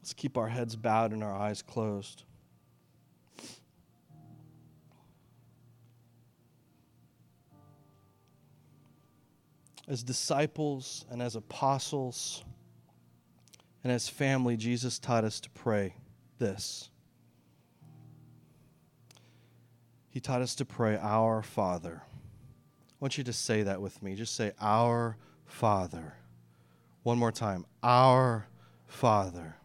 Let's 0.00 0.12
keep 0.12 0.36
our 0.36 0.48
heads 0.48 0.74
bowed 0.74 1.12
and 1.12 1.22
our 1.22 1.34
eyes 1.34 1.62
closed. 1.62 2.24
As 9.88 10.02
disciples 10.02 11.06
and 11.10 11.22
as 11.22 11.34
apostles 11.34 12.44
and 13.82 13.90
as 13.90 14.06
family, 14.06 14.56
Jesus 14.56 14.98
taught 14.98 15.24
us 15.24 15.40
to 15.40 15.50
pray 15.50 15.94
this. 16.38 16.90
He 20.10 20.20
taught 20.20 20.42
us 20.42 20.54
to 20.56 20.66
pray, 20.66 20.98
Our 21.00 21.42
Father. 21.42 22.02
I 22.04 22.94
want 23.00 23.16
you 23.16 23.24
to 23.24 23.32
say 23.32 23.62
that 23.62 23.80
with 23.80 24.02
me. 24.02 24.14
Just 24.14 24.34
say, 24.36 24.52
Our 24.60 25.16
Father. 25.46 26.14
One 27.02 27.18
more 27.18 27.32
time, 27.32 27.64
Our 27.82 28.46
Father. 28.86 29.56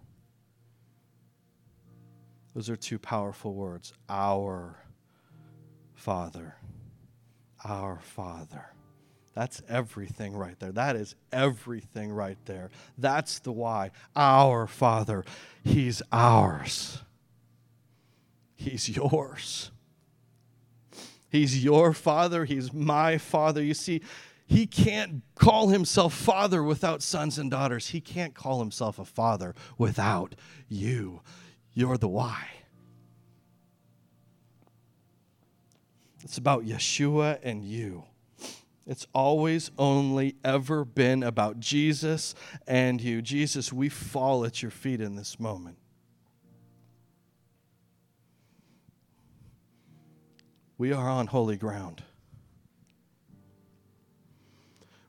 Those 2.54 2.70
are 2.70 2.76
two 2.76 3.00
powerful 3.00 3.54
words. 3.54 3.94
Our 4.08 4.78
Father. 5.96 6.56
Our 7.66 8.00
Father. 8.00 8.74
That's 9.34 9.62
everything 9.68 10.36
right 10.36 10.60
there. 10.60 10.72
That 10.72 10.96
is 10.96 11.16
everything 11.32 12.12
right 12.12 12.38
there. 12.46 12.70
That's 12.98 13.40
the 13.40 13.52
why. 13.52 13.92
Our 14.16 14.68
Father. 14.68 15.26
He's 15.64 16.02
ours. 16.12 17.02
He's 18.56 18.96
yours. 18.96 19.72
He's 21.30 21.64
your 21.64 21.94
Father. 21.94 22.46
He's 22.46 22.72
my 22.72 23.18
Father. 23.18 23.64
You 23.64 23.74
see, 23.74 24.02
he 24.46 24.68
can't 24.68 25.24
call 25.36 25.70
himself 25.70 26.14
Father 26.14 26.62
without 26.62 27.02
sons 27.02 27.40
and 27.40 27.50
daughters. 27.50 27.88
He 27.88 28.02
can't 28.02 28.36
call 28.36 28.60
himself 28.60 29.00
a 29.00 29.06
Father 29.06 29.56
without 29.80 30.36
you. 30.70 31.22
You're 31.74 31.98
the 31.98 32.08
why. 32.08 32.48
It's 36.22 36.38
about 36.38 36.66
Yeshua 36.66 37.40
and 37.42 37.66
you. 37.66 38.04
It's 38.86 39.08
always 39.14 39.72
only 39.78 40.36
ever 40.44 40.84
been 40.84 41.24
about 41.24 41.60
Jesus 41.60 42.36
and 42.68 43.00
you. 43.00 43.22
Jesus, 43.22 43.72
we 43.72 43.88
fall 43.88 44.44
at 44.46 44.62
your 44.62 44.72
feet 44.72 45.00
in 45.00 45.16
this 45.16 45.40
moment. 45.40 45.78
We 50.78 50.92
are 50.92 51.10
on 51.10 51.28
holy 51.28 51.56
ground. 51.56 52.04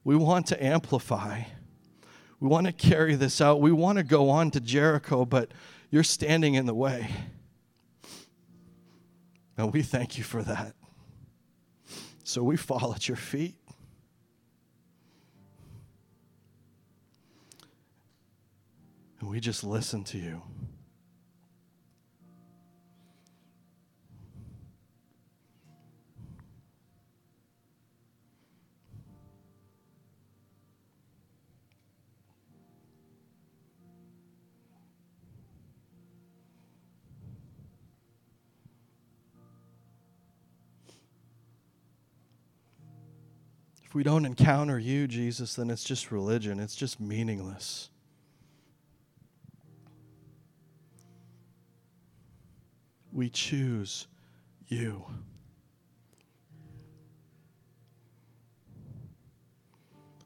We 0.04 0.14
want 0.14 0.46
to 0.48 0.64
amplify. 0.64 1.42
We 2.38 2.48
want 2.48 2.66
to 2.66 2.72
carry 2.72 3.16
this 3.16 3.40
out. 3.40 3.60
We 3.60 3.72
want 3.72 3.98
to 3.98 4.04
go 4.04 4.30
on 4.30 4.52
to 4.52 4.60
Jericho, 4.60 5.24
but 5.24 5.50
you're 5.90 6.04
standing 6.04 6.54
in 6.54 6.66
the 6.66 6.74
way. 6.74 7.08
And 9.56 9.72
we 9.72 9.82
thank 9.82 10.16
you 10.16 10.22
for 10.22 10.42
that. 10.42 10.74
So 12.22 12.42
we 12.42 12.56
fall 12.56 12.92
at 12.94 13.08
your 13.08 13.16
feet. 13.16 13.56
And 19.24 19.30
we 19.30 19.40
just 19.40 19.64
listen 19.64 20.04
to 20.04 20.18
you. 20.18 20.42
If 43.86 43.94
we 43.94 44.02
don't 44.02 44.26
encounter 44.26 44.78
you, 44.78 45.08
Jesus, 45.08 45.54
then 45.54 45.70
it's 45.70 45.82
just 45.82 46.12
religion, 46.12 46.60
it's 46.60 46.76
just 46.76 47.00
meaningless. 47.00 47.88
We 53.14 53.30
choose 53.30 54.08
you. 54.66 55.06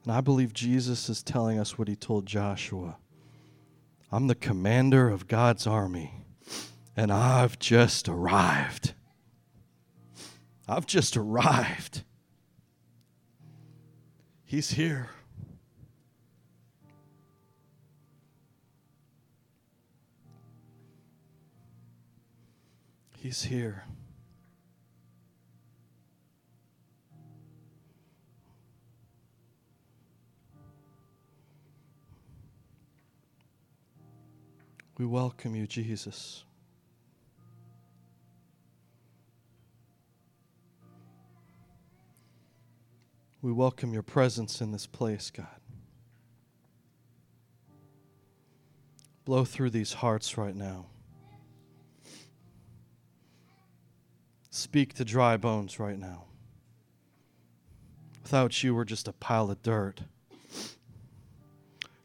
And 0.03 0.11
I 0.11 0.21
believe 0.21 0.53
Jesus 0.53 1.07
is 1.07 1.21
telling 1.21 1.59
us 1.59 1.77
what 1.77 1.87
he 1.87 1.95
told 1.95 2.25
Joshua 2.25 2.97
I'm 4.11 4.25
the 4.25 4.33
commander 4.33 5.07
of 5.07 5.27
God's 5.27 5.67
army, 5.67 6.25
and 6.97 7.11
I've 7.11 7.59
just 7.59 8.09
arrived. 8.09 8.95
I've 10.67 10.87
just 10.87 11.15
arrived. 11.15 12.03
He's 14.43 14.71
here. 14.71 15.09
He's 23.21 23.43
here. 23.43 23.83
We 34.97 35.05
welcome 35.05 35.53
you, 35.53 35.67
Jesus. 35.67 36.45
We 43.41 43.51
welcome 43.51 43.91
your 43.91 44.01
presence 44.01 44.61
in 44.61 44.71
this 44.71 44.87
place, 44.87 45.29
God. 45.29 45.45
Blow 49.25 49.43
through 49.43 49.71
these 49.71 49.91
hearts 49.91 50.37
right 50.37 50.55
now. 50.55 50.85
Speak 54.51 54.93
to 54.95 55.05
dry 55.05 55.37
bones 55.37 55.79
right 55.79 55.97
now. 55.97 56.25
Without 58.23 58.63
you, 58.63 58.75
we're 58.75 58.85
just 58.85 59.07
a 59.07 59.13
pile 59.13 59.49
of 59.51 59.61
dirt. 59.61 60.01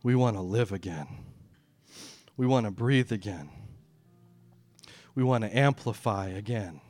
We 0.02 0.14
want 0.14 0.36
to 0.36 0.42
live 0.42 0.72
again. 0.72 1.06
We 2.36 2.46
want 2.46 2.66
to 2.66 2.70
breathe 2.70 3.12
again. 3.12 3.48
We 5.14 5.22
want 5.22 5.44
to 5.44 5.56
amplify 5.56 6.28
again. 6.28 6.80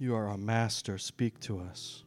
You 0.00 0.14
are 0.14 0.28
our 0.28 0.38
master. 0.38 0.96
Speak 0.98 1.40
to 1.40 1.58
us. 1.58 2.04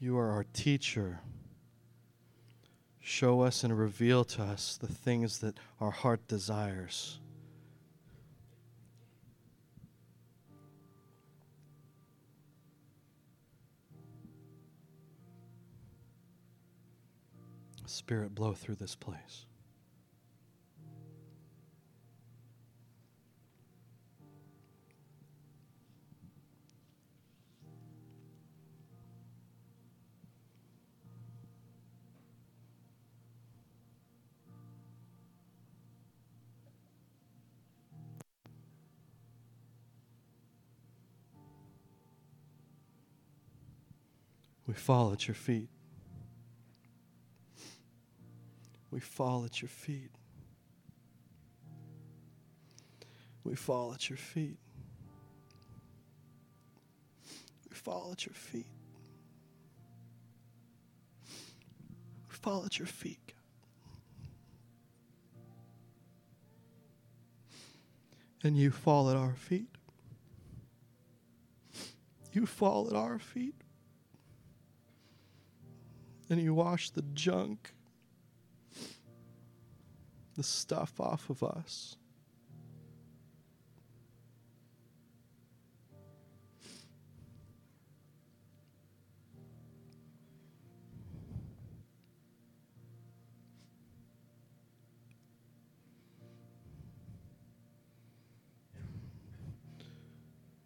You 0.00 0.16
are 0.16 0.30
our 0.30 0.44
teacher. 0.52 1.20
Show 3.00 3.40
us 3.40 3.64
and 3.64 3.76
reveal 3.76 4.24
to 4.26 4.42
us 4.42 4.76
the 4.76 4.86
things 4.86 5.38
that 5.40 5.58
our 5.80 5.90
heart 5.90 6.28
desires. 6.28 7.18
Spirit, 17.86 18.34
blow 18.34 18.52
through 18.52 18.76
this 18.76 18.94
place. 18.94 19.47
We 44.68 44.74
fall 44.74 45.12
at 45.14 45.26
your 45.26 45.34
feet. 45.34 45.70
We 48.90 49.00
fall 49.00 49.46
at 49.46 49.62
your 49.62 49.70
feet. 49.70 50.10
We 53.44 53.54
fall 53.54 53.94
at 53.94 54.10
your 54.10 54.18
feet. 54.18 54.58
We 57.70 57.74
fall 57.74 58.10
at 58.12 58.26
your 58.26 58.34
feet. 58.34 58.66
We 62.28 62.34
fall 62.34 62.66
at 62.66 62.78
your 62.78 62.86
feet. 62.86 63.32
And 68.42 68.54
you 68.54 68.70
fall 68.70 69.08
at 69.08 69.16
our 69.16 69.34
feet. 69.34 69.70
You 72.34 72.44
fall 72.44 72.86
at 72.88 72.94
our 72.94 73.18
feet. 73.18 73.54
And 76.30 76.40
you 76.40 76.52
wash 76.52 76.90
the 76.90 77.02
junk, 77.14 77.72
the 80.36 80.42
stuff 80.42 81.00
off 81.00 81.30
of 81.30 81.42
us. 81.42 81.96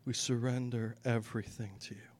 We 0.04 0.12
surrender 0.12 0.96
everything 1.04 1.70
to 1.82 1.94
you. 1.94 2.11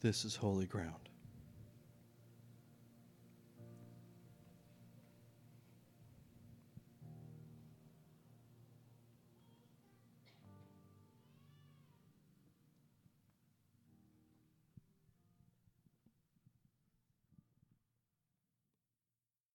This 0.00 0.24
is 0.24 0.34
holy 0.34 0.64
ground. 0.64 1.09